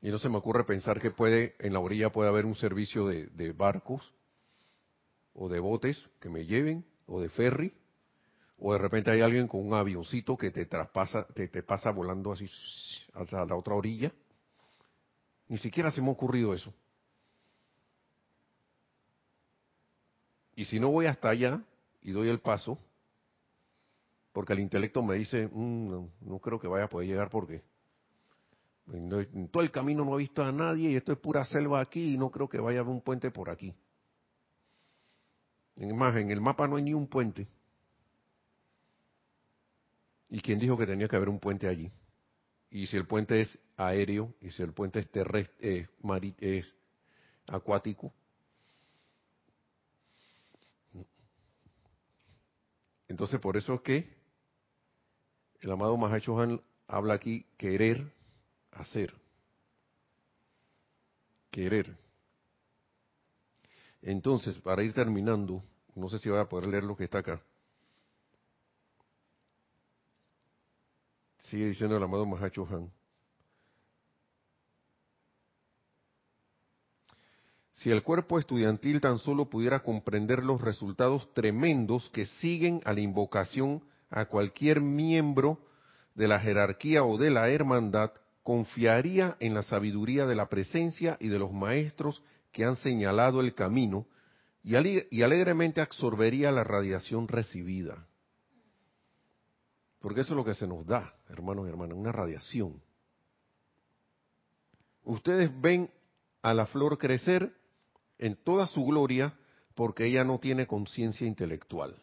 Y 0.00 0.10
no 0.10 0.18
se 0.18 0.28
me 0.28 0.38
ocurre 0.38 0.64
pensar 0.64 1.00
que 1.00 1.12
puede, 1.12 1.54
en 1.60 1.72
la 1.72 1.78
orilla 1.78 2.10
puede 2.10 2.28
haber 2.28 2.46
un 2.46 2.56
servicio 2.56 3.06
de, 3.06 3.52
barcos 3.52 4.12
o 5.34 5.48
de 5.48 5.60
botes 5.60 6.08
que 6.20 6.28
me 6.28 6.46
lleven, 6.46 6.84
o 7.06 7.20
de 7.20 7.28
ferry, 7.28 7.74
o 8.58 8.72
de 8.72 8.78
repente 8.78 9.10
hay 9.10 9.20
alguien 9.20 9.48
con 9.48 9.66
un 9.66 9.74
avioncito 9.74 10.36
que 10.36 10.50
te 10.50 10.66
traspasa, 10.66 11.26
te, 11.34 11.48
te 11.48 11.62
pasa 11.62 11.90
volando 11.90 12.32
así 12.32 12.48
hacia 13.14 13.44
la 13.44 13.56
otra 13.56 13.74
orilla. 13.74 14.12
Ni 15.48 15.58
siquiera 15.58 15.90
se 15.90 16.00
me 16.00 16.08
ha 16.08 16.12
ocurrido 16.12 16.54
eso. 16.54 16.72
Y 20.54 20.64
si 20.64 20.78
no 20.78 20.90
voy 20.90 21.06
hasta 21.06 21.30
allá 21.30 21.62
y 22.02 22.12
doy 22.12 22.28
el 22.28 22.40
paso, 22.40 22.78
porque 24.32 24.52
el 24.52 24.60
intelecto 24.60 25.02
me 25.02 25.16
dice, 25.16 25.48
mm, 25.50 26.08
no, 26.20 26.38
creo 26.38 26.58
que 26.58 26.68
vaya 26.68 26.84
a 26.84 26.88
poder 26.88 27.08
llegar 27.08 27.30
porque 27.30 27.62
en 28.92 29.48
todo 29.48 29.62
el 29.62 29.70
camino 29.70 30.04
no 30.04 30.14
he 30.14 30.18
visto 30.18 30.42
a 30.42 30.52
nadie 30.52 30.90
y 30.90 30.96
esto 30.96 31.12
es 31.12 31.18
pura 31.18 31.44
selva 31.44 31.80
aquí 31.80 32.14
y 32.14 32.18
no 32.18 32.30
creo 32.30 32.48
que 32.48 32.58
vaya 32.58 32.78
a 32.78 32.82
haber 32.82 32.94
un 32.94 33.00
puente 33.00 33.30
por 33.30 33.50
aquí. 33.50 33.74
En 35.76 35.96
más, 35.96 36.16
en 36.16 36.30
el 36.30 36.40
mapa 36.40 36.68
no 36.68 36.76
hay 36.76 36.82
ni 36.82 36.94
un 36.94 37.06
puente. 37.06 37.48
¿Y 40.28 40.40
quién 40.40 40.58
dijo 40.58 40.78
que 40.78 40.86
tenía 40.86 41.08
que 41.08 41.16
haber 41.16 41.28
un 41.28 41.38
puente 41.38 41.68
allí? 41.68 41.90
Y 42.70 42.86
si 42.86 42.96
el 42.96 43.06
puente 43.06 43.40
es 43.40 43.58
aéreo, 43.76 44.34
y 44.40 44.50
si 44.50 44.62
el 44.62 44.72
puente 44.72 45.00
es 45.00 45.10
terrestre, 45.10 45.90
es 46.40 46.74
acuático. 47.48 48.12
Entonces, 53.08 53.38
por 53.40 53.58
eso 53.58 53.74
es 53.74 53.80
que 53.82 54.16
el 55.60 55.70
amado 55.70 55.96
Mahacho 55.98 56.34
habla 56.86 57.14
aquí 57.14 57.44
querer 57.58 58.10
hacer. 58.70 59.14
Querer. 61.50 61.94
Entonces, 64.02 64.60
para 64.60 64.82
ir 64.82 64.92
terminando, 64.92 65.62
no 65.94 66.08
sé 66.08 66.18
si 66.18 66.28
voy 66.28 66.40
a 66.40 66.48
poder 66.48 66.68
leer 66.68 66.84
lo 66.84 66.96
que 66.96 67.04
está 67.04 67.18
acá. 67.18 67.40
Sigue 71.38 71.66
diciendo 71.66 71.96
el 71.96 72.02
amado 72.02 72.26
Mahacho 72.26 72.66
Han. 72.70 72.90
Si 77.74 77.90
el 77.90 78.02
cuerpo 78.02 78.38
estudiantil 78.38 79.00
tan 79.00 79.18
solo 79.18 79.50
pudiera 79.50 79.80
comprender 79.80 80.44
los 80.44 80.60
resultados 80.60 81.32
tremendos 81.34 82.08
que 82.10 82.26
siguen 82.26 82.80
a 82.84 82.92
la 82.92 83.00
invocación 83.00 83.82
a 84.08 84.26
cualquier 84.26 84.80
miembro 84.80 85.58
de 86.14 86.28
la 86.28 86.38
jerarquía 86.38 87.04
o 87.04 87.18
de 87.18 87.30
la 87.30 87.50
hermandad, 87.50 88.12
confiaría 88.42 89.36
en 89.40 89.54
la 89.54 89.62
sabiduría 89.62 90.26
de 90.26 90.36
la 90.36 90.48
presencia 90.48 91.16
y 91.18 91.28
de 91.28 91.38
los 91.38 91.52
maestros 91.52 92.22
que 92.52 92.64
han 92.64 92.76
señalado 92.76 93.40
el 93.40 93.54
camino 93.54 94.06
y, 94.62 94.76
alegremente 94.76 95.80
absorbería 95.80 96.52
la 96.52 96.62
radiación 96.62 97.26
recibida. 97.26 98.06
Porque 100.00 100.20
eso 100.20 100.32
es 100.32 100.36
lo 100.36 100.44
que 100.44 100.54
se 100.54 100.66
nos 100.66 100.86
da, 100.86 101.14
hermanos 101.28 101.66
y 101.66 101.70
hermanas, 101.70 101.96
una 101.96 102.12
radiación. 102.12 102.80
Ustedes 105.04 105.50
ven 105.60 105.90
a 106.42 106.54
la 106.54 106.66
flor 106.66 106.98
crecer 106.98 107.52
en 108.18 108.36
toda 108.36 108.66
su 108.66 108.84
gloria 108.84 109.34
porque 109.74 110.06
ella 110.06 110.22
no 110.22 110.38
tiene 110.38 110.66
conciencia 110.66 111.26
intelectual. 111.26 111.96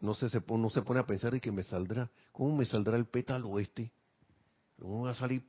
No 0.00 0.14
se, 0.14 0.28
se 0.28 0.40
pone 0.40 1.00
a 1.00 1.06
pensar 1.06 1.32
de 1.32 1.40
que 1.40 1.52
me 1.52 1.62
saldrá, 1.62 2.10
¿cómo 2.32 2.56
me 2.56 2.64
saldrá 2.64 2.96
el 2.96 3.06
pétalo 3.06 3.58
este? 3.58 3.90
¿Cómo 4.78 5.04
va 5.04 5.10
a 5.10 5.14
salir 5.14 5.44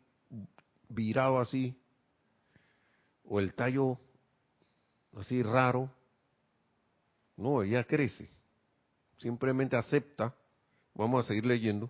virado 0.90 1.40
así? 1.40 1.76
O 3.26 3.40
el 3.40 3.54
tallo 3.54 3.98
así 5.18 5.42
raro. 5.44 5.90
No, 7.38 7.64
ella 7.64 7.84
crece. 7.84 8.30
Simplemente 9.18 9.76
acepta. 9.76 10.36
Vamos 10.94 11.26
a 11.26 11.28
seguir 11.28 11.46
leyendo. 11.46 11.90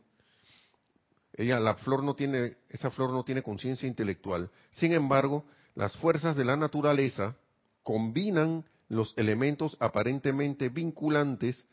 Ella, 1.33 1.59
la 1.59 1.75
flor 1.75 2.03
no 2.03 2.15
tiene, 2.15 2.57
esa 2.69 2.91
flor 2.91 3.11
no 3.11 3.23
tiene 3.23 3.41
conciencia 3.41 3.87
intelectual. 3.87 4.51
Sin 4.69 4.93
embargo, 4.93 5.45
las 5.75 5.97
fuerzas 5.97 6.35
de 6.35 6.45
la 6.45 6.55
naturaleza 6.55 7.35
combinan 7.81 8.65
los 8.87 9.13
elementos 9.17 9.75
aparentemente 9.79 10.69
vinculantes 10.69 11.65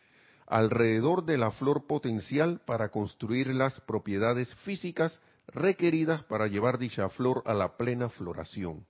alrededor 0.46 1.24
de 1.24 1.38
la 1.38 1.50
flor 1.50 1.86
potencial 1.86 2.60
para 2.64 2.88
construir 2.88 3.48
las 3.48 3.80
propiedades 3.82 4.52
físicas 4.64 5.20
requeridas 5.46 6.22
para 6.24 6.46
llevar 6.46 6.78
dicha 6.78 7.08
flor 7.10 7.42
a 7.44 7.54
la 7.54 7.76
plena 7.76 8.08
floración 8.08 8.86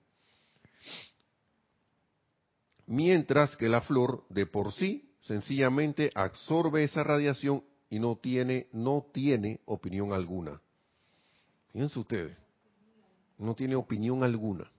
mientras 2.91 3.55
que 3.55 3.69
la 3.69 3.79
flor 3.79 4.25
de 4.27 4.45
por 4.45 4.73
sí 4.73 5.15
sencillamente 5.21 6.11
absorbe 6.13 6.83
esa 6.83 7.03
radiación 7.05 7.63
y 7.89 7.99
no 7.99 8.17
tiene, 8.17 8.67
no 8.73 9.05
tiene 9.13 9.61
opinión 9.65 10.11
alguna. 10.11 10.61
Fíjense 11.71 11.99
ustedes, 11.99 12.37
no 13.37 13.55
tiene 13.55 13.77
opinión 13.77 14.25
alguna. 14.25 14.69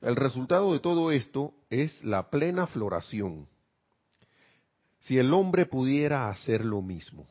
El 0.00 0.16
resultado 0.16 0.72
de 0.72 0.80
todo 0.80 1.12
esto 1.12 1.54
es 1.70 2.02
la 2.02 2.28
plena 2.28 2.66
floración. 2.66 3.46
Si 4.98 5.16
el 5.16 5.32
hombre 5.32 5.64
pudiera 5.64 6.28
hacer 6.28 6.64
lo 6.64 6.82
mismo, 6.82 7.28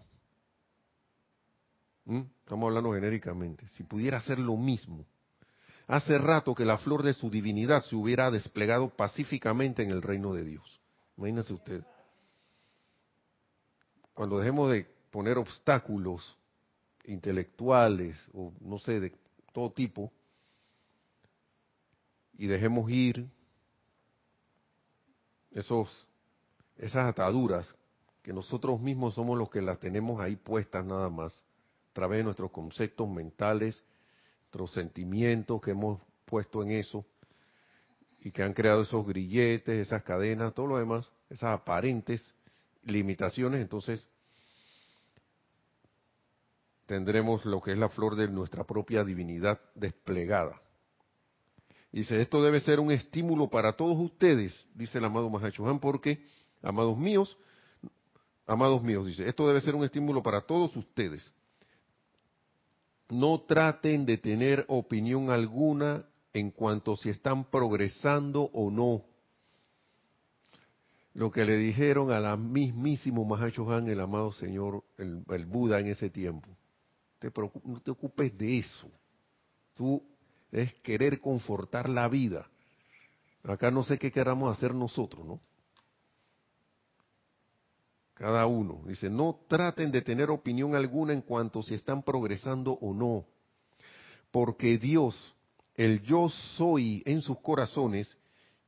estamos 2.06 2.68
hablando 2.70 2.94
genéricamente, 2.94 3.68
si 3.70 3.84
pudiera 3.84 4.20
hacer 4.20 4.40
lo 4.40 4.56
mismo, 4.56 5.06
Hace 5.94 6.18
rato 6.18 6.56
que 6.56 6.66
la 6.66 6.80
flor 6.80 7.04
de 7.04 7.14
su 7.14 7.30
divinidad 7.30 7.84
se 7.84 7.96
hubiera 7.96 8.32
desplegado 8.32 8.90
pacíficamente 8.90 9.84
en 9.84 9.92
el 9.92 10.02
reino 10.02 10.34
de 10.34 10.44
Dios. 10.44 10.82
Imagínese 11.18 11.54
usted. 11.54 11.84
Cuando 14.16 14.40
dejemos 14.40 14.72
de 14.72 14.88
poner 15.12 15.38
obstáculos 15.38 16.36
intelectuales 17.06 18.18
o 18.34 18.52
no 18.62 18.80
sé, 18.80 19.00
de 19.00 19.14
todo 19.54 19.72
tipo, 19.72 20.12
y 22.40 22.48
dejemos 22.48 22.90
ir 22.90 23.30
esos, 25.52 26.08
esas 26.76 27.06
ataduras 27.06 27.76
que 28.24 28.34
nosotros 28.34 28.82
mismos 28.82 29.14
somos 29.14 29.38
los 29.38 29.48
que 29.48 29.62
las 29.62 29.80
tenemos 29.80 30.20
ahí 30.20 30.38
puestas 30.38 30.84
nada 30.84 31.12
más, 31.12 31.36
a 31.92 31.94
través 31.94 32.18
de 32.18 32.24
nuestros 32.24 32.50
conceptos 32.50 33.08
mentales 33.08 33.84
nuestros 34.54 34.72
sentimientos 34.72 35.60
que 35.62 35.72
hemos 35.72 36.00
puesto 36.26 36.62
en 36.62 36.72
eso 36.72 37.04
y 38.20 38.32
que 38.32 38.44
han 38.44 38.54
creado 38.54 38.84
esos 38.84 39.06
grilletes, 39.06 39.80
esas 39.80 40.04
cadenas, 40.04 40.54
todo 40.54 40.68
lo 40.68 40.78
demás, 40.78 41.10
esas 41.28 41.60
aparentes 41.60 42.34
limitaciones, 42.84 43.62
entonces 43.62 44.08
tendremos 46.86 47.44
lo 47.46 47.62
que 47.62 47.72
es 47.72 47.80
la 47.80 47.90
flor 47.90 48.16
de 48.16 48.28
nuestra 48.28 48.64
propia 48.64 49.04
divinidad 49.04 49.60
desplegada. 49.74 50.62
Dice, 51.92 52.22
esto 52.22 52.44
debe 52.44 52.60
ser 52.60 52.80
un 52.80 52.92
estímulo 52.92 53.50
para 53.50 53.74
todos 53.74 53.98
ustedes, 53.98 54.68
dice 54.76 55.00
el 55.00 55.06
amado 55.06 55.32
Mahachohan, 55.32 55.80
porque, 55.80 56.24
amados 56.62 56.96
míos, 56.96 57.38
amados 58.46 58.84
míos, 58.84 59.08
dice, 59.08 59.28
esto 59.28 59.48
debe 59.48 59.62
ser 59.62 59.74
un 59.74 59.84
estímulo 59.84 60.22
para 60.22 60.42
todos 60.42 60.76
ustedes, 60.76 61.34
no 63.10 63.42
traten 63.42 64.06
de 64.06 64.18
tener 64.18 64.66
opinión 64.68 65.30
alguna 65.30 66.06
en 66.34 66.52
cuanto 66.52 66.96
si 66.98 67.10
están 67.10 67.46
progresando 67.46 68.50
o 68.54 68.72
no. 68.72 69.04
Lo 71.14 71.30
que 71.30 71.46
le 71.46 71.58
dijeron 71.58 72.12
a 72.12 72.20
la 72.20 72.36
mismísimo 72.38 73.24
Mahacho 73.24 73.72
Han, 73.72 73.88
el 73.88 74.00
amado 74.00 74.32
Señor, 74.32 74.84
el, 74.98 75.46
Buda 75.46 75.80
en 75.80 75.88
ese 75.88 76.10
tiempo. 76.10 76.50
no 77.66 77.80
te 77.82 77.92
ocupes 77.92 78.36
de 78.38 78.58
eso. 78.58 78.90
Tú 79.76 80.04
es 80.52 80.74
querer 80.76 81.20
confortar 81.20 81.88
la 81.88 82.08
vida. 82.08 82.48
Acá 83.44 83.70
no 83.70 83.84
sé 83.84 84.00
qué 84.00 84.12
queramos 84.12 84.56
hacer 84.56 84.74
nosotros, 84.74 85.26
¿no? 85.26 85.40
Cada 88.24 88.46
uno. 88.46 88.82
Dice, 88.86 89.10
no 89.10 89.42
traten 89.50 89.92
de 89.92 90.02
tener 90.02 90.30
opinión 90.30 90.76
alguna 90.76 91.12
en 91.12 91.20
cuanto 91.20 91.62
si 91.62 91.74
están 91.74 92.04
progresando 92.04 92.72
o 92.72 92.94
no, 92.94 93.26
porque 94.32 94.78
Dios, 94.78 95.36
el 95.76 96.02
yo 96.04 96.30
soy 96.30 97.04
en 97.06 97.22
sus 97.22 97.38
corazones 97.40 98.18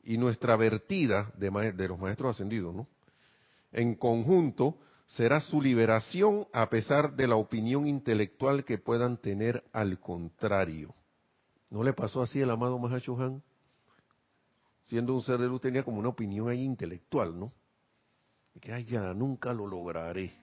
y 0.04 0.18
nuestra 0.18 0.58
vertida 0.58 1.32
de, 1.38 1.88
los 1.88 1.98
maestros 1.98 2.36
ascendidos, 2.36 2.76
¿no? 2.76 2.86
En 3.72 3.96
conjunto 3.96 4.78
será 5.08 5.40
su 5.40 5.62
liberación 5.62 6.48
a 6.52 6.70
pesar 6.70 7.16
de 7.16 7.26
la 7.26 7.38
opinión 7.38 7.88
intelectual 7.88 8.66
que 8.66 8.78
puedan 8.78 9.16
tener 9.16 9.64
al 9.72 10.02
contrario. 10.02 10.94
¿No 11.70 11.82
le 11.82 11.94
pasó 11.94 12.22
así 12.22 12.42
el 12.42 12.52
amado 12.52 12.78
Mahachohan? 12.78 13.42
Siendo 14.84 15.14
un 15.14 15.24
ser 15.24 15.40
de 15.40 15.48
luz 15.48 15.62
tenía 15.62 15.84
como 15.84 16.00
una 16.00 16.10
opinión 16.10 16.50
ahí 16.50 16.62
intelectual, 16.62 17.40
¿no? 17.40 17.54
Que 18.60 18.74
ay, 18.74 18.86
ya 18.86 19.14
nunca 19.14 19.54
lo 19.54 19.68
lograré. 19.68 20.34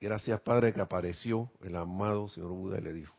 Gracias, 0.00 0.40
Padre, 0.40 0.72
que 0.72 0.80
apareció 0.80 1.50
el 1.62 1.76
amado 1.76 2.28
Señor 2.28 2.50
Buda 2.50 2.78
y 2.78 2.82
le 2.82 2.92
dijo. 2.92 3.14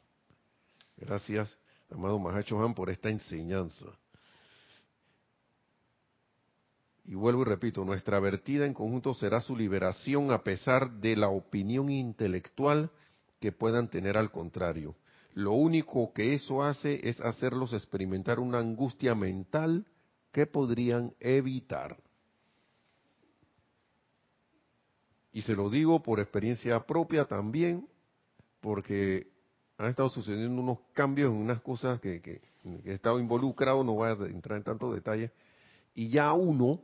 Gracias, 0.97 1.57
amado 1.89 2.19
Mahacho 2.19 2.63
Han, 2.63 2.73
por 2.73 2.89
esta 2.89 3.09
enseñanza. 3.09 3.87
Y 7.05 7.15
vuelvo 7.15 7.43
y 7.43 7.45
repito, 7.45 7.85
nuestra 7.85 8.19
vertida 8.19 8.65
en 8.65 8.73
conjunto 8.73 9.13
será 9.13 9.39
su 9.39 9.55
liberación 9.55 10.31
a 10.31 10.43
pesar 10.43 10.91
de 10.91 11.15
la 11.15 11.29
opinión 11.29 11.89
intelectual 11.89 12.91
que 13.39 13.53
puedan 13.53 13.89
tener 13.89 14.17
al 14.17 14.31
contrario. 14.31 14.95
Lo 15.33 15.53
único 15.53 16.11
que 16.13 16.33
eso 16.33 16.63
hace 16.63 17.07
es 17.07 17.21
hacerlos 17.21 17.71
experimentar 17.71 18.39
una 18.39 18.57
angustia 18.57 19.15
mental 19.15 19.85
que 20.31 20.47
podrían 20.47 21.13
evitar. 21.19 21.97
Y 25.37 25.43
se 25.43 25.55
lo 25.55 25.69
digo 25.69 26.01
por 26.01 26.19
experiencia 26.19 26.83
propia 26.87 27.25
también, 27.25 27.87
porque 28.59 29.27
han 29.77 29.91
estado 29.91 30.09
sucediendo 30.09 30.59
unos 30.59 30.79
cambios 30.93 31.31
en 31.31 31.37
unas 31.37 31.61
cosas 31.61 32.01
que, 32.01 32.41
he 32.83 32.91
estado 32.91 33.19
involucrado, 33.19 33.83
no 33.83 33.93
voy 33.93 34.09
a 34.09 34.13
entrar 34.13 34.57
en 34.57 34.63
tantos 34.63 34.95
detalles, 34.95 35.29
y 35.93 36.09
ya 36.09 36.33
uno, 36.33 36.81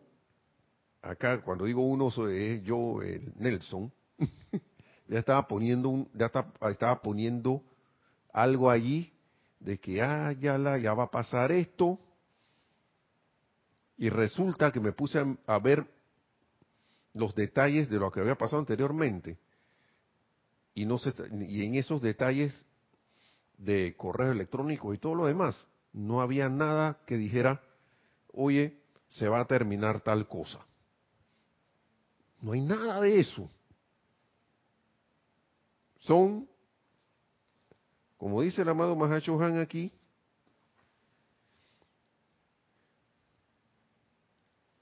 acá 1.02 1.42
cuando 1.42 1.66
digo 1.66 1.82
uno 1.82 2.12
soy 2.12 2.62
yo, 2.62 3.02
el 3.02 3.34
Nelson, 3.40 3.92
ya 5.08 5.18
estaba 5.18 5.48
poniendo 5.48 5.90
un, 5.90 6.08
ya 6.14 6.32
estaba 6.70 7.02
poniendo 7.02 7.64
algo 8.32 8.70
allí 8.70 9.12
de 9.62 9.80
que 9.80 10.00
ah, 10.00 10.32
ya, 10.34 10.60
la, 10.60 10.78
ya 10.78 10.94
va 10.94 11.06
a 11.06 11.10
pasar 11.10 11.52
esto. 11.52 12.00
Y 13.98 14.10
resulta 14.10 14.72
que 14.72 14.80
me 14.80 14.92
puse 14.92 15.20
a, 15.48 15.58
ver 15.58 15.88
los 17.14 17.36
detalles 17.36 17.90
de 17.90 18.00
lo 18.00 18.12
que 18.12 18.20
había 18.20 18.36
pasado 18.36 18.60
anteriormente. 18.60 19.38
Y, 20.74 20.86
no 20.86 20.98
se, 20.98 21.14
y 21.48 21.66
en 21.66 21.76
esos 21.76 22.02
detalles 22.02 22.66
de 23.58 23.96
correo 23.96 24.32
electrónico 24.32 24.94
y 24.94 24.98
todo 24.98 25.16
lo 25.16 25.26
demás, 25.28 25.66
no 25.92 26.22
había 26.22 26.50
nada 26.50 27.00
que 27.06 27.18
dijera, 27.18 27.62
oye, 28.32 28.82
se 29.10 29.28
va 29.28 29.42
a 29.42 29.46
terminar 29.46 30.02
tal 30.02 30.28
cosa. 30.28 30.66
No 32.42 32.54
hay 32.54 32.62
nada 32.62 33.00
de 33.00 33.20
eso. 33.20 33.50
Son 36.00 36.48
como 38.24 38.42
dice 38.42 38.62
el 38.62 38.70
amado 38.70 38.96
Mahacho 38.96 39.38
Han 39.44 39.60
aquí, 39.60 39.92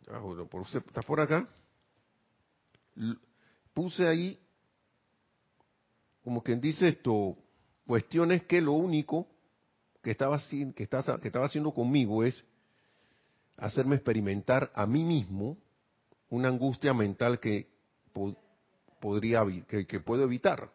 está 0.05 1.01
por 1.01 1.19
acá, 1.19 1.49
puse 3.73 4.07
ahí, 4.07 4.39
como 6.23 6.43
quien 6.43 6.61
dice 6.61 6.87
esto, 6.87 7.37
cuestiones 7.85 8.43
que 8.43 8.61
lo 8.61 8.73
único 8.73 9.27
que 10.01 10.11
estaba, 10.11 10.39
que 10.49 10.73
que 10.73 10.83
estaba 10.83 11.45
haciendo 11.45 11.73
conmigo 11.73 12.23
es 12.23 12.43
hacerme 13.57 13.95
experimentar 13.95 14.71
a 14.73 14.85
mí 14.85 15.03
mismo 15.03 15.57
una 16.29 16.47
angustia 16.47 16.93
mental 16.93 17.39
que 17.39 17.69
podría 18.99 19.43
que 19.67 19.99
puedo 19.99 20.23
evitar. 20.23 20.71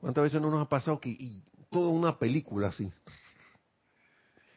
¿Cuántas 0.00 0.24
veces 0.24 0.40
no 0.40 0.50
nos 0.50 0.62
ha 0.62 0.68
pasado 0.68 1.00
que 1.00 1.08
y 1.08 1.42
toda 1.70 1.88
una 1.88 2.18
película 2.18 2.68
así? 2.68 2.92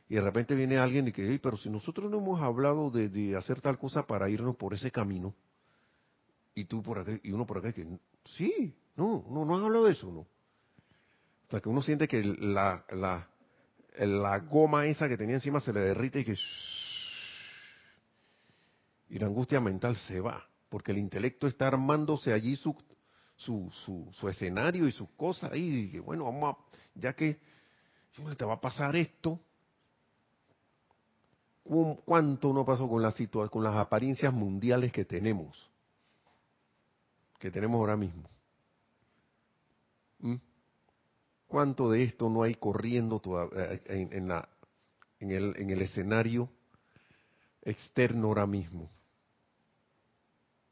Y 0.09 0.15
de 0.15 0.21
repente 0.21 0.55
viene 0.55 0.77
alguien 0.77 1.07
y 1.09 1.11
que, 1.11 1.39
pero 1.41 1.57
si 1.57 1.69
nosotros 1.69 2.09
no 2.09 2.19
hemos 2.19 2.41
hablado 2.41 2.89
de, 2.89 3.35
hacer 3.35 3.59
tal 3.59 3.77
cosa 3.77 4.07
para 4.07 4.29
irnos 4.29 4.55
por 4.55 4.73
ese 4.73 4.89
camino, 4.89 5.35
y 6.55 6.65
tú 6.65 6.81
por 6.81 6.99
acá, 6.99 7.19
y 7.21 7.31
uno 7.31 7.45
por 7.45 7.57
acá, 7.57 7.73
que 7.73 7.85
sí, 8.37 8.73
no, 8.95 9.25
no, 9.29 9.45
no 9.45 9.57
han 9.57 9.65
hablado 9.65 9.85
de 9.85 9.91
eso, 9.91 10.11
¿no? 10.11 10.25
Hasta 11.43 11.61
que 11.61 11.69
uno 11.69 11.81
siente 11.81 12.07
que 12.07 12.23
la, 12.23 12.85
la, 12.89 13.27
la 13.99 14.39
goma 14.39 14.85
esa 14.85 15.07
que 15.07 15.17
tenía 15.17 15.35
encima 15.35 15.59
se 15.59 15.73
le 15.73 15.81
derrite 15.81 16.21
y 16.21 16.25
que... 16.25 16.35
Y 19.09 19.19
la 19.19 19.27
angustia 19.27 19.61
mental 19.61 19.95
se 19.95 20.19
va, 20.19 20.45
porque 20.69 20.91
el 20.91 20.97
intelecto 20.97 21.47
está 21.47 21.67
armándose 21.67 22.33
allí 22.33 22.55
su, 22.55 22.75
su, 23.37 23.71
su, 23.85 24.09
su 24.11 24.27
escenario 24.27 24.87
y 24.87 24.91
sus 24.91 25.09
cosas. 25.11 25.55
Y 25.55 25.69
dije, 25.69 25.99
bueno, 26.01 26.25
vamos 26.25 26.55
a, 26.55 26.77
ya 26.95 27.13
que 27.13 27.39
te 28.37 28.45
va 28.45 28.55
a 28.55 28.61
pasar 28.61 28.95
esto, 28.95 29.39
¿cuánto 32.05 32.53
no 32.53 32.65
pasó 32.65 32.87
con, 32.87 33.01
la 33.01 33.13
con 33.49 33.63
las 33.63 33.75
apariencias 33.75 34.33
mundiales 34.33 34.91
que 34.91 35.05
tenemos? 35.05 35.69
Que 37.39 37.51
tenemos 37.51 37.79
ahora 37.79 37.95
mismo. 37.95 38.29
¿Mm? 40.19 40.35
¿Cuánto 41.47 41.89
de 41.89 42.03
esto 42.03 42.29
no 42.29 42.43
hay 42.43 42.55
corriendo 42.55 43.21
eh, 43.55 43.81
en, 43.85 44.13
en, 44.13 44.27
la, 44.27 44.49
en, 45.19 45.31
el, 45.31 45.55
en 45.57 45.69
el 45.69 45.81
escenario 45.81 46.49
externo 47.61 48.27
ahora 48.27 48.47
mismo? 48.47 48.89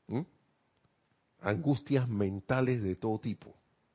¿Mm? 0.08 0.22
angustias 1.46 2.10
mentales 2.10 2.82
de 2.82 2.96
todo 2.96 3.20
tipo, 3.20 3.54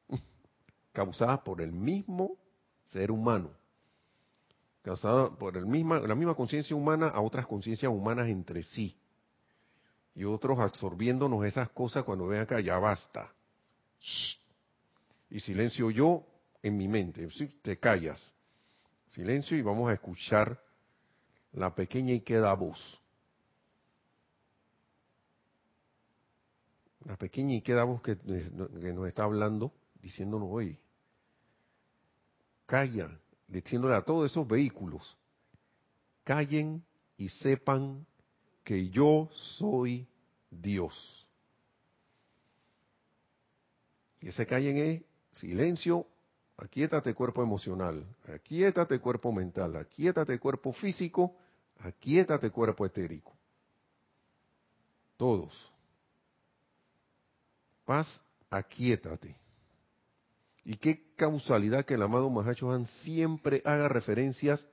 causadas 0.92 1.40
por 1.40 1.60
el 1.60 1.72
mismo 1.72 2.36
ser 2.84 3.10
humano, 3.10 3.50
causadas 4.82 5.30
por 5.38 5.56
el 5.56 5.66
misma, 5.66 6.00
la 6.00 6.14
misma 6.14 6.34
conciencia 6.34 6.74
humana 6.74 7.08
a 7.08 7.20
otras 7.20 7.46
conciencias 7.46 7.90
humanas 7.90 8.28
entre 8.28 8.62
sí, 8.62 8.96
y 10.14 10.24
otros 10.24 10.58
absorbiéndonos 10.58 11.44
esas 11.44 11.70
cosas 11.70 12.04
cuando 12.04 12.26
ven 12.26 12.40
acá, 12.40 12.60
ya 12.60 12.78
basta. 12.78 13.32
Y 15.30 15.40
silencio 15.40 15.90
yo 15.90 16.26
en 16.62 16.76
mi 16.76 16.88
mente, 16.88 17.28
te 17.62 17.78
callas, 17.78 18.34
silencio 19.08 19.56
y 19.56 19.62
vamos 19.62 19.88
a 19.88 19.94
escuchar 19.94 20.60
la 21.52 21.74
pequeña 21.74 22.12
y 22.12 22.20
queda 22.20 22.52
voz. 22.54 22.98
La 27.04 27.16
pequeña 27.16 27.54
y 27.54 27.62
queda 27.62 27.84
voz 27.84 28.02
que, 28.02 28.16
nos 28.24 29.08
está 29.08 29.24
hablando, 29.24 29.72
diciéndonos, 30.02 30.48
hoy, 30.50 30.78
calla, 32.66 33.10
diciéndole 33.50 33.94
a 33.94 34.02
todos 34.02 34.30
esos 34.30 34.46
vehículos, 34.46 35.16
callen 36.24 36.82
y 37.16 37.28
sepan 37.28 38.06
que 38.64 38.88
yo 38.88 39.28
soy 39.32 40.06
Dios. 40.50 41.26
Y 44.20 44.28
ese 44.28 44.46
callen 44.46 44.76
es 44.78 45.02
silencio, 45.38 46.06
aquíétate 46.56 47.14
cuerpo 47.14 47.42
emocional, 47.42 48.06
aquíétate 48.32 48.98
cuerpo 49.00 49.32
mental, 49.32 49.76
aquíétate 49.76 50.38
cuerpo 50.38 50.72
físico, 50.72 51.36
aquíétate 51.78 52.50
cuerpo 52.50 52.86
etérico. 52.86 53.34
Todos 55.16 55.70
paz, 57.90 58.06
aquíétate. 58.48 59.34
Y 60.64 60.76
qué 60.76 61.14
causalidad 61.16 61.84
que 61.84 61.94
el 61.94 62.02
amado 62.02 62.30
Mahacho 62.30 62.70
Han 62.70 62.86
siempre 63.02 63.62
haga 63.64 63.88
referencias 63.88 64.66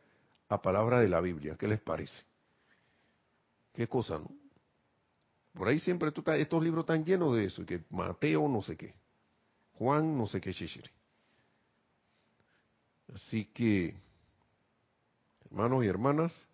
a 0.49 0.61
palabras 0.61 1.01
de 1.01 1.09
la 1.09 1.21
Biblia. 1.21 1.55
¿Qué 1.57 1.67
les 1.67 1.81
parece? 1.81 2.23
Qué 3.73 3.87
cosa, 3.87 4.17
¿no? 4.17 4.29
Por 5.53 5.67
ahí 5.67 5.79
siempre 5.79 6.11
estos 6.37 6.63
libros 6.63 6.83
están 6.83 7.03
llenos 7.03 7.35
de 7.35 7.45
eso, 7.45 7.65
que 7.65 7.83
Mateo 7.89 8.47
no 8.47 8.61
sé 8.61 8.77
qué, 8.77 8.93
Juan 9.73 10.15
no 10.15 10.27
sé 10.27 10.39
qué 10.39 10.53
chichiri. 10.53 10.89
Así 13.13 13.45
que, 13.45 13.95
hermanos 15.45 15.83
y 15.83 15.87
hermanas, 15.87 16.47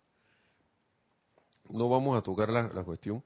no 1.68 1.88
vamos 1.90 2.16
a 2.16 2.22
tocar 2.22 2.48
la 2.48 2.84
cuestión 2.84 3.22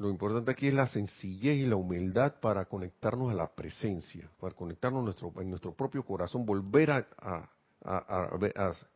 lo 0.00 0.08
importante 0.08 0.50
aquí 0.50 0.68
es 0.68 0.72
la 0.72 0.86
sencillez 0.86 1.56
y 1.56 1.66
la 1.66 1.76
humildad 1.76 2.40
para 2.40 2.64
conectarnos 2.64 3.30
a 3.30 3.34
la 3.34 3.54
presencia, 3.54 4.30
para 4.40 4.54
conectarnos 4.54 5.04
nuestro, 5.04 5.30
en 5.38 5.50
nuestro 5.50 5.74
propio 5.74 6.02
corazón, 6.06 6.46
volver 6.46 6.90
a, 6.90 7.50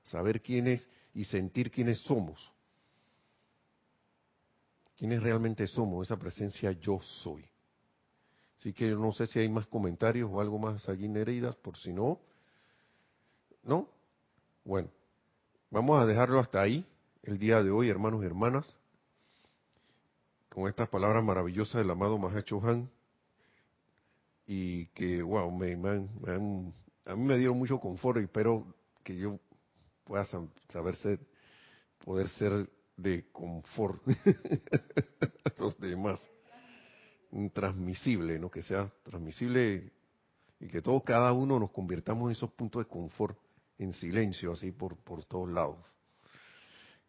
saber 0.03 0.41
quiénes 0.41 0.89
y 1.13 1.27
sentir 1.27 1.71
quiénes 1.71 1.99
somos. 1.99 2.51
Quiénes 4.97 5.23
realmente 5.23 5.67
somos, 5.67 6.07
esa 6.07 6.17
presencia 6.17 6.73
yo 6.73 6.99
soy. 7.03 7.45
Así 8.57 8.73
que 8.73 8.89
yo 8.89 8.99
no 8.99 9.13
sé 9.13 9.27
si 9.27 9.39
hay 9.39 9.49
más 9.51 9.67
comentarios 9.67 10.31
o 10.33 10.41
algo 10.41 10.59
más 10.59 10.89
allí, 10.89 11.07
Nereidas, 11.07 11.55
por 11.57 11.77
si 11.77 11.93
no. 11.93 12.19
¿No? 13.63 13.91
Bueno, 14.65 14.89
vamos 15.71 16.01
a 16.01 16.07
dejarlo 16.07 16.39
hasta 16.39 16.63
ahí 16.63 16.87
el 17.25 17.39
día 17.39 17.63
de 17.63 17.71
hoy, 17.71 17.91
hermanos 17.91 18.23
y 18.23 18.27
hermanas 18.27 18.75
con 20.55 20.69
estas 20.69 20.89
palabras 20.89 21.25
maravillosas 21.25 21.83
del 21.83 21.91
amado 21.91 22.17
Mahacho 22.17 22.65
Han 22.65 22.89
y 24.47 24.87
que, 24.89 25.21
wow, 25.21 25.51
me, 25.51 25.73
a 25.73 27.17
mí 27.17 27.25
me 27.25 27.37
dieron 27.37 27.59
mucho 27.59 27.81
confort 27.81 28.21
y 28.21 28.25
espero 28.25 28.65
que 29.03 29.17
yo 29.17 29.41
pueda 30.05 30.25
saber 30.25 30.95
ser, 30.97 31.19
poder 32.05 32.29
ser 32.29 32.71
de 32.97 33.27
confort 33.33 34.01
a 35.45 35.53
los 35.59 35.77
demás. 35.81 36.31
Transmisible, 37.53 38.39
¿no? 38.39 38.49
Que 38.49 38.63
sea 38.63 38.87
transmisible 39.03 39.93
y 40.61 40.69
que 40.69 40.81
todos, 40.81 41.03
cada 41.03 41.33
uno 41.33 41.59
nos 41.59 41.73
convirtamos 41.73 42.27
en 42.27 42.33
esos 42.33 42.53
puntos 42.53 42.85
de 42.85 42.89
confort 42.89 43.37
en 43.77 43.93
silencio, 43.93 44.53
así 44.53 44.71
por, 44.71 44.97
por 44.99 45.25
todos 45.25 45.51
lados 45.51 45.85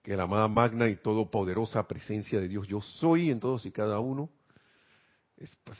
que 0.05 0.15
la 0.15 0.23
amada 0.23 0.47
magna 0.47 0.87
y 0.87 0.97
todopoderosa 0.97 1.87
presencia 1.87 2.39
de 2.39 2.47
Dios 2.47 2.67
yo 2.67 2.79
soy 2.79 3.31
en 3.31 3.39
todos 3.39 3.65
y 3.65 3.71
cada 3.71 3.99
uno 3.99 4.29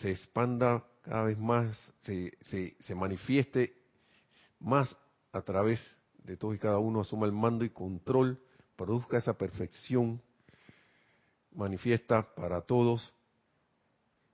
se 0.01 0.09
expanda 0.09 0.83
cada 1.03 1.25
vez 1.25 1.37
más, 1.37 1.93
se, 2.01 2.35
se, 2.79 2.95
manifieste 2.95 3.77
más 4.59 4.97
a 5.31 5.43
través 5.43 5.79
de 6.23 6.37
todos 6.37 6.55
y 6.55 6.57
cada 6.57 6.79
uno, 6.79 7.01
asuma 7.01 7.27
el 7.27 7.33
mando 7.33 7.63
y 7.65 7.69
control, 7.69 8.41
produzca 8.75 9.17
esa 9.17 9.37
perfección, 9.37 10.19
manifiesta 11.53 12.33
para 12.33 12.61
todos 12.61 13.13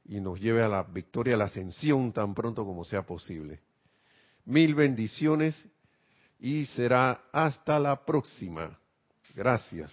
y 0.06 0.22
nos 0.22 0.39
lleve 0.39 0.64
a 0.64 0.70
la 0.70 0.84
victoria, 0.84 1.36
a 1.36 1.38
la 1.38 1.46
ascensión 1.46 2.14
tan 2.14 2.34
pronto 2.34 2.66
como 2.66 2.86
sea 2.86 3.06
posible. 3.06 3.60
Mil 4.46 4.74
bendiciones 4.74 5.68
y 6.39 6.66
será 6.68 7.26
hasta 7.34 7.78
la 7.78 8.06
próxima. 8.06 8.81
Gracias. 9.36 9.92